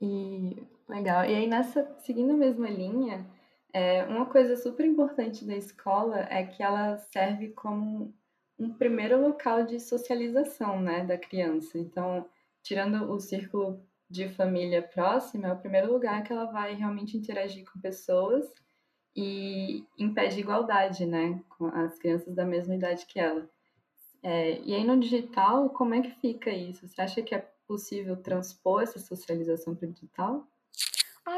E 0.00 0.56
legal. 0.88 1.24
E 1.24 1.34
aí 1.34 1.46
nessa, 1.46 1.94
seguindo 2.00 2.32
a 2.32 2.36
mesma 2.36 2.68
linha, 2.68 3.26
é, 3.72 4.04
uma 4.04 4.26
coisa 4.26 4.56
super 4.56 4.86
importante 4.86 5.44
da 5.44 5.54
escola 5.54 6.20
é 6.30 6.44
que 6.44 6.62
ela 6.62 6.96
serve 7.12 7.50
como 7.50 8.14
um 8.60 8.72
primeiro 8.74 9.20
local 9.20 9.64
de 9.64 9.80
socialização, 9.80 10.80
né, 10.80 11.04
da 11.04 11.16
criança. 11.16 11.78
Então, 11.78 12.28
tirando 12.62 13.10
o 13.10 13.18
círculo 13.18 13.82
de 14.08 14.28
família 14.28 14.82
próxima, 14.82 15.48
é 15.48 15.52
o 15.52 15.58
primeiro 15.58 15.90
lugar 15.90 16.22
que 16.22 16.32
ela 16.32 16.44
vai 16.44 16.74
realmente 16.74 17.16
interagir 17.16 17.64
com 17.72 17.80
pessoas 17.80 18.44
e 19.16 19.84
impede 19.98 20.38
igualdade, 20.38 21.06
né, 21.06 21.42
com 21.48 21.66
as 21.68 21.98
crianças 21.98 22.34
da 22.34 22.44
mesma 22.44 22.74
idade 22.74 23.06
que 23.06 23.18
ela. 23.18 23.48
É, 24.22 24.60
e 24.60 24.74
aí 24.74 24.84
no 24.84 25.00
digital, 25.00 25.70
como 25.70 25.94
é 25.94 26.02
que 26.02 26.10
fica 26.20 26.50
isso? 26.50 26.86
Você 26.86 27.00
acha 27.00 27.22
que 27.22 27.34
é 27.34 27.50
possível 27.66 28.16
transpor 28.16 28.82
essa 28.82 28.98
socialização 28.98 29.74
para 29.74 29.88
o 29.88 29.92
digital? 29.92 30.46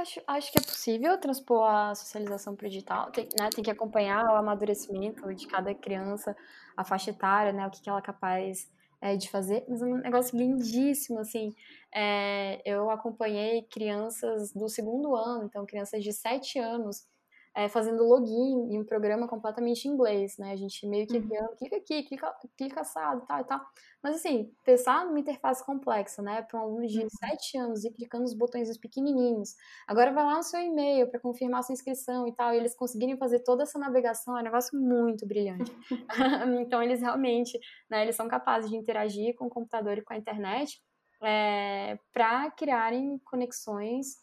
Acho, 0.01 0.23
acho 0.27 0.51
que 0.51 0.59
é 0.59 0.63
possível 0.63 1.19
transpor 1.19 1.65
a 1.69 1.95
socialização 1.95 2.57
para 2.57 2.67
o 2.67 2.71
digital. 2.71 3.11
Tem, 3.11 3.29
né, 3.39 3.51
tem 3.55 3.63
que 3.63 3.71
acompanhar 3.71 4.25
o 4.25 4.37
amadurecimento 4.37 5.33
de 5.35 5.47
cada 5.47 5.75
criança, 5.75 6.35
a 6.77 6.83
faixa 6.83 7.11
etária, 7.11 7.53
né, 7.53 7.67
o 7.67 7.71
que, 7.71 7.83
que 7.83 7.91
ela 7.91 7.99
é 7.99 8.03
capaz 8.03 8.71
é, 9.03 9.17
de 9.17 9.29
fazer. 9.29 9.65
Mas 9.69 9.83
é 9.83 9.85
um 9.85 9.99
negócio 9.99 10.39
lindíssimo, 10.39 11.19
assim. 11.19 11.55
É, 11.95 12.63
eu 12.65 12.91
acompanhei 12.91 13.63
crianças 13.65 14.53
do 14.55 14.67
segundo 14.69 15.15
ano, 15.15 15.45
então 15.45 15.67
crianças 15.67 16.03
de 16.03 16.13
sete 16.13 16.59
anos, 16.59 17.07
é, 17.55 17.69
fazendo 17.69 18.05
login 18.05 18.73
em 18.73 18.81
um 18.81 18.85
programa 18.85 19.29
completamente 19.29 19.87
em 19.87 19.91
inglês, 19.91 20.39
né? 20.39 20.53
A 20.53 20.57
gente 20.57 20.87
meio 20.87 21.07
que 21.07 21.19
uhum. 21.19 21.57
clica 21.59 21.77
aqui, 21.77 22.03
clica, 22.05 22.35
clica 22.57 22.81
assado, 22.81 23.27
tal 23.27 23.41
e 23.41 23.45
tal. 23.45 23.61
Mas 24.03 24.17
assim, 24.17 24.51
pensar 24.65 25.05
numa 25.05 25.21
interface 25.21 25.65
complexa, 25.65 26.23
né? 26.23 26.43
Para 26.43 26.59
um 26.59 26.63
aluno 26.63 26.87
de 26.87 27.01
uhum. 27.01 27.09
7 27.09 27.59
anos 27.59 27.85
e 27.85 27.91
clicando 27.91 28.23
nos 28.23 28.35
botões 28.35 28.77
pequenininhos. 28.79 29.55
Agora 29.87 30.13
vai 30.13 30.25
lá 30.25 30.37
no 30.37 30.43
seu 30.43 30.61
e-mail 30.61 31.11
para 31.11 31.21
confirmar 31.21 31.63
sua 31.63 31.75
inscrição 31.75 32.27
e 32.27 32.33
tal, 32.35 32.55
e 32.55 32.57
eles 32.57 32.75
conseguirem 32.75 33.19
fazer 33.19 33.41
toda 33.41 33.65
essa 33.65 33.79
navegação, 33.79 34.37
é 34.37 34.41
um 34.41 34.45
negócio 34.45 34.79
muito 34.81 35.27
brilhante. 35.27 35.71
então 36.61 36.83
eles 36.83 37.01
realmente, 37.01 37.59
né? 37.91 38.03
Eles 38.03 38.17
são 38.17 38.29
capazes 38.29 38.71
de 38.71 38.77
interagir 38.77 39.35
com 39.37 39.47
o 39.47 39.51
computador 39.51 39.99
e 39.99 40.03
com 40.03 40.15
a 40.15 40.17
internet 40.17 40.81
é, 41.23 41.99
para 42.13 42.51
criarem 42.51 43.19
conexões 43.25 44.17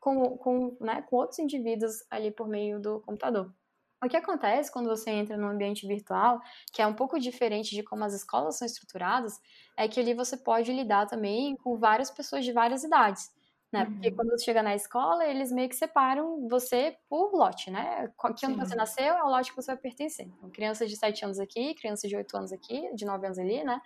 com, 0.00 0.36
com, 0.38 0.76
né, 0.80 1.02
com 1.02 1.16
outros 1.16 1.38
indivíduos 1.38 2.04
ali 2.10 2.30
por 2.30 2.48
meio 2.48 2.80
do 2.80 3.00
computador. 3.00 3.52
O 4.02 4.08
que 4.08 4.16
acontece 4.16 4.72
quando 4.72 4.88
você 4.88 5.10
entra 5.10 5.36
no 5.36 5.46
ambiente 5.46 5.86
virtual, 5.86 6.40
que 6.72 6.80
é 6.80 6.86
um 6.86 6.94
pouco 6.94 7.20
diferente 7.20 7.74
de 7.74 7.82
como 7.82 8.02
as 8.02 8.14
escolas 8.14 8.56
são 8.56 8.64
estruturadas, 8.64 9.38
é 9.76 9.86
que 9.86 10.00
ali 10.00 10.14
você 10.14 10.38
pode 10.38 10.72
lidar 10.72 11.06
também 11.06 11.54
com 11.56 11.76
várias 11.76 12.10
pessoas 12.10 12.42
de 12.42 12.50
várias 12.50 12.82
idades. 12.82 13.30
Né? 13.70 13.84
Uhum. 13.84 13.92
Porque 13.92 14.10
quando 14.10 14.30
você 14.30 14.44
chega 14.46 14.62
na 14.62 14.74
escola, 14.74 15.24
eles 15.26 15.52
meio 15.52 15.68
que 15.68 15.76
separam 15.76 16.48
você 16.48 16.96
por 17.08 17.32
lote, 17.32 17.70
né? 17.70 18.10
Que 18.36 18.46
ano 18.46 18.56
você 18.56 18.74
nasceu 18.74 19.04
é 19.04 19.22
o 19.22 19.28
lote 19.28 19.50
que 19.50 19.56
você 19.56 19.72
vai 19.72 19.80
pertencer. 19.80 20.26
Então, 20.26 20.50
crianças 20.50 20.88
de 20.88 20.96
7 20.96 21.26
anos 21.26 21.38
aqui, 21.38 21.74
crianças 21.74 22.08
de 22.08 22.16
8 22.16 22.36
anos 22.36 22.52
aqui, 22.52 22.92
de 22.94 23.04
9 23.04 23.26
anos 23.26 23.38
ali, 23.38 23.62
né? 23.62 23.80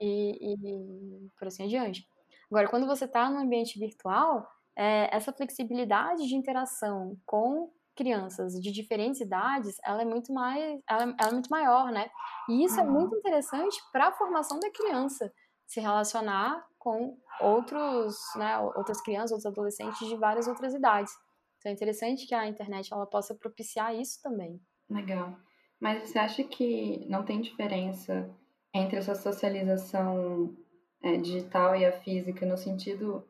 E, 0.00 0.54
e 0.54 1.30
por 1.38 1.46
assim 1.46 1.64
adiante. 1.64 2.08
Agora, 2.50 2.68
quando 2.68 2.86
você 2.86 3.04
está 3.04 3.28
no 3.30 3.38
ambiente 3.38 3.78
virtual, 3.78 4.48
é, 4.78 5.14
essa 5.14 5.32
flexibilidade 5.32 6.26
de 6.28 6.36
interação 6.36 7.18
com 7.26 7.72
crianças 7.96 8.52
de 8.54 8.70
diferentes 8.70 9.20
idades, 9.20 9.76
ela 9.84 10.02
é 10.02 10.04
muito 10.04 10.32
mais, 10.32 10.80
ela, 10.88 11.02
ela 11.18 11.30
é 11.30 11.32
muito 11.32 11.50
maior, 11.50 11.90
né? 11.90 12.08
E 12.48 12.64
isso 12.64 12.80
uhum. 12.80 12.86
é 12.86 12.88
muito 12.88 13.16
interessante 13.16 13.76
para 13.90 14.06
a 14.06 14.12
formação 14.12 14.60
da 14.60 14.70
criança 14.70 15.32
se 15.66 15.80
relacionar 15.80 16.64
com 16.78 17.18
outros, 17.40 18.16
né, 18.36 18.56
outras 18.76 19.02
crianças, 19.02 19.32
outros 19.32 19.46
adolescentes 19.46 20.08
de 20.08 20.16
várias 20.16 20.46
outras 20.46 20.72
idades. 20.72 21.12
Então 21.58 21.70
é 21.70 21.74
interessante 21.74 22.24
que 22.26 22.34
a 22.34 22.46
internet 22.46 22.92
ela 22.92 23.04
possa 23.04 23.34
propiciar 23.34 23.92
isso 23.94 24.22
também. 24.22 24.60
Legal. 24.88 25.36
Mas 25.80 26.08
você 26.08 26.18
acha 26.20 26.44
que 26.44 27.04
não 27.08 27.24
tem 27.24 27.40
diferença 27.40 28.30
entre 28.72 28.96
essa 28.96 29.16
socialização 29.16 30.56
é, 31.02 31.16
digital 31.16 31.74
e 31.74 31.84
a 31.84 31.92
física 31.92 32.46
no 32.46 32.56
sentido 32.56 33.28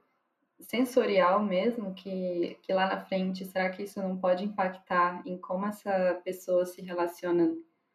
sensorial 0.60 1.42
mesmo, 1.42 1.94
que, 1.94 2.58
que 2.62 2.72
lá 2.72 2.86
na 2.88 3.00
frente, 3.04 3.44
será 3.44 3.70
que 3.70 3.82
isso 3.82 4.00
não 4.02 4.18
pode 4.18 4.44
impactar 4.44 5.22
em 5.26 5.38
como 5.38 5.66
essa 5.66 6.20
pessoa 6.24 6.66
se 6.66 6.82
relaciona 6.82 7.54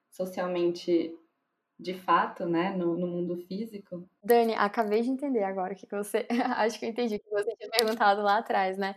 socialmente 0.09 1.15
de 1.79 1.93
fato, 1.93 2.45
né, 2.45 2.71
no, 2.75 2.97
no 2.97 3.07
mundo 3.07 3.37
físico? 3.47 4.07
Dani, 4.23 4.53
acabei 4.55 5.01
de 5.01 5.09
entender 5.09 5.43
agora 5.43 5.75
que, 5.75 5.87
você. 5.89 6.25
Acho 6.57 6.79
que 6.79 6.85
eu 6.85 6.89
entendi 6.89 7.19
que 7.19 7.29
você 7.29 7.55
tinha 7.55 7.69
perguntado 7.69 8.21
lá 8.21 8.37
atrás, 8.37 8.77
né? 8.77 8.95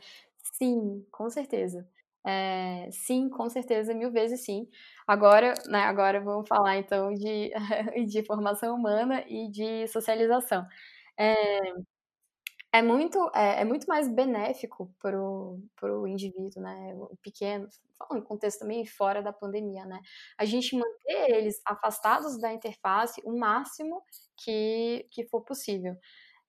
Sim, 0.53 1.05
com 1.11 1.29
certeza. 1.29 1.89
É, 2.25 2.89
sim, 2.91 3.29
com 3.29 3.49
certeza, 3.49 3.95
mil 3.95 4.11
vezes 4.11 4.45
sim. 4.45 4.69
Agora, 5.07 5.55
né, 5.67 5.81
agora 5.81 6.21
vamos 6.21 6.49
falar 6.49 6.77
então 6.77 7.13
de, 7.15 7.53
de 8.07 8.25
formação 8.25 8.77
humana 8.77 9.25
e 9.29 9.49
de 9.51 9.87
socialização. 9.89 10.67
É, 11.19 11.35
é 12.79 12.83
muito, 12.83 13.31
é, 13.35 13.63
é 13.63 13.65
muito 13.65 13.87
mais 13.87 14.09
benéfico 14.09 14.95
para 15.01 15.19
o 15.19 16.07
indivíduo, 16.07 16.63
né? 16.63 16.95
O 16.95 17.17
pequeno, 17.23 17.69
falando 17.99 18.23
em 18.23 18.27
contexto 18.27 18.61
também 18.61 18.85
fora 18.85 19.23
da 19.23 19.33
pandemia, 19.33 19.85
né? 19.87 20.01
A 20.39 20.45
gente 20.45 20.77
manter 20.77 21.31
eles 21.31 21.61
afastados 21.67 22.39
da 22.39 22.53
interface 22.53 23.23
o 23.25 23.39
máximo 23.39 24.03
que, 24.37 25.07
que 25.11 25.25
for 25.29 25.43
possível. 25.43 25.97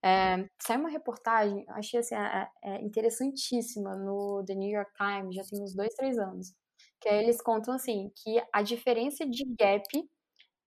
É, 0.03 0.47
saiu 0.61 0.81
uma 0.81 0.89
reportagem, 0.89 1.65
achei 1.69 1.99
assim, 1.99 2.15
é, 2.15 2.49
é 2.63 2.81
interessantíssima 2.81 3.95
no 3.95 4.43
The 4.45 4.53
New 4.53 4.69
York 4.69 4.91
Times, 4.95 5.35
já 5.35 5.43
tem 5.43 5.61
uns 5.61 5.73
dois, 5.73 5.93
três 5.95 6.17
anos, 6.17 6.53
que 6.99 7.09
eles 7.09 7.41
contam 7.41 7.73
assim 7.73 8.11
que 8.15 8.41
a 8.53 8.61
diferença 8.61 9.25
de 9.25 9.43
gap 9.57 9.87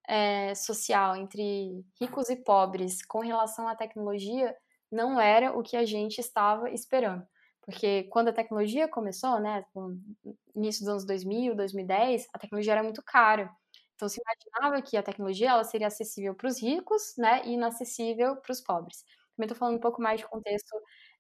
é, 0.09 0.55
social 0.55 1.17
entre 1.17 1.85
ricos 2.01 2.29
e 2.31 2.37
pobres 2.37 3.05
com 3.07 3.21
relação 3.21 3.69
à 3.69 3.77
tecnologia 3.77 4.57
não 4.91 5.21
era 5.21 5.57
o 5.59 5.63
que 5.63 5.77
a 5.77 5.85
gente 5.87 6.19
estava 6.21 6.71
esperando. 6.71 7.27
Porque 7.63 8.05
quando 8.05 8.29
a 8.29 8.33
tecnologia 8.33 8.89
começou, 8.89 9.39
né, 9.41 9.65
no 9.75 9.97
início 10.57 10.81
dos 10.83 10.89
anos 10.89 11.07
2000, 11.07 11.55
2010, 11.55 12.27
a 12.35 12.39
tecnologia 12.39 12.73
era 12.73 12.83
muito 12.83 13.03
cara. 13.05 13.51
Então 13.95 14.09
se 14.09 14.21
imaginava 14.21 14.83
que 14.83 14.97
a 14.97 15.03
tecnologia 15.03 15.51
ela 15.51 15.65
seria 15.65 15.87
acessível 15.89 16.35
para 16.35 16.49
os 16.49 16.61
ricos, 16.63 17.15
né, 17.19 17.43
e 17.47 17.53
inacessível 17.55 18.37
para 18.37 18.53
os 18.53 18.61
pobres. 18.61 19.05
Também 19.37 19.47
estou 19.47 19.57
falando 19.59 19.77
um 19.77 19.81
pouco 19.81 20.03
mais 20.03 20.21
de 20.21 20.27
contexto 20.29 20.75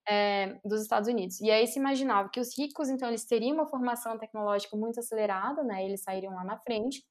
é, 0.08 0.58
dos 0.64 0.82
Estados 0.82 1.08
Unidos. 1.08 1.40
E 1.40 1.50
aí 1.50 1.66
se 1.66 1.78
imaginava 1.78 2.28
que 2.30 2.40
os 2.40 2.56
ricos, 2.58 2.88
então, 2.88 3.08
eles 3.08 3.24
teriam 3.26 3.54
uma 3.54 3.66
formação 3.68 4.18
tecnológica 4.18 4.76
muito 4.76 4.98
acelerada, 5.00 5.62
né, 5.62 5.84
eles 5.84 6.02
sairiam 6.02 6.34
lá 6.34 6.44
na 6.44 6.58
frente, 6.58 7.04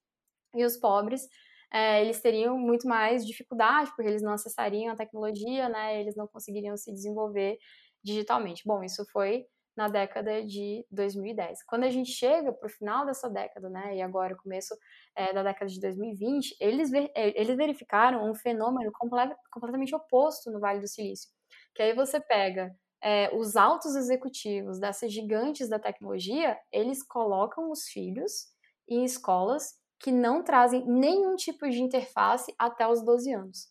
e 0.55 0.65
os 0.65 0.77
pobres 0.77 1.27
é, 1.71 2.01
eles 2.01 2.21
teriam 2.21 2.57
muito 2.57 2.87
mais 2.87 3.25
dificuldade, 3.25 3.91
porque 3.95 4.09
eles 4.09 4.21
não 4.21 4.33
acessariam 4.33 4.93
a 4.93 4.95
tecnologia, 4.95 5.69
né, 5.69 5.99
eles 5.99 6.15
não 6.15 6.27
conseguiriam 6.27 6.75
se 6.77 6.91
desenvolver 6.91 7.57
digitalmente. 8.03 8.63
Bom, 8.65 8.83
isso 8.83 9.05
foi 9.11 9.45
na 9.75 9.87
década 9.87 10.43
de 10.45 10.85
2010. 10.91 11.63
Quando 11.63 11.85
a 11.85 11.89
gente 11.89 12.11
chega 12.11 12.51
para 12.51 12.67
o 12.67 12.69
final 12.69 13.05
dessa 13.05 13.29
década, 13.29 13.69
né, 13.69 13.95
e 13.95 14.01
agora 14.01 14.33
o 14.33 14.37
começo 14.37 14.75
é, 15.15 15.31
da 15.33 15.43
década 15.43 15.71
de 15.71 15.79
2020, 15.79 16.55
eles, 16.59 16.89
ver, 16.89 17.09
é, 17.15 17.39
eles 17.39 17.55
verificaram 17.55 18.29
um 18.29 18.35
fenômeno 18.35 18.91
complet, 18.93 19.33
completamente 19.51 19.95
oposto 19.95 20.51
no 20.51 20.59
Vale 20.59 20.81
do 20.81 20.87
Silício. 20.87 21.29
Que 21.73 21.83
aí 21.83 21.93
você 21.93 22.19
pega 22.19 22.75
é, 23.01 23.33
os 23.33 23.55
altos 23.55 23.95
executivos 23.95 24.79
dessas 24.79 25.13
gigantes 25.13 25.69
da 25.69 25.79
tecnologia, 25.79 26.57
eles 26.71 27.01
colocam 27.01 27.71
os 27.71 27.83
filhos 27.87 28.47
em 28.87 29.05
escolas 29.05 29.78
que 29.99 30.11
não 30.11 30.43
trazem 30.43 30.85
nenhum 30.85 31.35
tipo 31.35 31.69
de 31.69 31.81
interface 31.81 32.53
até 32.57 32.87
os 32.87 33.03
12 33.03 33.33
anos. 33.33 33.67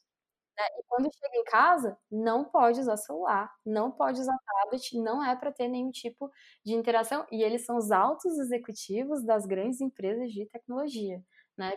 Né? 0.59 0.65
E 0.79 0.83
quando 0.89 1.09
chega 1.13 1.37
em 1.37 1.45
casa, 1.45 1.97
não 2.11 2.45
pode 2.45 2.81
usar 2.81 2.97
celular, 2.97 3.51
não 3.65 3.91
pode 3.91 4.21
usar 4.21 4.37
tablet, 4.63 4.99
não 4.99 5.25
é 5.25 5.35
para 5.37 5.53
ter 5.53 5.69
nenhum 5.69 5.91
tipo 5.91 6.31
de 6.65 6.75
interação. 6.75 7.25
E 7.31 7.43
eles 7.43 7.65
são 7.65 7.77
os 7.77 7.91
altos 7.91 8.39
executivos 8.39 9.25
das 9.25 9.47
grandes 9.47 9.81
empresas 9.81 10.33
de 10.33 10.47
tecnologia, 10.47 11.23
né? 11.57 11.75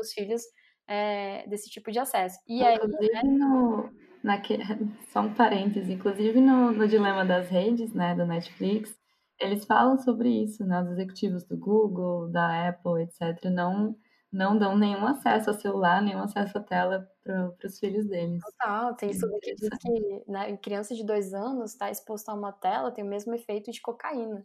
Os 0.00 0.12
filhos 0.12 0.42
é, 0.86 1.46
desse 1.48 1.68
tipo 1.68 1.90
de 1.90 1.98
acesso. 1.98 2.38
E 2.48 2.62
inclusive 2.62 3.16
aí, 3.16 3.24
né? 3.24 3.38
no, 3.38 3.90
naquele, 4.22 4.62
só 5.12 5.20
um 5.20 5.34
parêntese, 5.34 5.92
inclusive 5.92 6.40
no, 6.40 6.72
no 6.72 6.88
Dilema 6.88 7.24
das 7.24 7.48
Redes, 7.48 7.92
né, 7.92 8.14
do 8.14 8.26
Netflix, 8.26 8.96
eles 9.40 9.64
falam 9.64 9.98
sobre 9.98 10.28
isso, 10.28 10.64
né? 10.64 10.82
Os 10.82 10.90
executivos 10.90 11.44
do 11.44 11.56
Google, 11.56 12.28
da 12.28 12.68
Apple, 12.68 13.02
etc., 13.02 13.50
não, 13.50 13.96
não 14.30 14.56
dão 14.56 14.76
nenhum 14.76 15.06
acesso 15.06 15.50
ao 15.50 15.58
celular, 15.58 16.02
nenhum 16.02 16.22
acesso 16.22 16.58
à 16.58 16.60
tela 16.60 17.10
para 17.24 17.66
os 17.66 17.78
filhos 17.78 18.06
deles. 18.06 18.42
Total, 18.42 18.94
tem 18.94 19.10
estudo 19.10 19.38
que 19.40 19.54
diz 19.54 19.68
que 19.80 20.30
né, 20.30 20.56
criança 20.58 20.94
de 20.94 21.04
dois 21.04 21.32
anos 21.32 21.72
está 21.72 21.90
exposta 21.90 22.30
a 22.30 22.34
uma 22.34 22.52
tela 22.52 22.92
tem 22.92 23.02
o 23.02 23.08
mesmo 23.08 23.34
efeito 23.34 23.72
de 23.72 23.80
cocaína 23.80 24.44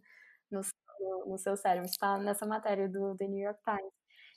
no, 0.50 0.62
no, 1.00 1.26
no 1.32 1.38
seu 1.38 1.58
cérebro. 1.58 1.90
Está 1.90 2.18
nessa 2.18 2.46
matéria 2.46 2.88
do 2.88 3.16
The 3.16 3.28
New 3.28 3.44
York 3.44 3.60
Times. 3.64 3.94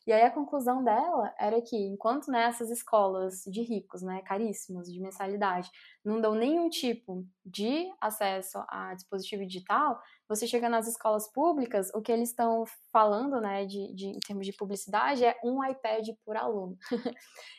E 0.09 0.13
aí 0.13 0.23
a 0.23 0.31
conclusão 0.31 0.83
dela 0.83 1.35
era 1.39 1.61
que, 1.61 1.77
enquanto 1.77 2.31
nessas 2.31 2.71
escolas 2.71 3.43
de 3.45 3.61
ricos, 3.61 4.01
né, 4.01 4.23
caríssimos, 4.23 4.91
de 4.91 4.99
mensalidade, 5.03 5.71
não 6.03 6.19
dão 6.19 6.35
nenhum 6.35 6.71
tipo 6.71 7.27
de 7.45 7.93
acesso 8.01 8.57
a 8.71 8.95
dispositivo 8.95 9.45
digital, 9.45 10.01
você 10.27 10.47
chega 10.47 10.67
nas 10.67 10.89
escolas 10.89 11.31
públicas, 11.31 11.91
o 11.95 12.01
que 12.01 12.11
eles 12.11 12.31
estão 12.31 12.65
falando, 12.91 13.39
né, 13.39 13.67
de, 13.67 13.95
de, 13.95 14.07
em 14.07 14.19
termos 14.21 14.47
de 14.47 14.55
publicidade, 14.55 15.27
é 15.27 15.39
um 15.45 15.63
iPad 15.63 16.09
por 16.25 16.39
aluno. 16.39 16.79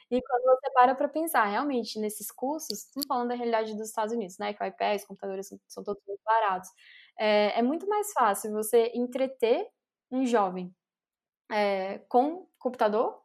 e 0.10 0.20
quando 0.20 0.44
você 0.46 0.72
para 0.74 0.96
para 0.96 1.08
pensar, 1.08 1.46
realmente, 1.46 2.00
nesses 2.00 2.32
cursos, 2.32 2.80
estamos 2.80 3.06
falando 3.08 3.28
da 3.28 3.36
realidade 3.36 3.76
dos 3.78 3.90
Estados 3.90 4.12
Unidos, 4.12 4.40
né, 4.40 4.56
que 4.56 4.64
o 4.64 4.66
iPad, 4.66 4.98
os 4.98 5.06
computadores 5.06 5.48
são, 5.48 5.60
são 5.68 5.84
todos 5.84 6.02
muito 6.08 6.22
baratos, 6.26 6.70
é, 7.20 7.60
é 7.60 7.62
muito 7.62 7.88
mais 7.88 8.12
fácil 8.12 8.52
você 8.54 8.92
entreter 8.96 9.68
um 10.12 10.26
jovem 10.26 10.74
é, 11.52 12.00
com 12.10 12.48
computador 12.60 13.22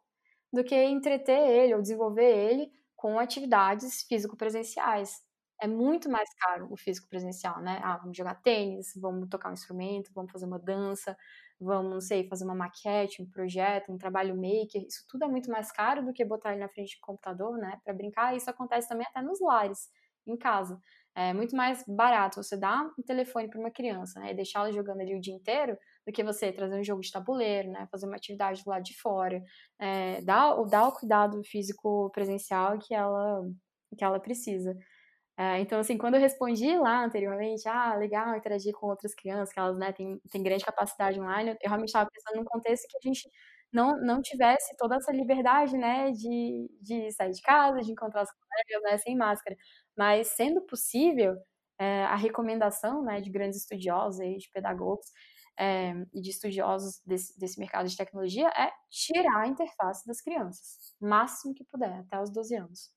do 0.51 0.63
que 0.63 0.75
entreter 0.75 1.39
ele 1.49 1.75
ou 1.75 1.81
desenvolver 1.81 2.25
ele 2.25 2.71
com 2.95 3.19
atividades 3.19 4.03
físico-presenciais. 4.07 5.21
É 5.61 5.67
muito 5.67 6.09
mais 6.09 6.29
caro 6.39 6.67
o 6.71 6.77
físico 6.77 7.07
presencial, 7.09 7.61
né? 7.61 7.79
Ah, 7.83 7.97
vamos 7.97 8.17
jogar 8.17 8.35
tênis, 8.41 8.91
vamos 8.99 9.29
tocar 9.29 9.49
um 9.49 9.53
instrumento, 9.53 10.11
vamos 10.13 10.31
fazer 10.31 10.45
uma 10.45 10.59
dança, 10.59 11.17
vamos, 11.59 11.91
não 11.93 12.01
sei, 12.01 12.27
fazer 12.27 12.43
uma 12.43 12.55
maquete, 12.55 13.21
um 13.21 13.29
projeto, 13.29 13.91
um 13.91 13.97
trabalho 13.97 14.35
maker. 14.35 14.83
Isso 14.85 15.05
tudo 15.09 15.23
é 15.25 15.27
muito 15.27 15.49
mais 15.49 15.71
caro 15.71 16.03
do 16.05 16.11
que 16.13 16.25
botar 16.25 16.51
ele 16.51 16.59
na 16.61 16.67
frente 16.69 16.97
do 16.97 17.01
computador, 17.01 17.57
né? 17.57 17.79
Para 17.83 17.93
brincar. 17.93 18.35
Isso 18.35 18.49
acontece 18.49 18.89
também 18.89 19.07
até 19.07 19.21
nos 19.21 19.39
lares, 19.39 19.89
em 20.27 20.37
casa. 20.37 20.81
É 21.15 21.33
muito 21.33 21.55
mais 21.55 21.83
barato 21.87 22.43
você 22.43 22.57
dar 22.57 22.91
um 22.99 23.01
telefone 23.03 23.49
para 23.49 23.59
uma 23.59 23.71
criança 23.71 24.19
né, 24.19 24.31
e 24.31 24.35
deixar 24.35 24.59
ela 24.59 24.71
jogando 24.73 24.99
ali 24.99 25.15
o 25.15 25.21
dia 25.21 25.33
inteiro 25.33 25.77
do 26.05 26.11
que 26.13 26.23
você 26.23 26.51
trazer 26.51 26.75
um 26.79 26.83
jogo 26.83 27.01
de 27.01 27.11
tabuleiro, 27.11 27.69
né, 27.71 27.87
fazer 27.91 28.05
uma 28.05 28.15
atividade 28.15 28.63
do 28.63 28.69
lado 28.69 28.83
de 28.83 28.95
fora, 28.99 29.43
é, 29.79 30.21
dar, 30.21 30.55
dar 30.65 30.87
o 30.87 30.91
cuidado 30.93 31.41
físico 31.43 32.09
presencial 32.11 32.77
que 32.79 32.93
ela, 32.93 33.41
que 33.97 34.03
ela 34.03 34.19
precisa. 34.19 34.75
É, 35.37 35.59
então, 35.59 35.79
assim, 35.79 35.97
quando 35.97 36.15
eu 36.15 36.21
respondi 36.21 36.77
lá 36.77 37.03
anteriormente, 37.05 37.67
ah, 37.67 37.95
legal 37.95 38.37
interagir 38.37 38.73
com 38.73 38.87
outras 38.87 39.13
crianças, 39.13 39.53
que 39.53 39.59
elas 39.59 39.77
né, 39.77 39.91
têm, 39.91 40.19
têm 40.31 40.41
grande 40.43 40.63
capacidade 40.63 41.19
online, 41.19 41.51
eu 41.51 41.57
realmente 41.69 41.89
estava 41.89 42.09
pensando 42.09 42.37
num 42.37 42.45
contexto 42.45 42.87
que 42.89 42.97
a 42.97 43.07
gente 43.07 43.29
não, 43.71 43.97
não 43.99 44.21
tivesse 44.21 44.75
toda 44.77 44.95
essa 44.95 45.11
liberdade, 45.11 45.77
né, 45.77 46.11
de, 46.11 46.69
de 46.81 47.11
sair 47.11 47.31
de 47.31 47.41
casa, 47.41 47.81
de 47.81 47.91
encontrar 47.91 48.21
as 48.21 48.29
colegas, 48.31 48.91
né, 48.91 48.97
sem 48.97 49.15
máscara. 49.17 49.57
Mas, 49.97 50.29
sendo 50.29 50.61
possível, 50.65 51.35
é, 51.79 52.03
a 52.05 52.15
recomendação 52.15 53.03
né, 53.03 53.19
de 53.21 53.29
grandes 53.29 53.59
estudiosos, 53.59 54.21
aí, 54.21 54.37
de 54.37 54.49
pedagogos 54.51 55.07
é, 55.57 55.93
e 56.13 56.21
de 56.21 56.29
estudiosos 56.29 57.01
desse, 57.05 57.37
desse 57.39 57.59
mercado 57.59 57.87
de 57.87 57.97
tecnologia 57.97 58.47
é 58.49 58.71
tirar 58.89 59.41
a 59.41 59.47
interface 59.47 60.05
das 60.05 60.21
crianças, 60.21 60.93
máximo 60.99 61.53
que 61.53 61.63
puder, 61.63 61.99
até 61.99 62.21
os 62.21 62.29
12 62.29 62.55
anos. 62.55 62.91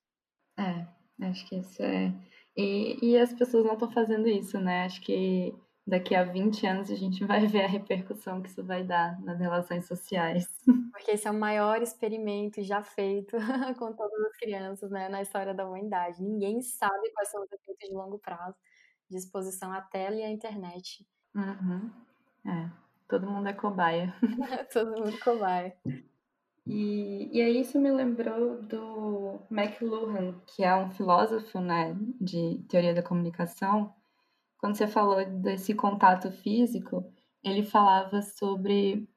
É, 0.59 0.87
acho 1.27 1.47
que 1.49 1.57
isso 1.57 1.83
é. 1.83 2.13
E, 2.57 2.99
e 3.01 3.19
as 3.19 3.33
pessoas 3.33 3.65
não 3.65 3.75
estão 3.75 3.91
fazendo 3.91 4.29
isso, 4.29 4.59
né? 4.59 4.85
Acho 4.85 5.01
que 5.01 5.55
daqui 5.87 6.15
a 6.15 6.23
20 6.23 6.67
anos 6.67 6.91
a 6.91 6.95
gente 6.95 7.25
vai 7.25 7.47
ver 7.47 7.65
a 7.65 7.69
repercussão 7.69 8.43
que 8.43 8.49
isso 8.49 8.65
vai 8.65 8.85
dar 8.85 9.21
nas 9.23 9.39
relações 9.39 9.87
sociais. 9.87 10.47
Porque 10.93 11.13
esse 11.13 11.27
é 11.27 11.31
o 11.31 11.35
maior 11.35 11.81
experimento 11.81 12.63
já 12.63 12.83
feito 12.83 13.37
com 13.79 13.93
todas 13.95 14.21
as 14.27 14.37
crianças 14.37 14.91
né, 14.91 15.09
na 15.09 15.23
história 15.23 15.55
da 15.55 15.67
humanidade. 15.67 16.23
Ninguém 16.23 16.61
sabe 16.61 17.11
quais 17.13 17.31
são 17.31 17.43
os 17.43 17.53
efeitos 17.53 17.89
de 17.89 17.95
longo 17.95 18.19
prazo 18.19 18.57
de 19.09 19.17
exposição 19.17 19.73
à 19.73 19.81
tela 19.81 20.17
e 20.17 20.23
à 20.23 20.29
internet. 20.29 21.07
Uhum. 21.35 21.91
É, 22.49 22.71
todo 23.07 23.31
mundo 23.31 23.49
é 23.49 23.53
cobaia. 23.53 24.15
todo 24.73 24.93
mundo 24.93 25.19
cobaia. 25.21 25.77
E, 26.67 27.31
e 27.33 27.43
aí 27.43 27.61
isso 27.61 27.79
me 27.79 27.91
lembrou 27.91 28.63
do 28.63 29.41
McLuhan, 29.51 30.35
que 30.47 30.65
é 30.65 30.75
um 30.75 30.91
filósofo 30.91 31.61
né, 31.61 31.95
de 32.21 32.65
teoria 32.69 32.95
da 32.95 33.03
comunicação. 33.03 33.95
Quando 34.59 34.77
você 34.77 34.87
falou 34.87 35.25
desse 35.25 35.75
contato 35.75 36.31
físico, 36.31 37.05
ele 37.43 37.63
falava 37.63 38.23
sobre, 38.23 39.09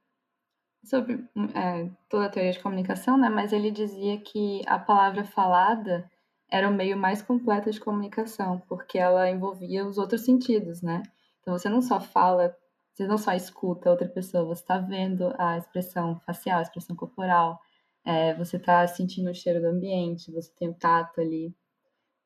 sobre 0.83 1.25
é, 1.55 1.89
toda 2.09 2.25
a 2.25 2.29
teoria 2.29 2.51
de 2.51 2.59
comunicação, 2.59 3.17
né, 3.17 3.29
mas 3.29 3.53
ele 3.53 3.71
dizia 3.71 4.19
que 4.19 4.61
a 4.67 4.77
palavra 4.77 5.23
falada 5.23 6.09
era 6.49 6.69
o 6.69 6.73
meio 6.73 6.97
mais 6.97 7.21
completo 7.21 7.71
de 7.71 7.79
comunicação, 7.79 8.61
porque 8.67 8.97
ela 8.97 9.29
envolvia 9.29 9.85
os 9.85 9.97
outros 9.97 10.21
sentidos, 10.21 10.81
né? 10.81 11.01
Então 11.41 11.57
você 11.57 11.69
não 11.69 11.81
só 11.81 11.99
fala 11.99 12.55
você 12.93 13.07
não 13.07 13.17
só 13.17 13.33
escuta 13.33 13.89
outra 13.89 14.07
pessoa, 14.07 14.45
você 14.45 14.61
está 14.61 14.77
vendo 14.77 15.33
a 15.37 15.57
expressão 15.57 16.19
facial, 16.21 16.59
a 16.59 16.63
expressão 16.63 16.95
corporal, 16.95 17.59
é, 18.05 18.33
você 18.35 18.57
está 18.57 18.85
sentindo 18.87 19.29
o 19.29 19.35
cheiro 19.35 19.61
do 19.61 19.67
ambiente, 19.67 20.31
você 20.31 20.51
tem 20.57 20.69
o 20.69 20.73
tato 20.73 21.21
ali. 21.21 21.55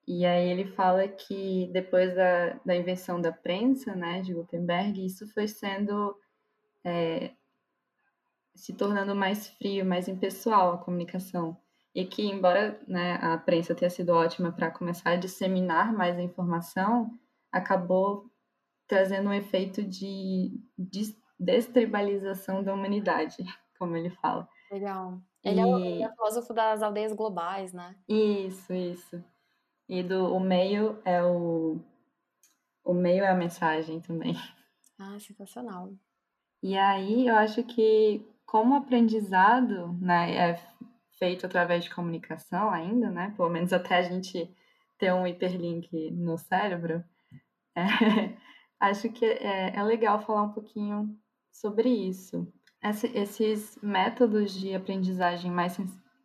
E 0.07 0.25
aí 0.25 0.49
ele 0.49 0.65
fala 0.65 1.07
que 1.07 1.69
depois 1.73 2.15
da, 2.15 2.59
da 2.65 2.75
invenção 2.75 3.19
da 3.19 3.31
prensa, 3.31 3.95
né, 3.95 4.21
de 4.21 4.33
Gutenberg, 4.33 5.03
isso 5.05 5.27
foi 5.33 5.47
sendo 5.47 6.15
é, 6.83 7.31
se 8.55 8.73
tornando 8.73 9.15
mais 9.15 9.47
frio, 9.47 9.85
mais 9.85 10.07
impessoal 10.07 10.73
a 10.73 10.77
comunicação. 10.77 11.57
E 11.93 12.05
que, 12.05 12.23
embora 12.23 12.79
né, 12.87 13.17
a 13.21 13.37
prensa 13.37 13.73
tenha 13.73 13.89
sido 13.89 14.09
ótima 14.09 14.51
para 14.51 14.71
começar 14.71 15.11
a 15.11 15.15
disseminar 15.15 15.93
mais 15.93 16.17
a 16.17 16.21
informação, 16.21 17.09
acabou 17.51 18.29
trazendo 18.87 19.29
um 19.29 19.33
efeito 19.33 19.83
de, 19.83 20.51
destribalização 21.39 22.63
da 22.63 22.73
humanidade, 22.73 23.37
como 23.77 23.95
ele 23.95 24.09
fala. 24.09 24.47
Legal. 24.71 25.19
Ele, 25.43 25.59
é 25.59 25.63
e... 25.63 26.01
é 26.03 26.07
o 26.07 26.11
filósofo 26.11 26.53
das 26.53 26.81
aldeias 26.81 27.13
globais, 27.13 27.71
né? 27.73 27.95
Isso, 28.07 28.73
isso. 28.73 29.23
E 29.87 30.01
do, 30.01 30.33
o 30.33 30.39
meio 30.39 30.99
é 31.05 31.23
o. 31.23 31.79
O 32.83 32.93
meio 32.93 33.23
é 33.23 33.29
a 33.29 33.35
mensagem 33.35 33.99
também. 34.01 34.33
Ah, 34.97 35.19
sensacional. 35.19 35.91
E 36.63 36.77
aí 36.77 37.27
eu 37.27 37.35
acho 37.35 37.61
que 37.65 38.25
como 38.45 38.75
aprendizado 38.75 39.91
né, 39.99 40.33
é 40.33 40.75
feito 41.19 41.45
através 41.45 41.83
de 41.83 41.93
comunicação 41.93 42.69
ainda, 42.69 43.09
né? 43.09 43.33
Pelo 43.35 43.49
menos 43.49 43.73
até 43.73 43.97
a 43.97 44.03
gente 44.03 44.49
ter 44.97 45.13
um 45.13 45.27
hiperlink 45.27 46.11
no 46.11 46.37
cérebro, 46.37 47.03
é, 47.75 48.37
acho 48.79 49.09
que 49.09 49.25
é, 49.25 49.75
é 49.75 49.83
legal 49.83 50.19
falar 50.21 50.43
um 50.43 50.51
pouquinho 50.51 51.17
sobre 51.51 51.89
isso. 51.89 52.47
Esse, 52.83 53.07
esses 53.17 53.79
métodos 53.81 54.53
de 54.53 54.75
aprendizagem 54.75 55.49
mais, 55.49 55.77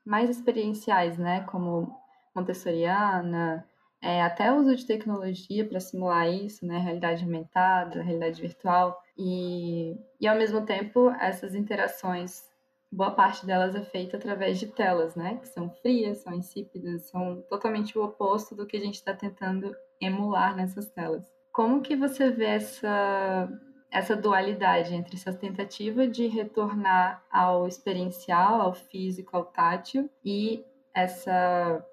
mais 0.05 0.28
experienciais, 0.28 1.16
né, 1.16 1.42
como 1.42 1.96
Montessoriana, 2.34 3.66
é, 4.03 4.22
até 4.22 4.53
o 4.53 4.57
uso 4.57 4.76
de 4.76 4.86
tecnologia 4.86 5.66
para 5.66 5.80
simular 5.80 6.28
isso, 6.28 6.66
né, 6.66 6.78
realidade 6.78 7.24
aumentada, 7.24 8.03
realidade 8.03 8.40
virtual, 8.40 9.01
e, 9.16 9.96
e 10.20 10.26
ao 10.26 10.36
mesmo 10.36 10.64
tempo 10.64 11.11
essas 11.11 11.55
interações, 11.55 12.48
boa 12.90 13.11
parte 13.11 13.46
delas 13.46 13.74
é 13.74 13.82
feita 13.82 14.16
através 14.16 14.59
de 14.59 14.66
telas, 14.66 15.14
né, 15.14 15.36
que 15.36 15.48
são 15.48 15.70
frias, 15.70 16.18
são 16.18 16.34
insípidas, 16.34 17.09
são 17.09 17.42
totalmente 17.48 17.96
o 17.98 18.05
oposto 18.05 18.55
do 18.55 18.66
que 18.66 18.76
a 18.76 18.80
gente 18.80 18.94
está 18.94 19.14
tentando 19.14 19.74
emular 20.01 20.57
nessas 20.57 20.90
telas. 20.90 21.39
Como 21.53 21.82
que 21.82 21.96
você 21.96 22.30
vê 22.30 22.46
essa, 22.46 23.48
essa 23.90 24.16
dualidade 24.16 24.94
entre 24.94 25.16
essa 25.16 25.32
tentativa 25.32 26.07
de 26.07 26.26
retornar 26.26 27.24
ao 27.30 27.66
experiencial, 27.66 28.61
ao 28.61 28.74
físico, 28.74 29.36
ao 29.36 29.44
tátil 29.44 30.09
e 30.24 30.64
essa 30.94 31.84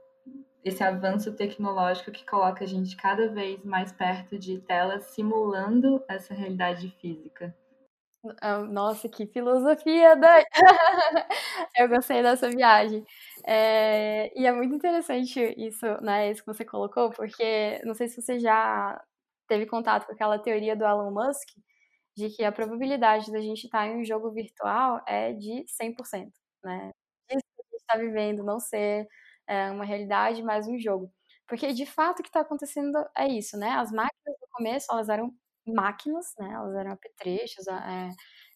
esse 0.64 0.84
avanço 0.84 1.34
tecnológico 1.34 2.12
que 2.12 2.26
coloca 2.26 2.66
a 2.66 2.68
gente 2.68 2.98
cada 2.98 3.30
vez 3.30 3.64
mais 3.64 3.94
perto 3.94 4.38
de 4.38 4.60
telas 4.60 5.06
simulando 5.06 6.04
essa 6.10 6.34
realidade 6.34 6.90
física. 7.00 7.56
Ah, 8.42 8.60
nossa, 8.60 9.08
que 9.08 9.26
filosofia, 9.28 10.16
Dani! 10.16 10.44
Eu 11.78 11.88
gostei 11.88 12.22
dessa 12.22 12.50
viagem. 12.50 13.06
É, 13.46 14.32
e 14.38 14.46
é 14.46 14.52
muito 14.52 14.76
interessante 14.76 15.40
isso, 15.58 15.86
né, 16.02 16.32
isso 16.32 16.42
que 16.42 16.54
você 16.54 16.66
colocou, 16.66 17.12
porque 17.12 17.80
não 17.86 17.94
sei 17.94 18.08
se 18.10 18.22
você 18.22 18.40
já 18.40 19.02
teve 19.48 19.66
contato 19.66 20.06
com 20.06 20.14
aquela 20.14 20.40
teoria 20.40 20.76
do 20.76 20.86
Elon 20.86 21.12
Musk 21.12 21.48
de 22.16 22.30
que 22.30 22.44
a 22.44 22.52
probabilidade 22.52 23.32
da 23.32 23.40
gente 23.40 23.66
estar 23.66 23.88
em 23.88 24.02
um 24.02 24.04
jogo 24.06 24.32
virtual 24.32 25.02
é 25.08 25.34
de 25.34 25.66
100%, 25.68 26.32
né? 26.64 26.92
Isso 27.30 27.46
que 27.56 27.62
a 27.62 27.66
gente 27.72 27.82
está 27.82 27.98
vivendo 27.98 28.44
não 28.44 28.60
ser 28.60 29.08
é, 29.48 29.70
uma 29.72 29.86
realidade, 29.86 30.42
mas 30.44 30.68
um 30.68 30.80
jogo. 30.80 31.12
Porque, 31.48 31.72
de 31.74 31.86
fato, 31.86 32.20
o 32.20 32.24
que 32.24 32.30
está 32.30 32.42
acontecendo 32.42 32.98
é 33.16 33.28
isso, 33.28 33.58
né? 33.58 33.70
As 33.72 33.92
máquinas, 33.92 34.36
no 34.42 34.48
começo, 34.52 34.88
elas 34.92 35.10
eram 35.10 35.32
máquinas, 35.66 36.34
né? 36.40 36.52
Elas 36.54 36.76
eram 36.76 36.92
apetrechos, 36.94 37.68
é, 37.68 38.10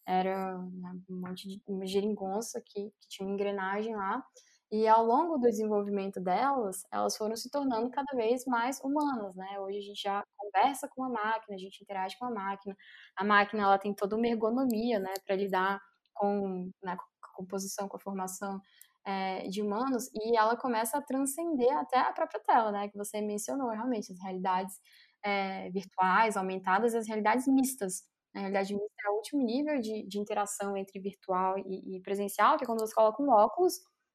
era 0.08 0.58
né, 0.58 0.92
um 1.10 1.22
monte 1.22 1.48
de 1.48 1.62
geringonça 1.88 2.62
que, 2.66 2.92
que 3.00 3.08
tinha 3.10 3.28
uma 3.28 3.34
engrenagem 3.36 3.96
lá, 3.96 4.24
e 4.72 4.88
ao 4.88 5.06
longo 5.06 5.38
do 5.38 5.50
desenvolvimento 5.50 6.22
delas, 6.22 6.86
elas 6.92 7.18
foram 7.18 7.36
se 7.36 7.50
tornando 7.52 7.90
cada 7.92 8.16
vez 8.16 8.46
mais 8.46 8.80
humanas, 8.82 9.36
né? 9.36 9.60
Hoje 9.60 9.80
a 9.80 9.82
gente 9.82 10.02
já 10.02 10.24
conversa 10.38 10.88
com 10.88 11.04
a 11.04 11.10
máquina, 11.10 11.56
a 11.56 11.60
gente 11.60 11.82
interage 11.84 12.18
com 12.18 12.26
a 12.26 12.32
máquina. 12.32 12.76
A 13.18 13.24
máquina 13.24 13.64
ela 13.64 13.78
tem 13.78 13.94
toda 13.94 14.16
uma 14.16 14.28
ergonomia, 14.28 14.98
né, 15.00 15.14
para 15.26 15.36
lidar 15.36 15.80
com, 16.14 16.72
né, 16.82 16.96
com 16.96 17.04
a 17.28 17.34
composição, 17.36 17.90
com 17.90 17.98
a 17.98 18.00
formação 18.00 18.62
é, 19.06 19.48
de 19.50 19.62
humanos, 19.62 20.10
e 20.14 20.38
ela 20.38 20.56
começa 20.56 20.98
a 20.98 21.02
transcender 21.02 21.76
até 21.78 22.00
a 22.00 22.14
própria 22.14 22.40
tela, 22.42 22.72
né? 22.72 22.88
Que 22.88 22.98
você 22.98 23.20
mencionou 23.22 23.70
realmente 23.72 24.12
as 24.14 24.20
realidades 24.22 24.80
é, 25.24 25.70
virtuais, 25.72 26.38
aumentadas, 26.38 26.96
as 26.96 27.08
realidades 27.08 27.48
mistas. 27.48 28.04
A 28.34 28.40
realidade 28.40 28.74
mista 28.74 28.96
é 29.06 29.10
o 29.10 29.16
último 29.16 29.44
nível 29.44 29.80
de, 29.82 30.08
de 30.08 30.20
interação 30.20 30.78
entre 30.78 31.00
virtual 31.00 31.58
e, 31.58 31.98
e 31.98 32.02
presencial, 32.02 32.58
que 32.58 32.64
é 32.64 32.68
quando 32.68 32.80
você 32.80 32.94
coloca 32.94 33.22
um 33.22 33.30
óculos 33.30 33.74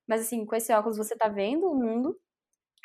mas 0.08 0.22
assim, 0.22 0.44
com 0.46 0.54
esse 0.56 0.72
óculos 0.72 0.96
você 0.98 1.14
está 1.14 1.28
vendo 1.28 1.70
o 1.70 1.74
mundo, 1.74 2.18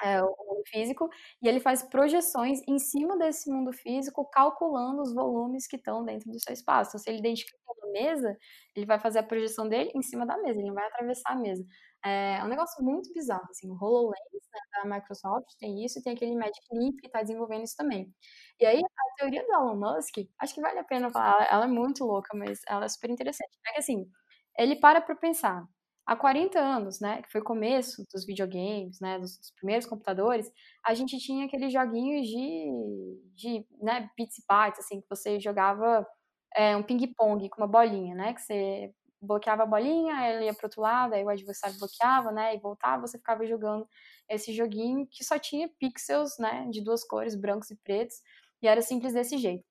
é, 0.03 0.21
o 0.23 0.27
mundo 0.27 0.63
físico, 0.67 1.09
e 1.41 1.47
ele 1.47 1.59
faz 1.59 1.83
projeções 1.83 2.61
em 2.67 2.79
cima 2.79 3.17
desse 3.17 3.51
mundo 3.51 3.71
físico, 3.73 4.25
calculando 4.31 5.01
os 5.01 5.13
volumes 5.13 5.67
que 5.67 5.75
estão 5.77 6.03
dentro 6.03 6.31
do 6.31 6.39
seu 6.39 6.53
espaço. 6.53 6.91
Então, 6.91 6.99
se 6.99 7.09
ele 7.09 7.19
identifica 7.19 7.57
uma 7.67 7.91
mesa, 7.91 8.37
ele 8.75 8.85
vai 8.85 8.99
fazer 8.99 9.19
a 9.19 9.23
projeção 9.23 9.67
dele 9.69 9.91
em 9.95 10.01
cima 10.01 10.25
da 10.25 10.37
mesa, 10.37 10.59
ele 10.59 10.67
não 10.69 10.75
vai 10.75 10.87
atravessar 10.87 11.31
a 11.33 11.35
mesa. 11.35 11.63
É, 12.03 12.37
é 12.39 12.43
um 12.43 12.47
negócio 12.47 12.83
muito 12.83 13.13
bizarro, 13.13 13.45
assim, 13.51 13.69
o 13.69 13.75
HoloLens 13.75 14.15
né, 14.53 14.59
da 14.83 14.89
Microsoft 14.95 15.47
tem 15.59 15.83
isso, 15.85 16.01
tem 16.03 16.13
aquele 16.13 16.35
Magic 16.35 16.61
Leap 16.71 16.95
que 16.99 17.07
está 17.07 17.21
desenvolvendo 17.21 17.63
isso 17.63 17.75
também. 17.77 18.11
E 18.59 18.65
aí, 18.65 18.79
a 18.81 19.15
teoria 19.17 19.43
do 19.45 19.51
Elon 19.53 19.75
Musk, 19.75 20.15
acho 20.39 20.53
que 20.53 20.61
vale 20.61 20.79
a 20.79 20.83
pena 20.83 21.11
falar, 21.11 21.47
ela 21.51 21.65
é 21.65 21.67
muito 21.67 22.03
louca, 22.05 22.35
mas 22.35 22.59
ela 22.67 22.85
é 22.85 22.89
super 22.89 23.09
interessante. 23.11 23.51
É 23.67 23.73
que, 23.73 23.79
assim, 23.79 24.09
ele 24.57 24.75
para 24.77 25.01
para 25.01 25.15
pensar, 25.15 25.63
há 26.11 26.15
40 26.15 26.59
anos, 26.59 26.99
né, 26.99 27.21
que 27.21 27.31
foi 27.31 27.39
o 27.39 27.43
começo 27.43 28.03
dos 28.11 28.25
videogames, 28.25 28.99
né, 28.99 29.17
dos, 29.17 29.37
dos 29.37 29.51
primeiros 29.51 29.85
computadores, 29.85 30.51
a 30.85 30.93
gente 30.93 31.17
tinha 31.17 31.45
aqueles 31.45 31.71
joguinhos 31.71 32.27
de, 32.27 33.21
de 33.33 33.65
né, 33.81 34.09
bits 34.17 34.39
e 34.39 34.43
bytes, 34.45 34.79
assim, 34.81 34.99
que 34.99 35.07
você 35.09 35.39
jogava 35.39 36.05
é, 36.53 36.75
um 36.75 36.83
ping-pong 36.83 37.47
com 37.49 37.61
uma 37.61 37.67
bolinha, 37.67 38.13
né, 38.13 38.33
que 38.33 38.41
você 38.41 38.93
bloqueava 39.21 39.63
a 39.63 39.65
bolinha, 39.65 40.21
ela 40.25 40.43
ia 40.43 40.53
para 40.53 40.65
outro 40.65 40.81
lado, 40.81 41.13
aí 41.13 41.23
o 41.23 41.29
adversário 41.29 41.79
bloqueava, 41.79 42.29
né, 42.33 42.55
e 42.55 42.59
voltava, 42.59 43.07
você 43.07 43.17
ficava 43.17 43.45
jogando 43.45 43.87
esse 44.29 44.51
joguinho 44.51 45.07
que 45.09 45.23
só 45.23 45.39
tinha 45.39 45.69
pixels, 45.79 46.37
né, 46.37 46.67
de 46.69 46.83
duas 46.83 47.05
cores, 47.05 47.35
brancos 47.35 47.71
e 47.71 47.77
pretos, 47.77 48.17
e 48.61 48.67
era 48.67 48.81
simples 48.81 49.13
desse 49.13 49.37
jeito. 49.37 49.63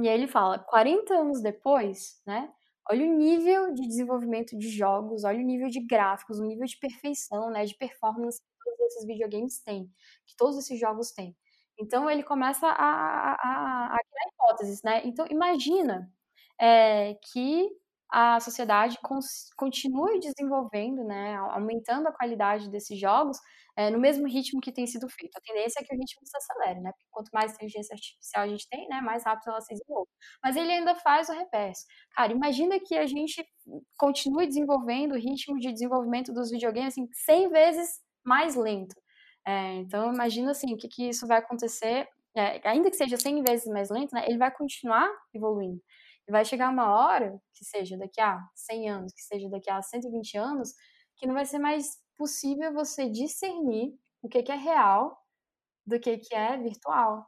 E 0.00 0.08
aí 0.08 0.14
ele 0.14 0.28
fala, 0.28 0.58
40 0.58 1.14
anos 1.14 1.40
depois, 1.42 2.20
né, 2.26 2.52
Olha 2.90 3.04
o 3.06 3.16
nível 3.16 3.72
de 3.74 3.86
desenvolvimento 3.86 4.56
de 4.56 4.68
jogos, 4.70 5.24
olha 5.24 5.38
o 5.38 5.46
nível 5.46 5.68
de 5.68 5.80
gráficos, 5.84 6.38
o 6.38 6.44
nível 6.44 6.66
de 6.66 6.78
perfeição, 6.78 7.50
né, 7.50 7.64
de 7.64 7.76
performance 7.76 8.40
que 8.40 8.64
todos 8.64 8.80
esses 8.86 9.06
videogames 9.06 9.60
têm, 9.62 9.90
que 10.26 10.36
todos 10.36 10.56
esses 10.58 10.78
jogos 10.80 11.12
têm. 11.12 11.36
Então 11.80 12.10
ele 12.10 12.22
começa 12.22 12.66
a, 12.66 12.72
a, 12.72 13.32
a, 13.34 13.94
a 13.94 13.98
criar 13.98 14.28
hipóteses, 14.32 14.82
né? 14.82 15.02
Então 15.04 15.26
imagina 15.30 16.10
é, 16.60 17.14
que 17.32 17.68
a 18.10 18.40
sociedade 18.40 18.98
continue 19.56 20.18
desenvolvendo, 20.18 21.04
né, 21.04 21.36
aumentando 21.36 22.08
a 22.08 22.12
qualidade 22.12 22.70
desses 22.70 22.98
jogos 22.98 23.38
é, 23.76 23.90
no 23.90 23.98
mesmo 24.00 24.26
ritmo 24.26 24.60
que 24.60 24.72
tem 24.72 24.86
sido 24.86 25.08
feito. 25.08 25.36
A 25.36 25.40
tendência 25.40 25.80
é 25.80 25.84
que 25.84 25.94
o 25.94 25.98
ritmo 25.98 26.26
se 26.26 26.36
acelere, 26.36 26.80
né? 26.80 26.90
Porque 26.90 27.06
quanto 27.10 27.30
mais 27.32 27.52
inteligência 27.52 27.94
artificial 27.94 28.44
a 28.44 28.48
gente 28.48 28.68
tem, 28.68 28.88
né, 28.88 29.00
mais 29.00 29.24
rápido 29.24 29.50
ela 29.50 29.60
se 29.60 29.72
desenvolve. 29.74 30.10
Mas 30.42 30.56
ele 30.56 30.72
ainda 30.72 30.94
faz 30.96 31.28
o 31.28 31.32
reverso. 31.32 31.84
Cara, 32.12 32.32
imagina 32.32 32.80
que 32.80 32.96
a 32.96 33.06
gente 33.06 33.46
continue 33.96 34.46
desenvolvendo 34.46 35.12
o 35.12 35.18
ritmo 35.18 35.58
de 35.58 35.72
desenvolvimento 35.72 36.32
dos 36.32 36.50
videogames 36.50 36.94
assim 36.94 37.06
100 37.12 37.50
vezes 37.50 38.00
mais 38.24 38.56
lento. 38.56 38.96
É, 39.46 39.74
então 39.76 40.12
imagina 40.12 40.50
assim 40.50 40.74
o 40.74 40.76
que, 40.76 40.88
que 40.88 41.08
isso 41.08 41.26
vai 41.26 41.38
acontecer, 41.38 42.08
é, 42.36 42.60
ainda 42.68 42.90
que 42.90 42.96
seja 42.96 43.16
100 43.16 43.42
vezes 43.42 43.66
mais 43.68 43.90
lento, 43.90 44.14
né? 44.14 44.24
Ele 44.26 44.38
vai 44.38 44.50
continuar 44.50 45.08
evoluindo. 45.34 45.80
Vai 46.28 46.44
chegar 46.44 46.70
uma 46.70 46.90
hora, 46.94 47.40
que 47.54 47.64
seja 47.64 47.96
daqui 47.96 48.20
a 48.20 48.38
100 48.54 48.90
anos, 48.90 49.12
que 49.14 49.22
seja 49.22 49.48
daqui 49.48 49.70
a 49.70 49.80
120 49.80 50.36
anos, 50.36 50.74
que 51.16 51.26
não 51.26 51.34
vai 51.34 51.46
ser 51.46 51.58
mais 51.58 51.98
possível 52.16 52.72
você 52.72 53.08
discernir 53.08 53.94
o 54.22 54.28
que, 54.28 54.42
que 54.42 54.52
é 54.52 54.56
real 54.56 55.18
do 55.86 55.98
que, 55.98 56.18
que 56.18 56.34
é 56.34 56.56
virtual. 56.58 57.26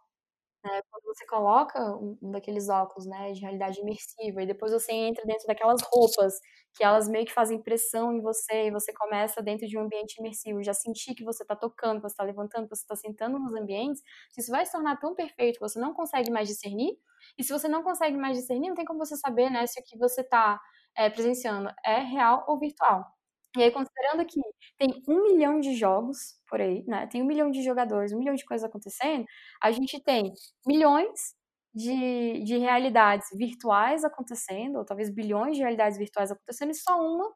Né? 0.64 0.82
Quando 0.90 1.04
você 1.04 1.26
coloca 1.26 1.80
um 1.96 2.30
daqueles 2.30 2.68
óculos 2.68 3.06
né, 3.06 3.32
de 3.32 3.40
realidade 3.40 3.80
imersiva 3.80 4.42
e 4.42 4.46
depois 4.46 4.72
você 4.72 4.92
entra 4.92 5.24
dentro 5.24 5.46
daquelas 5.46 5.80
roupas 5.82 6.34
que 6.74 6.84
elas 6.84 7.08
meio 7.08 7.24
que 7.24 7.32
fazem 7.32 7.60
pressão 7.62 8.12
em 8.12 8.20
você 8.20 8.66
e 8.66 8.70
você 8.70 8.92
começa 8.92 9.42
dentro 9.42 9.66
de 9.66 9.78
um 9.78 9.82
ambiente 9.82 10.18
imersivo, 10.18 10.62
já 10.62 10.74
sentir 10.74 11.14
que 11.14 11.24
você 11.24 11.42
está 11.42 11.56
tocando, 11.56 11.96
que 11.96 12.02
você 12.02 12.12
está 12.12 12.24
levantando, 12.24 12.68
que 12.68 12.76
você 12.76 12.82
está 12.82 12.94
sentando 12.94 13.38
nos 13.38 13.54
ambientes, 13.54 14.02
isso 14.36 14.50
vai 14.50 14.64
se 14.66 14.72
tornar 14.72 14.98
tão 14.98 15.14
perfeito 15.14 15.54
que 15.54 15.68
você 15.68 15.78
não 15.80 15.94
consegue 15.94 16.30
mais 16.30 16.48
discernir. 16.48 16.96
E 17.38 17.42
se 17.44 17.52
você 17.52 17.68
não 17.68 17.82
consegue 17.82 18.16
mais 18.16 18.36
discernir, 18.38 18.68
não 18.68 18.76
tem 18.76 18.84
como 18.84 18.98
você 18.98 19.16
saber 19.16 19.50
né, 19.50 19.66
se 19.66 19.80
o 19.80 19.84
que 19.84 19.96
você 19.98 20.20
está 20.20 20.60
é, 20.96 21.08
presenciando 21.10 21.70
é 21.84 22.00
real 22.00 22.44
ou 22.46 22.58
virtual. 22.58 23.04
E 23.56 23.62
aí, 23.62 23.70
considerando 23.72 24.24
que 24.26 24.40
tem 24.78 25.02
um 25.08 25.22
milhão 25.24 25.60
de 25.60 25.74
jogos 25.74 26.18
por 26.48 26.60
aí, 26.60 26.84
né? 26.86 27.06
Tem 27.08 27.22
um 27.22 27.26
milhão 27.26 27.50
de 27.50 27.62
jogadores, 27.62 28.12
um 28.12 28.18
milhão 28.18 28.34
de 28.34 28.44
coisas 28.44 28.68
acontecendo, 28.68 29.24
a 29.62 29.70
gente 29.72 30.00
tem 30.02 30.32
milhões 30.66 31.34
de, 31.74 32.42
de 32.44 32.58
realidades 32.58 33.28
virtuais 33.36 34.04
acontecendo, 34.04 34.78
ou 34.78 34.84
talvez 34.84 35.10
bilhões 35.12 35.56
de 35.56 35.62
realidades 35.62 35.98
virtuais 35.98 36.30
acontecendo, 36.30 36.70
e 36.70 36.74
só 36.74 36.96
uma 37.00 37.32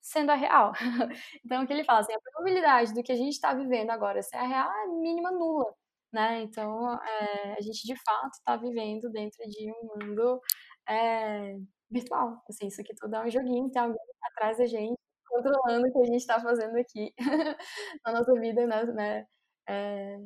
sendo 0.00 0.30
a 0.32 0.34
real. 0.34 0.72
então, 1.44 1.62
o 1.64 1.66
que 1.66 1.72
ele 1.72 1.84
fala, 1.84 2.00
assim, 2.00 2.14
a 2.14 2.20
probabilidade 2.20 2.94
do 2.94 3.02
que 3.02 3.12
a 3.12 3.16
gente 3.16 3.34
está 3.34 3.52
vivendo 3.54 3.90
agora 3.90 4.22
ser 4.22 4.36
a 4.36 4.46
real 4.46 4.70
é 4.72 4.86
mínima 4.88 5.30
nula, 5.32 5.74
né? 6.12 6.42
Então, 6.42 6.94
é, 7.02 7.54
a 7.58 7.60
gente, 7.60 7.86
de 7.86 7.94
fato, 8.04 8.32
está 8.34 8.56
vivendo 8.56 9.10
dentro 9.10 9.38
de 9.48 9.70
um 9.72 10.06
mundo 10.06 10.40
é, 10.88 11.56
virtual. 11.90 12.42
Assim, 12.48 12.68
isso 12.68 12.80
aqui 12.80 12.94
tudo 12.96 13.16
é 13.16 13.26
um 13.26 13.30
joguinho, 13.30 13.70
tem 13.70 13.82
alguém 13.82 13.98
atrás 14.30 14.58
da 14.58 14.66
gente 14.66 14.98
controlando 15.42 15.88
o 15.88 15.92
que 15.92 15.98
a 15.98 16.04
gente 16.04 16.16
está 16.16 16.40
fazendo 16.40 16.76
aqui 16.76 17.12
na 18.04 18.12
nossa 18.12 18.32
vida, 18.34 18.66
né? 18.66 18.84
né 18.84 19.26
é, 19.68 20.18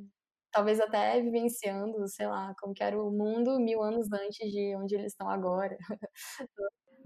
talvez 0.53 0.81
até 0.81 1.21
vivenciando, 1.21 2.07
sei 2.09 2.27
lá, 2.27 2.55
como 2.61 2.75
que 2.75 2.83
era 2.83 3.01
o 3.01 3.11
mundo 3.11 3.59
mil 3.59 3.83
anos 3.83 4.07
antes 4.13 4.51
de 4.51 4.77
onde 4.77 4.95
eles 4.95 5.13
estão 5.13 5.29
agora. 5.29 5.77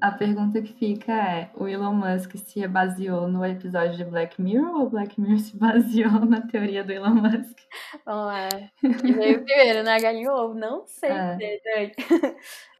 A 0.00 0.12
pergunta 0.12 0.60
que 0.60 0.74
fica 0.74 1.12
é: 1.12 1.50
o 1.54 1.66
Elon 1.66 1.94
Musk 1.94 2.36
se 2.36 2.66
baseou 2.68 3.28
no 3.28 3.44
episódio 3.44 3.96
de 3.96 4.04
Black 4.04 4.40
Mirror 4.40 4.80
ou 4.80 4.90
Black 4.90 5.18
Mirror 5.18 5.38
se 5.38 5.56
baseou 5.56 6.20
na 6.26 6.42
teoria 6.46 6.84
do 6.84 6.92
Elon 6.92 7.14
Musk? 7.14 7.58
Bom, 8.04 8.30
é. 8.30 8.48
Que 8.78 9.12
veio 9.12 9.42
primeiro, 9.42 9.82
né? 9.82 9.98
Galinha 9.98 10.32
ovo? 10.32 10.54
Não 10.54 10.86
sei. 10.86 11.10
É. 11.10 11.92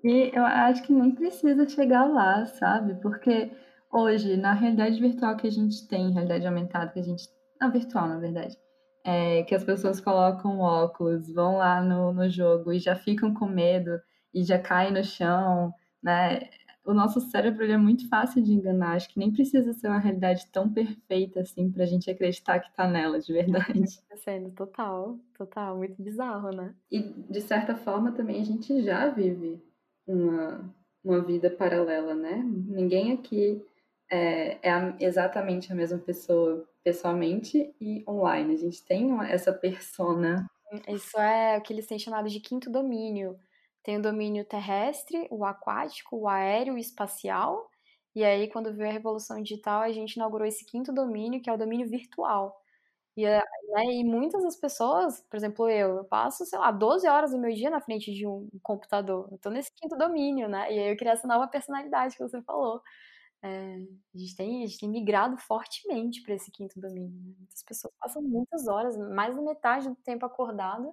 E 0.05 0.31
eu 0.35 0.45
acho 0.45 0.83
que 0.83 0.93
nem 0.93 1.15
precisa 1.15 1.67
chegar 1.67 2.05
lá, 2.05 2.45
sabe? 2.45 2.95
Porque 3.01 3.51
hoje, 3.97 4.37
na 4.37 4.53
realidade 4.53 5.01
virtual 5.01 5.37
que 5.37 5.47
a 5.47 5.51
gente 5.51 5.89
tem, 5.89 6.13
realidade 6.13 6.47
aumentada 6.47 6.93
que 6.93 7.01
a 7.01 7.03
gente. 7.03 7.29
Não, 7.61 7.73
virtual, 7.73 8.09
na 8.09 8.19
verdade. 8.19 8.57
É, 9.03 9.43
que 9.45 9.55
as 9.55 9.65
pessoas 9.65 10.01
colocam 10.01 10.59
óculos, 10.59 11.33
vão 11.33 11.59
lá 11.59 11.81
no, 11.81 12.13
no 12.13 12.29
jogo 12.29 12.73
e 12.73 12.79
já 12.79 12.95
ficam 12.95 13.33
com 13.33 13.47
medo 13.47 14.01
e 14.35 14.43
já 14.43 14.59
caem 14.59 14.93
no 14.93 15.03
chão, 15.03 15.73
né? 16.03 16.41
O 16.85 16.93
nosso 16.93 17.21
cérebro 17.21 17.65
é 17.65 17.77
muito 17.77 18.09
fácil 18.09 18.43
de 18.43 18.53
enganar. 18.53 18.95
Acho 18.95 19.09
que 19.09 19.19
nem 19.19 19.33
precisa 19.33 19.73
ser 19.73 19.89
uma 19.89 19.99
realidade 19.99 20.47
tão 20.53 20.73
perfeita 20.73 21.41
assim 21.41 21.71
pra 21.71 21.87
gente 21.87 22.11
acreditar 22.11 22.61
que 22.61 22.73
tá 22.75 22.87
nela 22.87 23.19
de 23.19 23.33
verdade. 23.33 23.83
Tá 24.09 24.17
sendo 24.17 24.51
total, 24.51 25.19
total, 25.37 25.77
muito 25.77 26.01
bizarro, 26.01 26.51
né? 26.51 26.75
E 26.91 27.01
de 27.01 27.41
certa 27.41 27.75
forma 27.75 28.13
também 28.13 28.41
a 28.41 28.45
gente 28.45 28.83
já 28.83 29.09
vive 29.09 29.61
uma, 30.07 30.75
uma 31.05 31.21
vida 31.21 31.51
paralela, 31.51 32.15
né? 32.15 32.43
Ninguém 32.45 33.13
aqui 33.13 33.63
é, 34.11 34.59
é 34.63 34.71
a, 34.71 34.97
exatamente 35.01 35.73
a 35.73 35.75
mesma 35.75 35.99
pessoa 35.99 36.69
pessoalmente 36.83 37.75
e 37.81 38.05
online. 38.09 38.55
A 38.55 38.59
gente 38.59 38.85
tem 38.85 39.07
uma, 39.07 39.29
essa 39.29 39.53
persona. 39.53 40.47
Isso 40.89 41.19
é 41.19 41.59
o 41.59 41.63
que 41.63 41.73
eles 41.73 41.87
têm 41.87 41.99
chamado 41.99 42.29
de 42.29 42.41
quinto 42.41 42.71
domínio. 42.71 43.39
Tem 43.83 43.97
o 43.99 44.03
domínio 44.03 44.45
terrestre, 44.45 45.27
o 45.31 45.45
aquático, 45.45 46.17
o 46.17 46.29
aéreo 46.29 46.75
e 46.75 46.77
o 46.77 46.79
espacial. 46.79 47.71
E 48.15 48.25
aí, 48.25 48.49
quando 48.51 48.75
veio 48.75 48.91
a 48.91 48.93
Revolução 48.93 49.43
Digital, 49.43 49.83
a 49.83 49.93
gente 49.93 50.15
inaugurou 50.15 50.47
esse 50.47 50.65
quinto 50.65 50.93
domínio, 50.93 51.41
que 51.41 51.51
é 51.51 51.53
o 51.53 51.59
domínio 51.59 51.89
virtual. 51.89 52.57
E, 53.17 53.25
né, 53.25 53.43
e 53.93 54.05
muitas 54.05 54.43
das 54.43 54.57
pessoas, 54.57 55.23
por 55.31 55.37
exemplo, 55.37 55.69
eu, 55.71 55.99
eu 55.99 56.05
passo, 56.05 56.45
sei 56.45 56.59
lá, 56.59 56.71
12 56.71 57.09
horas 57.09 57.31
do 57.31 57.39
meu 57.39 57.53
dia 57.55 57.71
na 57.71 57.81
frente 57.81 58.13
de 58.13 58.27
um 58.27 58.49
computador. 58.63 59.29
Eu 59.33 59.39
tô 59.39 59.51
nesse 59.51 59.73
quinto 59.75 59.97
domínio, 59.97 60.49
né? 60.49 60.73
E 60.73 60.79
aí 60.79 60.91
eu 60.91 60.97
queria 60.97 61.15
essa 61.15 61.27
nova 61.27 61.49
personalidade 61.49 62.17
que 62.17 62.23
você 62.23 62.43
falou. 62.43 62.83
É, 63.43 63.77
a, 64.15 64.19
gente 64.19 64.37
tem, 64.37 64.65
a 64.65 64.67
gente 64.67 64.79
tem 64.79 64.89
migrado 64.89 65.37
fortemente 65.37 66.23
para 66.23 66.35
esse 66.35 66.51
quinto 66.51 66.81
domínio. 66.81 67.11
Né? 67.11 67.35
Muitas 67.39 67.63
pessoas 67.63 67.93
passam 68.01 68.23
muitas 68.23 68.67
horas, 68.67 68.97
mais 68.97 69.37
da 69.37 69.43
metade 69.43 69.89
do 69.89 69.97
tempo 69.97 70.27
acordada 70.27 70.93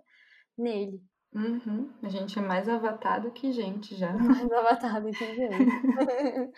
nele. 0.58 1.02
Uhum. 1.34 1.91
A 2.04 2.10
gente 2.10 2.38
é 2.38 2.41
mais 2.41 2.70
avatar 2.70 3.22
do 3.22 3.32
que 3.32 3.52
gente 3.52 3.96
já. 3.96 4.14
Mais 4.18 4.52
avatar 4.52 5.02
do 5.02 5.10
que 5.10 5.36
gente. 5.36 5.66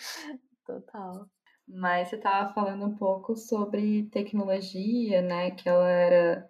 Total. 0.65 1.29
Mas 1.67 2.09
você 2.09 2.17
estava 2.17 2.53
falando 2.53 2.85
um 2.85 2.95
pouco 2.95 3.35
sobre 3.35 4.09
tecnologia, 4.09 5.21
né? 5.21 5.51
Que 5.51 5.69
ela 5.69 5.89
era. 5.89 6.49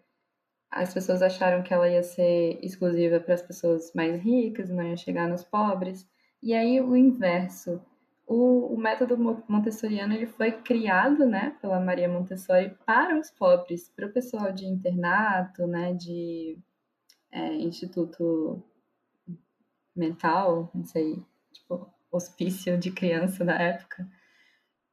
As 0.71 0.93
pessoas 0.93 1.21
acharam 1.21 1.63
que 1.63 1.73
ela 1.73 1.87
ia 1.87 2.03
ser 2.03 2.59
exclusiva 2.63 3.19
para 3.19 3.35
as 3.35 3.41
pessoas 3.41 3.93
mais 3.93 4.19
ricas, 4.21 4.69
não 4.69 4.83
ia 4.83 4.97
chegar 4.97 5.29
nos 5.29 5.43
pobres. 5.43 6.09
E 6.41 6.53
aí 6.53 6.81
o 6.81 6.95
inverso 6.95 7.81
o, 8.27 8.73
o 8.73 8.77
método 8.77 9.17
montessoriano 9.47 10.13
ele 10.13 10.25
foi 10.25 10.51
criado, 10.51 11.25
né, 11.25 11.55
pela 11.61 11.79
Maria 11.79 12.09
Montessori 12.09 12.75
para 12.85 13.17
os 13.19 13.29
pobres, 13.31 13.89
para 13.89 14.07
o 14.07 14.13
pessoal 14.13 14.51
de 14.51 14.65
internato, 14.65 15.67
né, 15.67 15.93
de 15.93 16.57
é, 17.31 17.53
instituto 17.55 18.63
mental, 19.95 20.71
não 20.73 20.83
sei, 20.83 21.23
tipo 21.51 21.93
hospício 22.11 22.77
de 22.77 22.91
criança 22.91 23.43
da 23.43 23.55
época. 23.55 24.07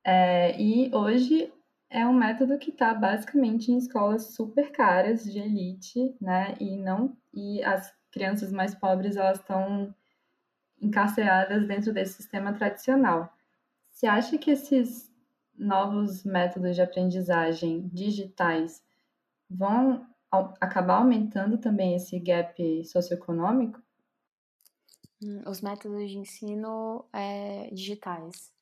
É, 0.04 0.60
e 0.60 0.94
hoje 0.94 1.52
é 1.88 2.06
um 2.06 2.14
método 2.14 2.58
que 2.58 2.70
está 2.70 2.92
basicamente 2.94 3.70
em 3.70 3.78
escolas 3.78 4.34
super 4.34 4.72
caras 4.72 5.24
de 5.24 5.38
elite, 5.38 6.16
né? 6.20 6.54
E 6.58 6.76
não 6.76 7.16
e 7.32 7.62
as 7.62 7.92
crianças 8.10 8.50
mais 8.50 8.74
pobres 8.74 9.16
elas 9.16 9.38
estão 9.38 9.94
encarceradas 10.82 11.66
dentro 11.66 11.92
desse 11.92 12.14
sistema 12.14 12.52
tradicional. 12.52 13.32
Você 13.90 14.06
acha 14.06 14.36
que 14.36 14.50
esses 14.50 15.10
novos 15.56 16.24
métodos 16.24 16.74
de 16.74 16.82
aprendizagem 16.82 17.88
digitais 17.88 18.82
vão 19.48 20.06
acabar 20.60 20.96
aumentando 20.96 21.58
também 21.58 21.94
esse 21.94 22.18
gap 22.18 22.84
socioeconômico? 22.84 23.80
Hum, 25.22 25.42
os 25.46 25.60
métodos 25.60 26.10
de 26.10 26.18
ensino 26.18 27.08
é, 27.12 27.70
digitais. 27.70 28.52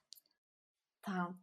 Tá. 1.01 1.35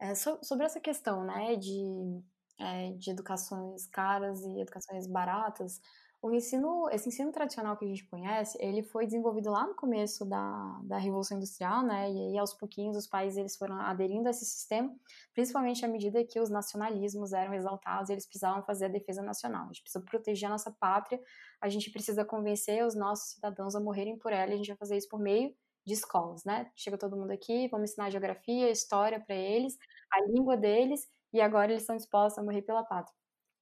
É, 0.00 0.14
so, 0.14 0.38
sobre 0.42 0.64
essa 0.66 0.80
questão, 0.80 1.24
né, 1.24 1.56
de, 1.56 2.22
é, 2.58 2.92
de 2.92 3.10
educações 3.10 3.86
caras 3.86 4.40
e 4.42 4.60
educações 4.60 5.06
baratas, 5.06 5.80
o 6.20 6.32
ensino, 6.32 6.88
esse 6.90 7.08
ensino 7.08 7.30
tradicional 7.30 7.76
que 7.76 7.84
a 7.84 7.88
gente 7.88 8.04
conhece, 8.06 8.58
ele 8.60 8.82
foi 8.82 9.06
desenvolvido 9.06 9.50
lá 9.50 9.66
no 9.66 9.74
começo 9.74 10.24
da, 10.24 10.80
da 10.82 10.98
Revolução 10.98 11.36
Industrial, 11.36 11.84
né? 11.84 12.10
E 12.10 12.20
aí, 12.30 12.38
aos 12.38 12.52
pouquinhos, 12.52 12.96
os 12.96 13.06
países 13.06 13.38
eles 13.38 13.56
foram 13.56 13.80
aderindo 13.80 14.26
a 14.26 14.30
esse 14.30 14.44
sistema, 14.44 14.92
principalmente 15.32 15.84
à 15.84 15.88
medida 15.88 16.24
que 16.24 16.40
os 16.40 16.50
nacionalismos 16.50 17.32
eram 17.32 17.54
exaltados 17.54 18.10
e 18.10 18.14
eles 18.14 18.26
precisavam 18.26 18.64
fazer 18.64 18.86
a 18.86 18.88
defesa 18.88 19.22
nacional. 19.22 19.64
A 19.64 19.66
gente 19.68 19.82
precisa 19.82 20.04
proteger 20.04 20.48
a 20.48 20.52
nossa 20.52 20.72
pátria, 20.72 21.20
a 21.60 21.68
gente 21.68 21.90
precisa 21.90 22.24
convencer 22.24 22.84
os 22.84 22.96
nossos 22.96 23.34
cidadãos 23.34 23.76
a 23.76 23.80
morrerem 23.80 24.18
por 24.18 24.32
ela, 24.32 24.50
e 24.50 24.54
a 24.54 24.56
gente 24.56 24.68
vai 24.68 24.76
fazer 24.76 24.96
isso 24.96 25.08
por 25.08 25.20
meio 25.20 25.54
de 25.86 25.94
escolas, 25.94 26.44
né? 26.44 26.70
Chega 26.74 26.98
todo 26.98 27.16
mundo 27.16 27.30
aqui, 27.30 27.68
vamos 27.68 27.90
ensinar 27.90 28.10
geografia, 28.10 28.70
história 28.70 29.20
para 29.20 29.36
eles, 29.36 29.78
a 30.12 30.20
língua 30.26 30.56
deles, 30.56 31.08
e 31.32 31.40
agora 31.40 31.70
eles 31.70 31.82
estão 31.82 31.96
dispostos 31.96 32.38
a 32.38 32.42
morrer 32.42 32.62
pela 32.62 32.82
pátria. 32.82 33.14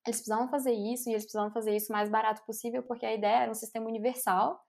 Eles 0.07 0.19
precisavam 0.19 0.49
fazer 0.49 0.73
isso 0.73 1.09
e 1.09 1.13
eles 1.13 1.25
precisavam 1.25 1.53
fazer 1.53 1.75
isso 1.75 1.93
o 1.93 1.97
mais 1.97 2.09
barato 2.09 2.45
possível, 2.45 2.83
porque 2.83 3.05
a 3.05 3.15
ideia 3.15 3.43
era 3.43 3.51
um 3.51 3.55
sistema 3.55 3.87
universal, 3.87 4.61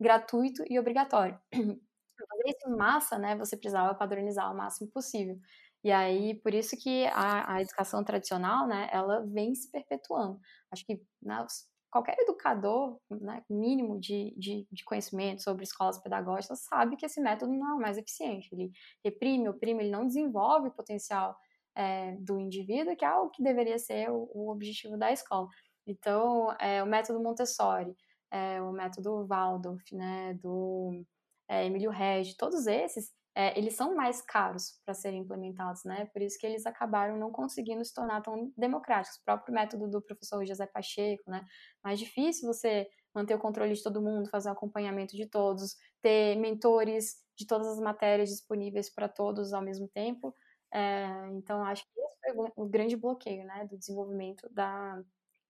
gratuito 0.00 0.64
e 0.68 0.78
obrigatório. 0.78 1.38
Para 2.16 2.26
fazer 2.26 2.48
isso 2.48 2.68
em 2.68 2.76
massa, 2.76 3.18
né, 3.18 3.36
você 3.36 3.56
precisava 3.56 3.94
padronizar 3.94 4.52
o 4.52 4.56
máximo 4.56 4.90
possível. 4.90 5.38
E 5.84 5.92
aí, 5.92 6.34
por 6.40 6.52
isso 6.52 6.76
que 6.76 7.06
a, 7.06 7.54
a 7.54 7.62
educação 7.62 8.02
tradicional, 8.02 8.66
né, 8.66 8.88
ela 8.92 9.24
vem 9.26 9.54
se 9.54 9.70
perpetuando. 9.70 10.40
Acho 10.72 10.84
que 10.84 11.00
né, 11.22 11.46
qualquer 11.90 12.16
educador 12.18 12.98
né, 13.10 13.42
mínimo 13.48 13.98
de, 13.98 14.34
de, 14.36 14.66
de, 14.70 14.84
conhecimento 14.84 15.42
sobre 15.42 15.64
escolas 15.64 15.98
pedagógicas 15.98 16.60
sabe 16.60 16.96
que 16.96 17.06
esse 17.06 17.20
método 17.20 17.52
não 17.52 17.72
é 17.72 17.74
o 17.74 17.80
mais 17.80 17.96
eficiente. 17.96 18.48
Ele 18.52 18.70
reprime, 19.04 19.48
oprime, 19.48 19.84
ele 19.84 19.90
não 19.90 20.06
desenvolve 20.06 20.68
o 20.68 20.74
potencial 20.74 21.36
é, 21.78 22.16
do 22.18 22.40
indivíduo, 22.40 22.96
que 22.96 23.04
é 23.04 23.14
o 23.14 23.30
que 23.30 23.42
deveria 23.42 23.78
ser 23.78 24.10
o, 24.10 24.28
o 24.34 24.50
objetivo 24.50 24.98
da 24.98 25.12
escola. 25.12 25.48
Então, 25.86 26.52
é, 26.60 26.82
o 26.82 26.86
método 26.86 27.22
Montessori, 27.22 27.96
é, 28.30 28.60
o 28.60 28.72
método 28.72 29.26
Waldorf, 29.26 29.84
né, 29.94 30.34
do 30.42 31.04
é, 31.48 31.64
Emílio 31.66 31.90
Regi, 31.90 32.36
todos 32.36 32.66
esses, 32.66 33.12
é, 33.34 33.56
eles 33.56 33.76
são 33.76 33.94
mais 33.94 34.20
caros 34.20 34.80
para 34.84 34.92
serem 34.92 35.20
implementados, 35.20 35.84
né? 35.84 36.06
Por 36.12 36.20
isso 36.20 36.36
que 36.40 36.44
eles 36.44 36.66
acabaram 36.66 37.16
não 37.16 37.30
conseguindo 37.30 37.84
se 37.84 37.94
tornar 37.94 38.20
tão 38.20 38.52
democráticos. 38.56 39.16
O 39.20 39.24
próprio 39.24 39.54
método 39.54 39.88
do 39.88 40.02
professor 40.02 40.44
José 40.44 40.66
Pacheco, 40.66 41.30
né? 41.30 41.44
Mais 41.84 42.00
difícil 42.00 42.52
você 42.52 42.88
manter 43.14 43.36
o 43.36 43.38
controle 43.38 43.72
de 43.72 43.82
todo 43.82 44.02
mundo, 44.02 44.28
fazer 44.28 44.48
o 44.48 44.52
acompanhamento 44.52 45.16
de 45.16 45.26
todos, 45.26 45.76
ter 46.02 46.34
mentores 46.34 47.14
de 47.36 47.46
todas 47.46 47.68
as 47.68 47.78
matérias 47.78 48.28
disponíveis 48.28 48.92
para 48.92 49.08
todos 49.08 49.52
ao 49.52 49.62
mesmo 49.62 49.86
tempo. 49.86 50.34
É, 50.72 51.28
então, 51.32 51.64
acho 51.64 51.84
que 51.84 52.00
esse 52.00 52.16
foi 52.20 52.52
o 52.56 52.66
grande 52.66 52.96
bloqueio, 52.96 53.44
né? 53.44 53.66
Do 53.70 53.78
desenvolvimento 53.78 54.48
da, 54.52 55.02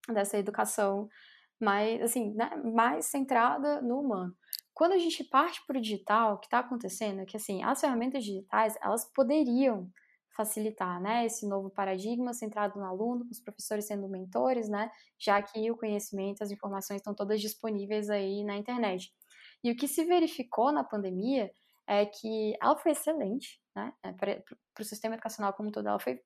dessa 0.08 0.38
educação 0.38 1.08
mais, 1.60 2.00
assim, 2.02 2.32
né, 2.34 2.50
mais 2.56 3.06
centrada 3.06 3.80
no 3.82 4.00
humano. 4.00 4.34
Quando 4.74 4.92
a 4.92 4.98
gente 4.98 5.24
parte 5.24 5.64
para 5.66 5.78
o 5.78 5.80
digital, 5.80 6.34
o 6.34 6.38
que 6.38 6.46
está 6.46 6.60
acontecendo 6.60 7.20
é 7.20 7.26
que 7.26 7.36
assim, 7.36 7.64
as 7.64 7.80
ferramentas 7.80 8.24
digitais 8.24 8.76
elas 8.80 9.04
poderiam 9.12 9.90
facilitar 10.36 11.00
né, 11.02 11.26
esse 11.26 11.48
novo 11.48 11.68
paradigma 11.68 12.32
centrado 12.32 12.78
no 12.78 12.84
aluno, 12.86 13.24
com 13.24 13.32
os 13.32 13.40
professores 13.40 13.86
sendo 13.86 14.08
mentores, 14.08 14.68
né, 14.68 14.88
já 15.18 15.42
que 15.42 15.68
o 15.68 15.76
conhecimento, 15.76 16.42
as 16.44 16.52
informações 16.52 16.98
estão 16.98 17.12
todas 17.12 17.40
disponíveis 17.40 18.08
aí 18.08 18.44
na 18.44 18.56
internet. 18.56 19.12
E 19.64 19.72
o 19.72 19.76
que 19.76 19.88
se 19.88 20.04
verificou 20.04 20.70
na 20.70 20.84
pandemia 20.84 21.50
é 21.88 22.06
que 22.06 22.54
ela 22.62 22.76
foi 22.78 22.92
excelente, 22.92 23.60
né, 23.76 23.94
é, 24.04 24.12
para 24.12 24.42
o 24.80 24.84
sistema 24.84 25.16
educacional 25.16 25.54
como 25.54 25.72
todo, 25.72 25.88
ela 25.88 26.00
foi 26.00 26.20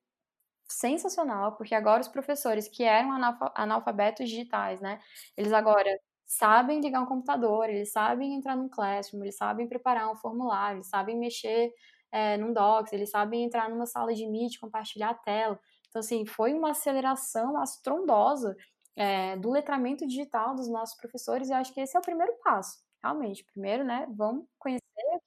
sensacional, 0.69 1.55
porque 1.57 1.75
agora 1.75 2.01
os 2.01 2.07
professores 2.07 2.67
que 2.67 2.83
eram 2.83 3.11
analfabetos 3.55 4.29
digitais, 4.29 4.81
né, 4.81 4.99
eles 5.37 5.53
agora 5.53 5.89
sabem 6.25 6.79
ligar 6.81 7.01
um 7.01 7.05
computador, 7.05 7.69
eles 7.69 7.91
sabem 7.91 8.33
entrar 8.35 8.55
num 8.55 8.69
Classroom, 8.69 9.23
eles 9.23 9.37
sabem 9.37 9.67
preparar 9.67 10.09
um 10.11 10.15
formulário, 10.15 10.77
eles 10.77 10.89
sabem 10.89 11.17
mexer 11.17 11.71
é, 12.11 12.37
num 12.37 12.53
Docs, 12.53 12.93
eles 12.93 13.09
sabem 13.11 13.43
entrar 13.43 13.69
numa 13.69 13.85
sala 13.85 14.13
de 14.13 14.27
Meet, 14.27 14.59
compartilhar 14.59 15.11
a 15.11 15.13
tela. 15.15 15.59
Então, 15.89 15.99
assim, 15.99 16.25
foi 16.25 16.53
uma 16.53 16.71
aceleração 16.71 17.57
astrondosa 17.57 18.55
é, 18.95 19.35
do 19.37 19.51
letramento 19.51 20.07
digital 20.07 20.55
dos 20.55 20.67
nossos 20.69 20.95
professores 20.97 21.49
e 21.49 21.53
acho 21.53 21.73
que 21.73 21.81
esse 21.81 21.95
é 21.95 21.99
o 21.99 22.03
primeiro 22.03 22.33
passo, 22.43 22.77
realmente. 23.03 23.43
Primeiro, 23.45 23.83
né, 23.83 24.07
vamos 24.15 24.45
conhecer 24.59 24.83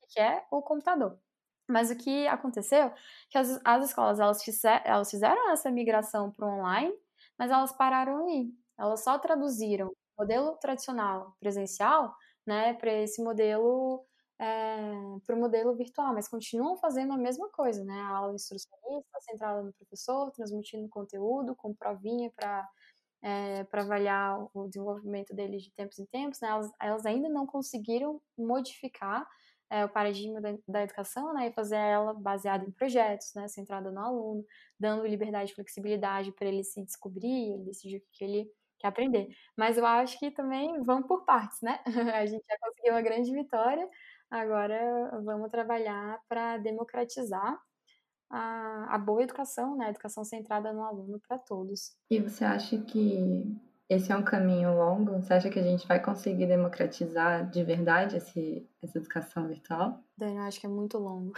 que 0.08 0.20
é 0.20 0.44
o 0.50 0.62
computador. 0.62 1.18
Mas 1.68 1.90
o 1.90 1.96
que 1.96 2.26
aconteceu 2.28 2.92
que 3.30 3.38
as, 3.38 3.60
as 3.64 3.86
escolas 3.86 4.20
elas, 4.20 4.42
fizer, 4.42 4.82
elas 4.84 5.10
fizeram 5.10 5.50
essa 5.50 5.70
migração 5.70 6.30
para 6.30 6.46
o 6.46 6.58
online, 6.58 6.94
mas 7.38 7.50
elas 7.50 7.72
pararam 7.72 8.26
aí. 8.26 8.50
Elas 8.78 9.02
só 9.02 9.18
traduziram 9.18 9.92
modelo 10.18 10.56
tradicional 10.58 11.36
presencial, 11.40 12.14
né, 12.46 12.74
para 12.74 12.92
esse 12.92 13.22
modelo 13.22 14.06
é, 14.38 14.92
para 15.26 15.34
o 15.34 15.38
modelo 15.38 15.74
virtual, 15.74 16.12
mas 16.14 16.28
continuam 16.28 16.76
fazendo 16.76 17.12
a 17.12 17.16
mesma 17.16 17.48
coisa, 17.50 17.82
né? 17.84 17.94
A 17.94 18.16
aula 18.18 18.34
instrucionista, 18.34 19.20
centrada 19.20 19.62
no 19.62 19.72
professor, 19.72 20.30
transmitindo 20.30 20.88
conteúdo, 20.88 21.56
com 21.56 21.74
provinha 21.74 22.30
para 22.36 22.68
é, 23.22 23.66
avaliar 23.72 24.38
o 24.54 24.68
desenvolvimento 24.68 25.34
dele 25.34 25.58
de 25.58 25.72
tempos 25.72 25.98
em 25.98 26.06
tempos, 26.06 26.40
né? 26.40 26.48
Elas, 26.48 26.70
elas 26.80 27.06
ainda 27.06 27.28
não 27.28 27.46
conseguiram 27.46 28.20
modificar 28.36 29.26
é, 29.70 29.84
o 29.84 29.88
paradigma 29.88 30.40
da, 30.40 30.54
da, 30.68 30.82
educação, 30.82 31.34
né? 31.34 31.48
E 31.48 31.52
fazer 31.52 31.76
ela 31.76 32.14
baseada 32.14 32.64
em 32.64 32.70
projetos, 32.70 33.32
né? 33.34 33.48
Centrada 33.48 33.90
no 33.90 34.00
aluno, 34.00 34.44
dando 34.78 35.06
liberdade 35.06 35.52
e 35.52 35.54
flexibilidade 35.54 36.32
para 36.32 36.48
ele 36.48 36.62
se 36.62 36.84
descobrir, 36.84 37.52
ele 37.52 37.64
decidir 37.64 37.98
o 37.98 38.02
que 38.12 38.24
ele 38.24 38.50
que 38.78 38.86
aprender. 38.86 39.28
Mas 39.56 39.78
eu 39.78 39.86
acho 39.86 40.18
que 40.18 40.30
também 40.30 40.82
vamos 40.84 41.06
por 41.06 41.24
partes, 41.24 41.60
né? 41.62 41.80
A 42.22 42.26
gente 42.26 42.44
já 42.46 42.56
conseguiu 42.60 42.92
uma 42.92 43.02
grande 43.02 43.32
vitória, 43.32 43.88
agora 44.30 45.20
vamos 45.24 45.50
trabalhar 45.50 46.20
para 46.28 46.58
democratizar 46.58 47.58
a, 48.30 48.94
a, 48.94 48.98
boa 48.98 49.22
educação, 49.22 49.76
né? 49.76 49.86
A 49.86 49.90
educação 49.90 50.24
centrada 50.24 50.72
no 50.72 50.82
aluno 50.82 51.20
para 51.26 51.38
todos. 51.38 51.96
E 52.10 52.20
você 52.20 52.44
acha 52.44 52.78
que 52.78 53.56
esse 53.88 54.10
é 54.10 54.16
um 54.16 54.22
caminho 54.22 54.74
longo? 54.74 55.12
Você 55.20 55.34
acha 55.34 55.50
que 55.50 55.58
a 55.58 55.62
gente 55.62 55.86
vai 55.86 56.02
conseguir 56.02 56.46
democratizar 56.46 57.48
de 57.50 57.62
verdade 57.62 58.16
esse, 58.16 58.68
essa 58.82 58.98
educação 58.98 59.46
virtual? 59.46 60.02
Dani, 60.16 60.36
eu 60.36 60.42
acho 60.42 60.60
que 60.60 60.66
é 60.66 60.70
muito 60.70 60.98
longo. 60.98 61.32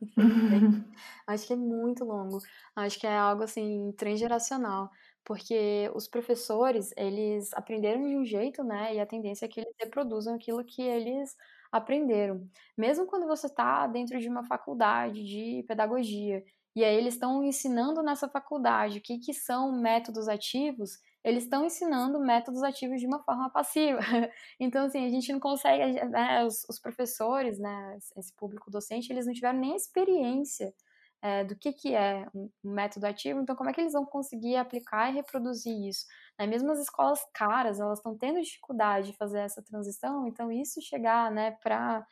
acho 1.26 1.46
que 1.46 1.52
é 1.52 1.56
muito 1.56 2.04
longo. 2.04 2.38
Acho 2.74 2.98
que 2.98 3.06
é 3.06 3.16
algo 3.16 3.42
assim 3.42 3.92
transgeracional 3.96 4.90
porque 5.24 5.90
os 5.94 6.08
professores, 6.08 6.92
eles 6.96 7.52
aprenderam 7.54 8.06
de 8.06 8.16
um 8.16 8.24
jeito, 8.24 8.64
né, 8.64 8.94
e 8.94 9.00
a 9.00 9.06
tendência 9.06 9.44
é 9.44 9.48
que 9.48 9.60
eles 9.60 9.74
reproduzam 9.78 10.34
aquilo 10.34 10.64
que 10.64 10.82
eles 10.82 11.36
aprenderam. 11.70 12.48
Mesmo 12.76 13.06
quando 13.06 13.26
você 13.26 13.46
está 13.46 13.86
dentro 13.86 14.18
de 14.18 14.28
uma 14.28 14.44
faculdade 14.44 15.22
de 15.24 15.64
pedagogia, 15.68 16.42
e 16.74 16.84
aí 16.84 16.96
eles 16.96 17.14
estão 17.14 17.42
ensinando 17.44 18.02
nessa 18.02 18.28
faculdade 18.28 18.98
o 18.98 19.02
que, 19.02 19.18
que 19.18 19.34
são 19.34 19.72
métodos 19.80 20.28
ativos, 20.28 20.98
eles 21.24 21.44
estão 21.44 21.64
ensinando 21.64 22.18
métodos 22.20 22.62
ativos 22.62 23.00
de 23.00 23.06
uma 23.06 23.22
forma 23.22 23.50
passiva. 23.50 24.00
Então, 24.60 24.86
assim, 24.86 25.04
a 25.06 25.10
gente 25.10 25.32
não 25.32 25.40
consegue, 25.40 26.04
né, 26.06 26.44
os, 26.44 26.64
os 26.68 26.78
professores, 26.78 27.58
né, 27.58 27.98
esse 28.16 28.34
público 28.36 28.70
docente, 28.70 29.12
eles 29.12 29.26
não 29.26 29.32
tiveram 29.32 29.58
nem 29.58 29.76
experiência 29.76 30.74
é, 31.22 31.44
do 31.44 31.54
que, 31.56 31.72
que 31.72 31.94
é 31.94 32.26
um 32.34 32.50
método 32.64 33.06
ativo, 33.06 33.40
então 33.40 33.54
como 33.54 33.68
é 33.70 33.72
que 33.72 33.80
eles 33.80 33.92
vão 33.92 34.04
conseguir 34.06 34.56
aplicar 34.56 35.10
e 35.10 35.14
reproduzir 35.14 35.74
isso? 35.88 36.06
Né? 36.38 36.46
Mesmo 36.46 36.70
as 36.72 36.78
escolas 36.80 37.20
caras, 37.34 37.78
elas 37.80 37.98
estão 37.98 38.16
tendo 38.16 38.40
dificuldade 38.40 39.10
de 39.10 39.16
fazer 39.16 39.40
essa 39.40 39.62
transição, 39.62 40.26
então 40.26 40.50
isso 40.50 40.80
chegar 40.80 41.30
né, 41.30 41.52
para 41.62 42.06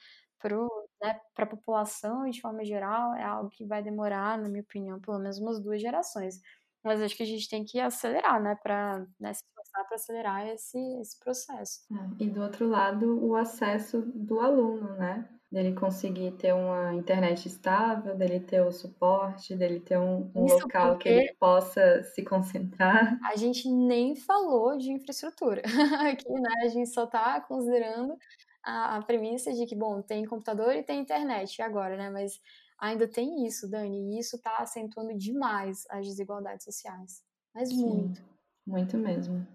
né, 1.02 1.20
a 1.36 1.46
população 1.46 2.28
de 2.28 2.40
forma 2.40 2.64
geral 2.64 3.14
é 3.14 3.24
algo 3.24 3.50
que 3.50 3.64
vai 3.66 3.82
demorar, 3.82 4.38
na 4.38 4.48
minha 4.48 4.62
opinião, 4.62 5.00
pelo 5.00 5.18
menos 5.18 5.38
umas 5.38 5.61
duas 5.61 5.80
gerações. 5.80 6.40
Mas 6.84 7.02
acho 7.02 7.16
que 7.16 7.22
a 7.22 7.26
gente 7.26 7.48
tem 7.48 7.64
que 7.64 7.80
acelerar, 7.80 8.40
né, 8.42 8.56
para 8.62 9.04
né, 9.18 9.32
se 9.34 9.42
esforçar 9.44 9.86
para 9.86 9.96
acelerar 9.96 10.48
esse, 10.48 10.78
esse 11.00 11.18
processo. 11.18 11.80
É, 11.92 12.24
e 12.24 12.30
do 12.30 12.42
outro 12.42 12.68
lado, 12.68 13.24
o 13.24 13.34
acesso 13.34 14.02
do 14.14 14.40
aluno, 14.40 14.96
né? 14.96 15.28
dele 15.50 15.74
conseguir 15.74 16.32
ter 16.32 16.52
uma 16.52 16.94
internet 16.94 17.46
estável, 17.46 18.14
dele 18.14 18.38
ter 18.38 18.60
o 18.60 18.70
suporte, 18.70 19.56
dele 19.56 19.80
ter 19.80 19.98
um, 19.98 20.30
um 20.34 20.44
local 20.44 20.98
que 20.98 21.08
ele 21.08 21.34
possa 21.40 22.02
se 22.02 22.22
concentrar. 22.22 23.18
A 23.24 23.34
gente 23.34 23.68
nem 23.68 24.14
falou 24.14 24.76
de 24.76 24.92
infraestrutura 24.92 25.62
aqui, 26.06 26.30
né? 26.30 26.50
A 26.64 26.68
gente 26.68 26.90
só 26.90 27.04
está 27.04 27.40
considerando 27.40 28.14
a, 28.62 28.96
a, 28.96 29.02
premissa 29.02 29.52
de 29.52 29.64
que, 29.64 29.74
bom, 29.74 30.02
tem 30.02 30.26
computador 30.26 30.74
e 30.74 30.82
tem 30.82 31.00
internet 31.00 31.62
agora, 31.62 31.96
né? 31.96 32.10
Mas 32.10 32.38
ainda 32.78 33.08
tem 33.08 33.46
isso, 33.46 33.68
Dani, 33.68 34.14
e 34.14 34.18
isso 34.18 34.36
está 34.36 34.58
acentuando 34.58 35.16
demais 35.16 35.84
as 35.90 36.06
desigualdades 36.06 36.64
sociais. 36.64 37.22
Mas 37.54 37.70
Sim, 37.70 37.86
muito. 37.86 38.22
Muito 38.66 38.98
mesmo. 38.98 39.46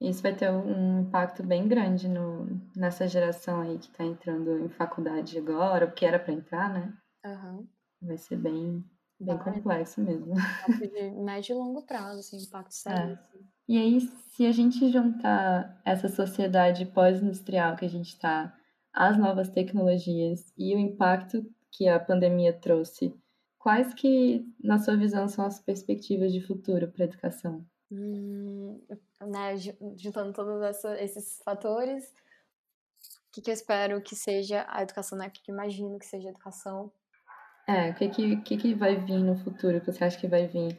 Isso 0.00 0.20
vai 0.20 0.34
ter 0.34 0.50
um 0.50 1.02
impacto 1.02 1.44
bem 1.44 1.68
grande 1.68 2.08
no, 2.08 2.60
nessa 2.74 3.06
geração 3.06 3.60
aí 3.60 3.78
que 3.78 3.86
está 3.86 4.04
entrando 4.04 4.58
em 4.58 4.68
faculdade 4.68 5.38
agora, 5.38 5.86
porque 5.86 6.04
era 6.04 6.18
para 6.18 6.32
entrar, 6.32 6.72
né? 6.72 6.92
Uhum. 7.24 7.68
Vai 8.02 8.18
ser 8.18 8.36
bem, 8.36 8.84
bem 9.20 9.36
vai. 9.36 9.54
complexo 9.54 10.00
mesmo. 10.00 10.34
De 10.80 11.10
médio 11.12 11.54
e 11.54 11.58
longo 11.58 11.86
prazo, 11.86 12.18
assim, 12.18 12.36
impacto 12.36 12.74
sério. 12.74 13.16
É. 13.16 13.38
E 13.68 13.78
aí, 13.78 14.00
se 14.00 14.44
a 14.44 14.50
gente 14.50 14.90
juntar 14.90 15.80
essa 15.84 16.08
sociedade 16.08 16.84
pós-industrial 16.86 17.76
que 17.76 17.84
a 17.84 17.88
gente 17.88 18.08
está, 18.08 18.52
as 18.92 19.16
novas 19.16 19.48
tecnologias 19.48 20.52
e 20.58 20.74
o 20.74 20.78
impacto 20.80 21.46
que 21.72 21.88
a 21.88 21.98
pandemia 21.98 22.52
trouxe, 22.52 23.14
quais 23.58 23.92
que, 23.94 24.46
na 24.62 24.78
sua 24.78 24.96
visão, 24.96 25.26
são 25.26 25.44
as 25.46 25.58
perspectivas 25.58 26.32
de 26.32 26.40
futuro 26.46 26.86
para 26.88 27.04
a 27.04 27.08
educação? 27.08 27.64
Hum, 27.90 28.80
né, 29.20 29.56
juntando 29.96 30.32
todos 30.32 30.84
esses 30.98 31.42
fatores, 31.44 32.04
o 32.04 33.32
que, 33.32 33.40
que, 33.40 33.50
eu 33.50 33.54
espero 33.54 34.02
que 34.02 34.14
seja 34.14 34.66
a 34.68 34.82
educação, 34.82 35.16
né? 35.16 35.28
O 35.28 35.30
que, 35.30 35.42
que 35.42 35.50
imagino 35.50 35.98
que 35.98 36.06
seja 36.06 36.28
a 36.28 36.30
educação? 36.30 36.92
É, 37.66 37.90
o 37.90 37.94
que, 37.94 38.08
que, 38.08 38.36
que, 38.42 38.56
que 38.56 38.74
vai 38.74 38.96
vir 38.96 39.18
no 39.18 39.36
futuro 39.36 39.80
que 39.80 39.90
você 39.90 40.04
acha 40.04 40.18
que 40.18 40.26
vai 40.26 40.46
vir 40.46 40.78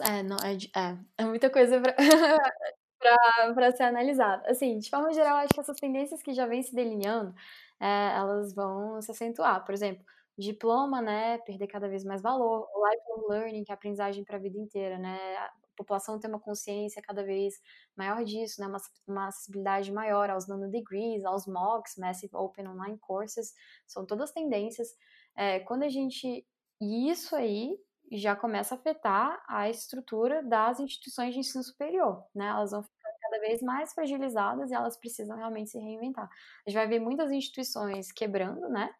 É, 0.00 0.22
não, 0.22 0.36
é, 0.38 0.54
é, 0.76 0.98
é 1.18 1.24
muita 1.24 1.50
coisa 1.50 1.80
para 1.80 1.94
ser 3.76 3.82
analisada. 3.84 4.42
Assim, 4.48 4.78
de 4.78 4.90
forma 4.90 5.12
geral, 5.12 5.36
acho 5.36 5.54
que 5.54 5.60
essas 5.60 5.78
tendências 5.78 6.22
que 6.22 6.32
já 6.32 6.46
vêm 6.46 6.62
se 6.62 6.74
delineando, 6.74 7.34
é, 7.80 8.16
elas 8.16 8.54
vão 8.54 9.00
se 9.02 9.10
acentuar. 9.10 9.64
Por 9.64 9.74
exemplo, 9.74 10.04
diploma, 10.36 11.00
né, 11.00 11.38
perder 11.38 11.66
cada 11.68 11.88
vez 11.88 12.04
mais 12.04 12.20
valor, 12.20 12.68
o 12.74 12.88
lifelong 12.88 13.28
learning, 13.28 13.64
que 13.64 13.70
é 13.70 13.74
aprendizagem 13.74 14.24
para 14.24 14.36
a 14.36 14.40
vida 14.40 14.58
inteira, 14.58 14.98
né, 14.98 15.16
a 15.36 15.52
população 15.76 16.18
tem 16.18 16.28
uma 16.30 16.40
consciência 16.40 17.02
cada 17.02 17.24
vez 17.24 17.54
maior 17.96 18.24
disso, 18.24 18.60
né, 18.60 18.66
uma, 18.66 18.78
uma 19.06 19.28
acessibilidade 19.28 19.92
maior 19.92 20.30
aos 20.30 20.46
nanodegrees, 20.48 21.24
aos 21.24 21.46
MOOCs, 21.46 21.96
Massive 21.98 22.36
Open 22.36 22.68
Online 22.68 22.98
Courses, 22.98 23.52
são 23.86 24.04
todas 24.06 24.32
tendências. 24.32 24.88
É, 25.36 25.60
quando 25.60 25.84
a 25.84 25.88
gente... 25.88 26.46
E 26.80 27.10
isso 27.10 27.34
aí 27.36 27.78
já 28.12 28.36
começa 28.36 28.74
a 28.74 28.78
afetar 28.78 29.42
a 29.48 29.70
estrutura 29.70 30.42
das 30.42 30.78
instituições 30.80 31.32
de 31.32 31.40
ensino 31.40 31.62
superior, 31.64 32.24
né, 32.34 32.48
elas 32.48 32.72
vão 32.72 32.82
ficando 32.82 33.14
cada 33.20 33.40
vez 33.40 33.62
mais 33.62 33.92
fragilizadas 33.92 34.70
e 34.70 34.74
elas 34.74 34.96
precisam 34.96 35.36
realmente 35.36 35.70
se 35.70 35.78
reinventar. 35.78 36.28
A 36.66 36.70
gente 36.70 36.76
vai 36.76 36.86
ver 36.86 37.00
muitas 37.00 37.30
instituições 37.32 38.12
quebrando, 38.12 38.68
né, 38.68 38.94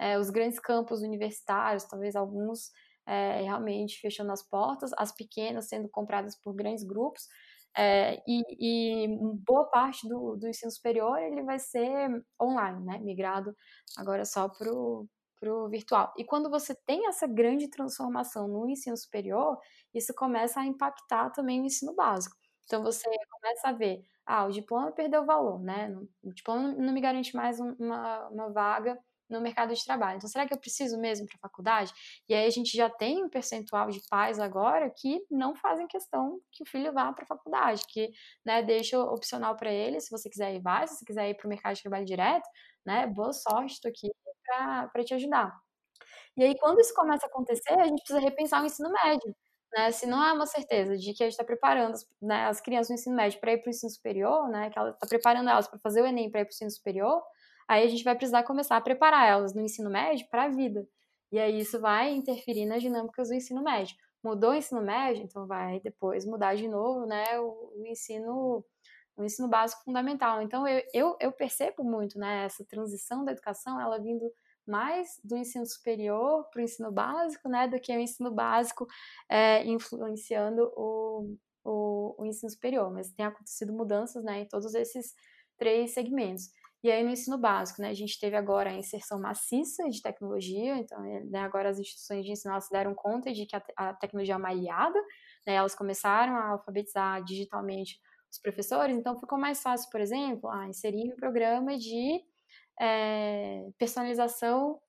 é, 0.00 0.18
os 0.18 0.30
grandes 0.30 0.58
campos 0.58 1.02
universitários, 1.02 1.84
talvez 1.84 2.16
alguns 2.16 2.70
é, 3.06 3.42
realmente 3.42 4.00
fechando 4.00 4.32
as 4.32 4.42
portas, 4.42 4.92
as 4.96 5.12
pequenas 5.12 5.68
sendo 5.68 5.88
compradas 5.90 6.34
por 6.42 6.54
grandes 6.54 6.84
grupos, 6.84 7.28
é, 7.76 8.20
e, 8.26 9.04
e, 9.04 9.08
boa 9.46 9.66
parte 9.70 10.08
do, 10.08 10.36
do, 10.36 10.48
ensino 10.48 10.72
superior 10.72 11.18
ele 11.18 11.42
vai 11.44 11.58
ser 11.58 12.10
online, 12.40 12.84
né, 12.84 12.98
migrado 12.98 13.54
agora 13.96 14.24
só 14.24 14.48
para 14.48 14.72
o 14.72 15.06
virtual. 15.70 16.12
E 16.18 16.24
quando 16.24 16.50
você 16.50 16.74
tem 16.86 17.06
essa 17.06 17.26
grande 17.28 17.68
transformação 17.68 18.48
no 18.48 18.68
ensino 18.68 18.96
superior, 18.96 19.56
isso 19.94 20.12
começa 20.14 20.60
a 20.60 20.66
impactar 20.66 21.30
também 21.30 21.60
o 21.60 21.64
ensino 21.64 21.94
básico. 21.94 22.36
Então 22.64 22.82
você 22.82 23.08
começa 23.30 23.68
a 23.68 23.72
ver, 23.72 24.04
ah, 24.26 24.46
o 24.46 24.50
diploma 24.50 24.92
perdeu 24.92 25.24
valor, 25.24 25.60
né? 25.60 25.94
O 26.22 26.32
diploma 26.32 26.72
não 26.74 26.92
me 26.92 27.00
garante 27.00 27.34
mais 27.36 27.58
uma, 27.60 28.28
uma 28.28 28.52
vaga 28.52 28.98
no 29.30 29.40
mercado 29.40 29.74
de 29.74 29.84
trabalho. 29.84 30.16
Então, 30.16 30.28
será 30.28 30.46
que 30.46 30.52
eu 30.52 30.58
preciso 30.58 30.98
mesmo 30.98 31.26
para 31.26 31.36
a 31.36 31.40
faculdade? 31.48 31.92
E 32.28 32.34
aí 32.34 32.46
a 32.46 32.50
gente 32.50 32.76
já 32.76 32.90
tem 32.90 33.24
um 33.24 33.28
percentual 33.28 33.88
de 33.90 34.00
pais 34.10 34.38
agora 34.38 34.90
que 34.90 35.24
não 35.30 35.54
fazem 35.54 35.86
questão 35.86 36.40
que 36.50 36.62
o 36.64 36.66
filho 36.66 36.92
vá 36.92 37.12
para 37.12 37.24
a 37.24 37.26
faculdade, 37.26 37.82
que 37.88 38.10
né, 38.44 38.62
deixa 38.62 38.98
opcional 39.00 39.56
para 39.56 39.70
ele, 39.72 40.00
se 40.00 40.10
você 40.10 40.28
quiser 40.28 40.54
ir, 40.54 40.60
vai, 40.60 40.86
se 40.86 40.96
você 40.96 41.04
quiser 41.04 41.30
ir 41.30 41.34
para 41.36 41.46
o 41.46 41.48
mercado 41.48 41.74
de 41.76 41.82
trabalho 41.82 42.04
direto, 42.04 42.48
né, 42.84 43.06
boa 43.06 43.32
sorte, 43.32 43.74
estou 43.74 43.90
aqui 43.90 44.10
para 44.92 45.04
te 45.04 45.14
ajudar. 45.14 45.56
E 46.36 46.42
aí, 46.44 46.56
quando 46.58 46.80
isso 46.80 46.94
começa 46.94 47.26
a 47.26 47.28
acontecer, 47.28 47.74
a 47.74 47.86
gente 47.86 48.00
precisa 48.00 48.20
repensar 48.20 48.62
o 48.62 48.66
ensino 48.66 48.90
médio. 49.04 49.34
Né, 49.72 49.92
se 49.92 50.04
não 50.06 50.24
é 50.24 50.32
uma 50.32 50.46
certeza 50.46 50.96
de 50.96 51.14
que 51.14 51.22
a 51.22 51.26
gente 51.26 51.34
está 51.34 51.44
preparando 51.44 51.94
né, 52.20 52.46
as 52.46 52.60
crianças 52.60 52.88
no 52.88 52.94
ensino 52.96 53.14
médio 53.14 53.38
para 53.40 53.52
ir 53.52 53.58
para 53.58 53.68
o 53.68 53.70
ensino 53.70 53.90
superior, 53.90 54.48
né, 54.48 54.68
que 54.70 54.78
ela 54.78 54.90
está 54.90 55.06
preparando 55.06 55.48
elas 55.48 55.68
para 55.68 55.78
fazer 55.78 56.02
o 56.02 56.06
Enem 56.06 56.30
para 56.30 56.40
ir 56.40 56.44
para 56.44 56.50
o 56.50 56.54
ensino 56.54 56.70
superior, 56.70 57.22
aí 57.70 57.84
a 57.84 57.88
gente 57.88 58.02
vai 58.02 58.16
precisar 58.16 58.42
começar 58.42 58.76
a 58.76 58.80
preparar 58.80 59.28
elas 59.28 59.54
no 59.54 59.60
ensino 59.62 59.88
médio 59.88 60.26
para 60.28 60.44
a 60.44 60.48
vida. 60.48 60.88
E 61.30 61.38
aí 61.38 61.60
isso 61.60 61.80
vai 61.80 62.12
interferir 62.12 62.66
nas 62.66 62.82
dinâmicas 62.82 63.28
do 63.28 63.34
ensino 63.34 63.62
médio. 63.62 63.96
Mudou 64.24 64.50
o 64.50 64.54
ensino 64.54 64.82
médio, 64.82 65.22
então 65.22 65.46
vai 65.46 65.78
depois 65.78 66.24
mudar 66.24 66.56
de 66.56 66.66
novo, 66.66 67.06
né, 67.06 67.38
o, 67.38 67.72
o 67.76 67.86
ensino 67.86 68.64
o 69.16 69.24
ensino 69.24 69.48
básico 69.48 69.84
fundamental. 69.84 70.42
Então 70.42 70.66
eu, 70.66 70.82
eu, 70.92 71.16
eu 71.20 71.30
percebo 71.30 71.84
muito, 71.84 72.18
né, 72.18 72.44
essa 72.44 72.64
transição 72.64 73.24
da 73.24 73.32
educação, 73.32 73.80
ela 73.80 74.00
vindo 74.00 74.32
mais 74.66 75.20
do 75.22 75.36
ensino 75.36 75.64
superior 75.66 76.48
para 76.50 76.60
o 76.60 76.64
ensino 76.64 76.90
básico, 76.90 77.48
né, 77.48 77.68
do 77.68 77.78
que 77.78 77.92
o 77.92 78.00
ensino 78.00 78.32
básico 78.32 78.86
é, 79.28 79.64
influenciando 79.64 80.72
o, 80.76 81.36
o, 81.64 82.14
o, 82.18 82.26
ensino 82.26 82.50
superior. 82.50 82.90
Mas 82.92 83.12
tem 83.12 83.26
acontecido 83.26 83.72
mudanças, 83.72 84.24
né, 84.24 84.40
em 84.40 84.48
todos 84.48 84.74
esses 84.74 85.14
três 85.56 85.92
segmentos. 85.92 86.50
E 86.82 86.90
aí 86.90 87.04
no 87.04 87.10
ensino 87.10 87.36
básico, 87.36 87.82
né, 87.82 87.90
a 87.90 87.94
gente 87.94 88.18
teve 88.18 88.36
agora 88.36 88.70
a 88.70 88.74
inserção 88.74 89.20
maciça 89.20 89.88
de 89.90 90.00
tecnologia, 90.00 90.76
então 90.78 91.04
é, 91.04 91.24
né, 91.24 91.40
agora 91.40 91.68
as 91.68 91.78
instituições 91.78 92.24
de 92.24 92.32
ensino 92.32 92.58
se 92.60 92.70
deram 92.70 92.94
conta 92.94 93.32
de 93.32 93.44
que 93.44 93.54
a, 93.54 93.62
a 93.76 93.94
tecnologia 93.94 94.34
é 94.34 94.36
uma 94.36 94.48
aliada, 94.48 94.98
né, 95.46 95.54
elas 95.54 95.74
começaram 95.74 96.34
a 96.36 96.48
alfabetizar 96.52 97.22
digitalmente 97.22 98.00
os 98.32 98.38
professores, 98.38 98.96
então 98.96 99.18
ficou 99.18 99.38
mais 99.38 99.62
fácil, 99.62 99.90
por 99.90 100.00
exemplo, 100.00 100.48
a 100.48 100.68
inserir 100.68 101.12
um 101.12 101.16
programa 101.16 101.76
de 101.76 102.22
é, 102.80 103.68
personalização 103.76 104.80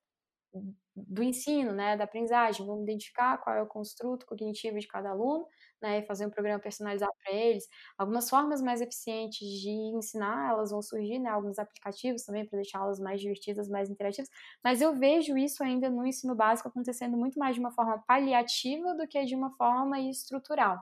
do 0.94 1.22
ensino, 1.22 1.72
né, 1.72 1.96
da 1.96 2.04
aprendizagem, 2.04 2.66
vamos 2.66 2.82
identificar 2.82 3.38
qual 3.38 3.56
é 3.56 3.62
o 3.62 3.66
construto 3.66 4.26
cognitivo 4.26 4.78
de 4.78 4.86
cada 4.86 5.10
aluno, 5.10 5.46
né, 5.80 5.98
e 6.00 6.06
fazer 6.06 6.26
um 6.26 6.30
programa 6.30 6.60
personalizado 6.60 7.12
para 7.24 7.32
eles. 7.34 7.66
Algumas 7.96 8.28
formas 8.28 8.60
mais 8.62 8.80
eficientes 8.82 9.38
de 9.60 9.70
ensinar, 9.70 10.50
elas 10.50 10.70
vão 10.70 10.82
surgir, 10.82 11.18
né, 11.18 11.30
alguns 11.30 11.58
aplicativos 11.58 12.24
também 12.24 12.46
para 12.46 12.56
deixá-las 12.58 12.98
mais 13.00 13.20
divertidas, 13.20 13.68
mais 13.68 13.88
interativas, 13.90 14.28
mas 14.62 14.80
eu 14.82 14.94
vejo 14.94 15.36
isso 15.38 15.62
ainda 15.64 15.88
no 15.90 16.06
ensino 16.06 16.34
básico 16.34 16.68
acontecendo 16.68 17.16
muito 17.16 17.38
mais 17.38 17.54
de 17.54 17.60
uma 17.60 17.72
forma 17.72 17.98
paliativa 18.06 18.94
do 18.94 19.06
que 19.08 19.24
de 19.24 19.34
uma 19.34 19.50
forma 19.56 19.98
estrutural, 20.00 20.78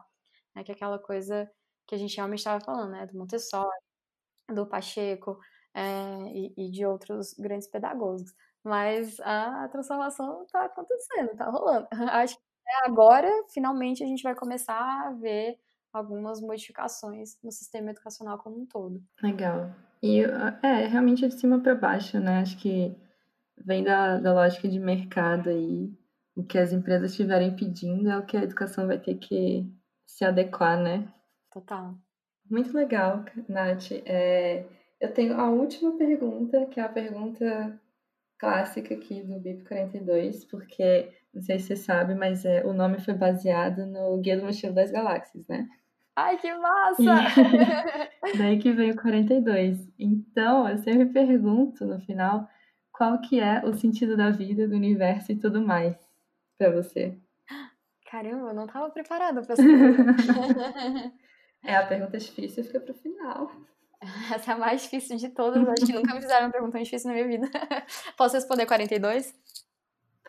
né, 0.55 0.65
que 0.65 0.73
é 0.73 0.75
aquela 0.75 0.99
coisa 0.99 1.51
que 1.87 1.95
a 1.95 1.99
gente 1.99 2.17
realmente 2.17 2.41
estava 2.41 2.65
falando, 2.65 2.91
né, 2.93 3.07
do 3.07 3.17
Montessori, 3.19 3.71
do 4.55 4.67
Pacheco, 4.67 5.39
é, 5.75 5.83
e, 6.35 6.55
e 6.57 6.71
de 6.71 6.85
outros 6.87 7.35
grandes 7.35 7.69
pedagogos. 7.69 8.25
Mas 8.65 9.19
a 9.21 9.69
transformação 9.69 10.43
está 10.43 10.65
acontecendo, 10.65 11.33
está 11.33 11.51
rolando. 11.51 11.89
Acho 12.13 12.37
que 12.37 12.43
agora, 12.85 13.29
finalmente, 13.49 14.03
a 14.03 14.07
gente 14.07 14.23
vai 14.23 14.35
começar 14.35 15.07
a 15.07 15.13
ver 15.13 15.59
algumas 15.93 16.41
modificações 16.41 17.39
no 17.43 17.51
sistema 17.51 17.91
educacional 17.91 18.39
como 18.39 18.61
um 18.61 18.67
todo. 18.67 19.03
Legal. 19.23 19.71
E 20.03 20.23
é 20.63 20.87
realmente 20.87 21.27
de 21.27 21.35
cima 21.35 21.61
para 21.61 21.75
baixo, 21.75 22.19
né? 22.19 22.41
Acho 22.41 22.57
que 22.59 22.97
vem 23.59 23.83
da, 23.83 24.19
da 24.19 24.33
lógica 24.33 24.69
de 24.69 24.79
mercado 24.79 25.51
aí. 25.51 25.93
O 26.37 26.45
que 26.45 26.59
as 26.59 26.73
empresas 26.73 27.11
estiverem 27.11 27.57
pedindo 27.57 28.09
é 28.09 28.17
o 28.17 28.25
que 28.25 28.37
a 28.37 28.43
educação 28.43 28.87
vai 28.87 28.99
ter 28.99 29.17
que 29.17 29.67
se 30.07 30.25
adequar, 30.25 30.81
né? 30.81 31.13
Total. 31.51 31.95
Muito 32.49 32.75
legal, 32.75 33.25
Nath. 33.49 33.93
É, 34.07 34.65
eu 35.01 35.13
tenho 35.13 35.39
a 35.39 35.51
última 35.51 35.97
pergunta, 35.97 36.67
que 36.67 36.81
é 36.81 36.83
a 36.83 36.89
pergunta 36.89 37.79
clássica 38.41 38.95
aqui 38.95 39.23
do 39.23 39.39
BIP 39.39 39.65
42, 39.65 40.47
porque 40.47 41.13
não 41.33 41.43
sei 41.43 41.59
se 41.59 41.67
você 41.67 41.77
sabe, 41.77 42.15
mas 42.15 42.45
é, 42.45 42.65
o 42.65 42.73
nome 42.73 42.99
foi 42.99 43.13
baseado 43.13 43.85
no 43.85 44.17
Guia 44.19 44.39
do 44.39 44.47
Mochilo 44.47 44.75
das 44.75 44.91
Galáxias, 44.91 45.47
né? 45.47 45.69
Ai, 46.17 46.39
que 46.39 46.53
massa! 46.55 47.03
E... 48.33 48.37
Daí 48.39 48.59
que 48.59 48.73
vem 48.73 48.91
o 48.93 48.97
42. 48.97 49.93
Então, 49.99 50.69
eu 50.69 50.79
sempre 50.79 51.07
pergunto 51.07 51.85
no 51.85 52.01
final 52.01 52.49
qual 52.91 53.21
que 53.21 53.39
é 53.39 53.63
o 53.65 53.75
sentido 53.75 54.17
da 54.17 54.31
vida, 54.31 54.67
do 54.67 54.75
universo 54.75 55.31
e 55.33 55.37
tudo 55.37 55.61
mais 55.61 55.97
para 56.59 56.71
você. 56.71 57.17
Caramba, 58.11 58.49
eu 58.49 58.55
não 58.55 58.65
estava 58.65 58.91
preparada 58.91 59.43
para 59.43 59.53
essa 59.53 59.63
É, 61.63 61.77
a 61.77 61.87
pergunta 61.87 62.17
difícil 62.19 62.65
fica 62.65 62.81
pro 62.81 62.95
final. 62.95 63.53
Essa 64.35 64.53
é 64.53 64.55
a 64.55 64.59
mais 64.59 64.83
difícil 64.83 65.17
de 65.17 65.29
todas. 65.29 65.67
Acho 65.69 65.87
que 65.87 65.93
nunca 65.93 66.15
me 66.15 66.21
fizeram 66.21 66.47
uma 66.47 66.53
pergunta 66.53 66.73
tão 66.73 66.83
difícil 66.83 67.09
na 67.09 67.15
minha 67.15 67.29
vida. 67.29 67.51
Posso 68.17 68.35
responder 68.35 68.67
42? 68.67 69.35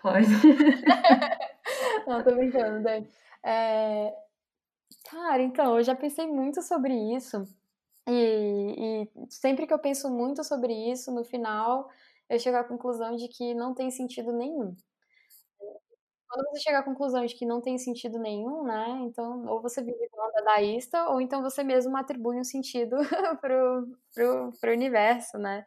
Pode. 0.02 0.28
Não, 2.08 2.24
tô 2.24 2.32
brincando, 2.36 2.84
Dani. 2.84 3.08
É... 3.44 4.14
Cara, 5.10 5.42
então, 5.42 5.78
eu 5.78 5.84
já 5.84 5.96
pensei 5.96 6.28
muito 6.28 6.62
sobre 6.62 6.94
isso. 7.16 7.44
E, 8.08 9.08
e 9.14 9.26
sempre 9.30 9.68
que 9.68 9.74
eu 9.74 9.80
penso 9.80 10.10
muito 10.10 10.44
sobre 10.44 10.74
isso, 10.92 11.12
no 11.12 11.24
final 11.24 11.90
eu 12.30 12.40
chego 12.40 12.58
à 12.58 12.64
conclusão 12.64 13.16
de 13.16 13.28
que 13.28 13.54
não 13.54 13.74
tem 13.74 13.92
sentido 13.92 14.32
nenhum. 14.32 14.76
Quando 16.32 16.50
você 16.52 16.62
chega 16.62 16.80
à 16.80 16.84
conclusão 16.84 17.26
de 17.26 17.36
que 17.36 17.46
não 17.46 17.62
tem 17.62 17.78
sentido 17.78 18.18
nenhum, 18.18 18.64
né? 18.64 18.88
Então, 19.02 19.46
ou 19.48 19.62
você 19.62 19.84
vive 19.84 20.08
como 20.10 20.32
dadaísta, 20.34 21.10
ou 21.10 21.20
então 21.20 21.42
você 21.42 21.64
mesmo 21.64 21.96
atribui 21.98 22.40
um 22.40 22.44
sentido 22.44 22.96
pro, 23.42 23.88
pro, 24.14 24.52
pro 24.62 24.72
universo, 24.72 25.38
né? 25.38 25.66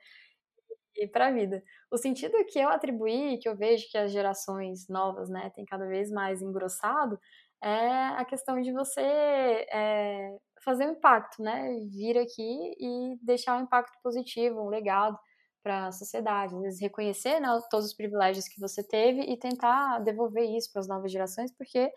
E 0.97 1.09
para 1.09 1.27
a 1.29 1.33
vida. 1.33 1.63
O 1.91 1.99
sentido 1.99 2.33
que 2.47 2.59
eu 2.59 2.69
atribuí, 2.69 3.39
que 3.39 3.49
eu 3.49 3.57
vejo 3.57 3.89
que 3.91 3.99
as 3.99 4.13
gerações 4.13 4.89
novas, 4.89 5.29
né, 5.29 5.51
têm 5.51 5.65
cada 5.65 5.87
vez 5.87 6.11
mais 6.11 6.41
engrossado, 6.41 7.19
é 7.63 7.89
a 8.17 8.25
questão 8.25 8.61
de 8.61 8.73
você 8.73 9.01
é, 9.03 10.37
fazer 10.63 10.87
um 10.87 10.93
impacto, 10.93 11.43
né? 11.43 11.69
Vir 11.91 12.17
aqui 12.19 12.75
e 12.79 13.19
deixar 13.23 13.59
um 13.59 13.63
impacto 13.65 13.99
positivo, 14.03 14.61
um 14.61 14.69
legado 14.69 15.19
para 15.65 15.89
a 15.89 15.93
sociedade, 15.93 16.55
às 16.57 16.63
vezes 16.63 16.81
reconhecer 16.83 17.41
né, 17.41 17.49
todos 17.71 17.87
os 17.89 17.95
privilégios 17.95 18.49
que 18.49 18.61
você 18.61 18.85
teve 18.87 19.23
e 19.23 19.39
tentar 19.39 20.01
devolver 20.01 20.45
isso 20.45 20.71
para 20.73 20.81
as 20.83 20.89
novas 20.89 21.13
gerações, 21.13 21.53
porque 21.53 21.91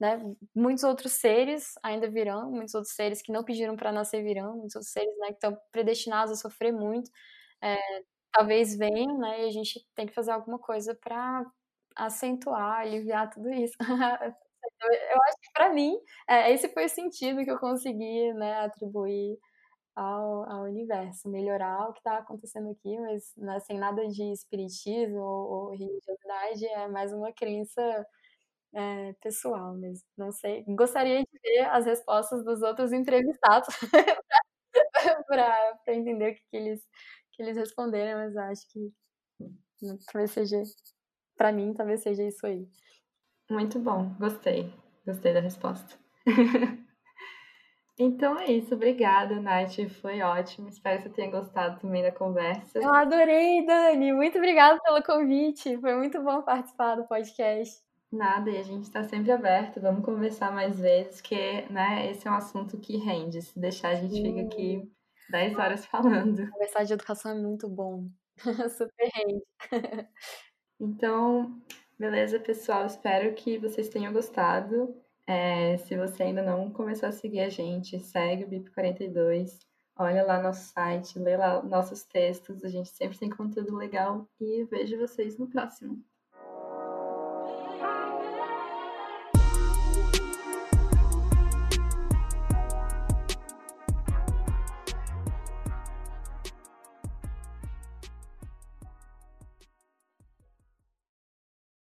né, 0.00 0.20
muitos 0.54 0.84
outros 0.84 1.12
seres 1.12 1.74
ainda 1.82 2.10
virão, 2.10 2.50
muitos 2.50 2.74
outros 2.74 2.94
seres 2.94 3.22
que 3.22 3.32
não 3.32 3.44
pediram 3.44 3.76
para 3.76 3.92
nascer 3.92 4.22
virão, 4.24 4.56
muitos 4.56 4.76
outros 4.76 4.92
seres 4.92 5.16
né, 5.18 5.28
que 5.28 5.34
estão 5.34 5.58
predestinados 5.72 6.32
a 6.32 6.36
sofrer 6.36 6.72
muito, 6.72 7.10
é, 7.62 7.76
talvez 8.32 8.76
venham, 8.76 9.18
né, 9.18 9.44
e 9.44 9.48
a 9.48 9.50
gente 9.52 9.86
tem 9.94 10.06
que 10.06 10.14
fazer 10.14 10.32
alguma 10.32 10.58
coisa 10.58 10.94
para 10.94 11.44
acentuar, 11.96 12.80
aliviar 12.82 13.30
tudo 13.30 13.50
isso. 13.52 13.76
Eu 15.12 15.22
acho 15.28 15.36
que 15.40 15.52
para 15.52 15.72
mim, 15.72 15.96
é, 16.28 16.52
esse 16.52 16.68
foi 16.68 16.86
o 16.86 16.88
sentido 16.88 17.44
que 17.44 17.50
eu 17.50 17.58
consegui 17.58 18.32
né, 18.34 18.60
atribuir 18.64 19.38
ao, 19.94 20.50
ao 20.50 20.62
universo, 20.64 21.28
melhorar 21.28 21.88
o 21.88 21.92
que 21.92 22.00
está 22.00 22.18
acontecendo 22.18 22.70
aqui, 22.70 22.98
mas 22.98 23.32
né, 23.36 23.60
sem 23.60 23.78
nada 23.78 24.06
de 24.08 24.22
espiritismo 24.32 25.18
ou, 25.18 25.50
ou 25.50 25.70
religiosidade, 25.70 26.66
é 26.66 26.88
mais 26.88 27.12
uma 27.12 27.32
crença 27.32 28.06
é, 28.74 29.12
pessoal 29.14 29.74
mesmo. 29.74 30.04
Não 30.16 30.32
sei. 30.32 30.64
Gostaria 30.68 31.20
de 31.20 31.40
ver 31.42 31.66
as 31.66 31.84
respostas 31.86 32.44
dos 32.44 32.62
outros 32.62 32.92
entrevistados 32.92 33.68
para 35.26 35.78
entender 35.88 36.32
o 36.32 36.34
que, 36.34 36.42
que, 36.50 36.56
eles, 36.56 36.80
que 37.32 37.42
eles 37.42 37.56
responderam, 37.56 38.20
mas 38.20 38.36
acho 38.36 38.66
que 38.70 38.92
talvez 40.10 40.30
seja, 40.30 40.62
para 41.36 41.52
mim, 41.52 41.74
talvez 41.74 42.02
seja 42.02 42.22
isso 42.22 42.46
aí. 42.46 42.66
Muito 43.50 43.78
bom, 43.78 44.14
gostei. 44.18 44.72
Gostei 45.04 45.34
da 45.34 45.40
resposta. 45.40 45.98
Então 47.98 48.38
é 48.38 48.50
isso, 48.50 48.74
obrigada, 48.74 49.40
Nath. 49.40 49.76
Foi 50.00 50.20
ótimo. 50.22 50.68
Espero 50.68 50.96
que 50.96 51.04
você 51.04 51.10
tenha 51.10 51.30
gostado 51.30 51.80
também 51.80 52.02
da 52.02 52.10
conversa. 52.10 52.78
Eu 52.78 52.92
adorei, 52.92 53.64
Dani. 53.66 54.12
Muito 54.12 54.38
obrigada 54.38 54.80
pelo 54.80 55.02
convite. 55.02 55.78
Foi 55.78 55.94
muito 55.94 56.22
bom 56.22 56.42
participar 56.42 56.96
do 56.96 57.06
podcast. 57.06 57.80
Nada, 58.10 58.50
e 58.50 58.58
a 58.58 58.62
gente 58.62 58.84
está 58.84 59.02
sempre 59.04 59.32
aberto. 59.32 59.80
Vamos 59.80 60.04
conversar 60.04 60.52
mais 60.52 60.78
vezes, 60.78 61.20
que 61.20 61.62
né, 61.70 62.10
esse 62.10 62.28
é 62.28 62.30
um 62.30 62.34
assunto 62.34 62.78
que 62.78 62.98
rende. 62.98 63.40
Se 63.40 63.58
deixar, 63.58 63.88
a 63.90 63.94
gente 63.94 64.20
fica 64.20 64.42
aqui 64.42 64.90
10 65.30 65.56
horas 65.56 65.86
falando. 65.86 66.50
Conversar 66.52 66.84
de 66.84 66.92
educação 66.92 67.32
é 67.32 67.34
muito 67.34 67.68
bom. 67.68 68.06
Super 68.70 69.10
rende. 69.14 69.42
então, 70.78 71.58
beleza, 71.98 72.38
pessoal. 72.38 72.84
Espero 72.84 73.34
que 73.34 73.58
vocês 73.58 73.88
tenham 73.88 74.12
gostado. 74.12 74.94
É, 75.26 75.76
se 75.78 75.96
você 75.96 76.24
ainda 76.24 76.42
não 76.42 76.70
começou 76.70 77.08
a 77.08 77.12
seguir 77.12 77.40
a 77.40 77.48
gente, 77.48 77.98
segue 78.00 78.44
o 78.44 78.48
BIP42, 78.48 79.58
olha 79.96 80.24
lá 80.24 80.42
nosso 80.42 80.72
site, 80.72 81.18
lê 81.18 81.36
lá 81.36 81.62
nossos 81.62 82.02
textos, 82.04 82.64
a 82.64 82.68
gente 82.68 82.88
sempre 82.90 83.18
tem 83.18 83.30
conteúdo 83.30 83.76
legal 83.76 84.28
e 84.40 84.64
vejo 84.64 84.98
vocês 84.98 85.38
no 85.38 85.48
próximo. 85.48 86.02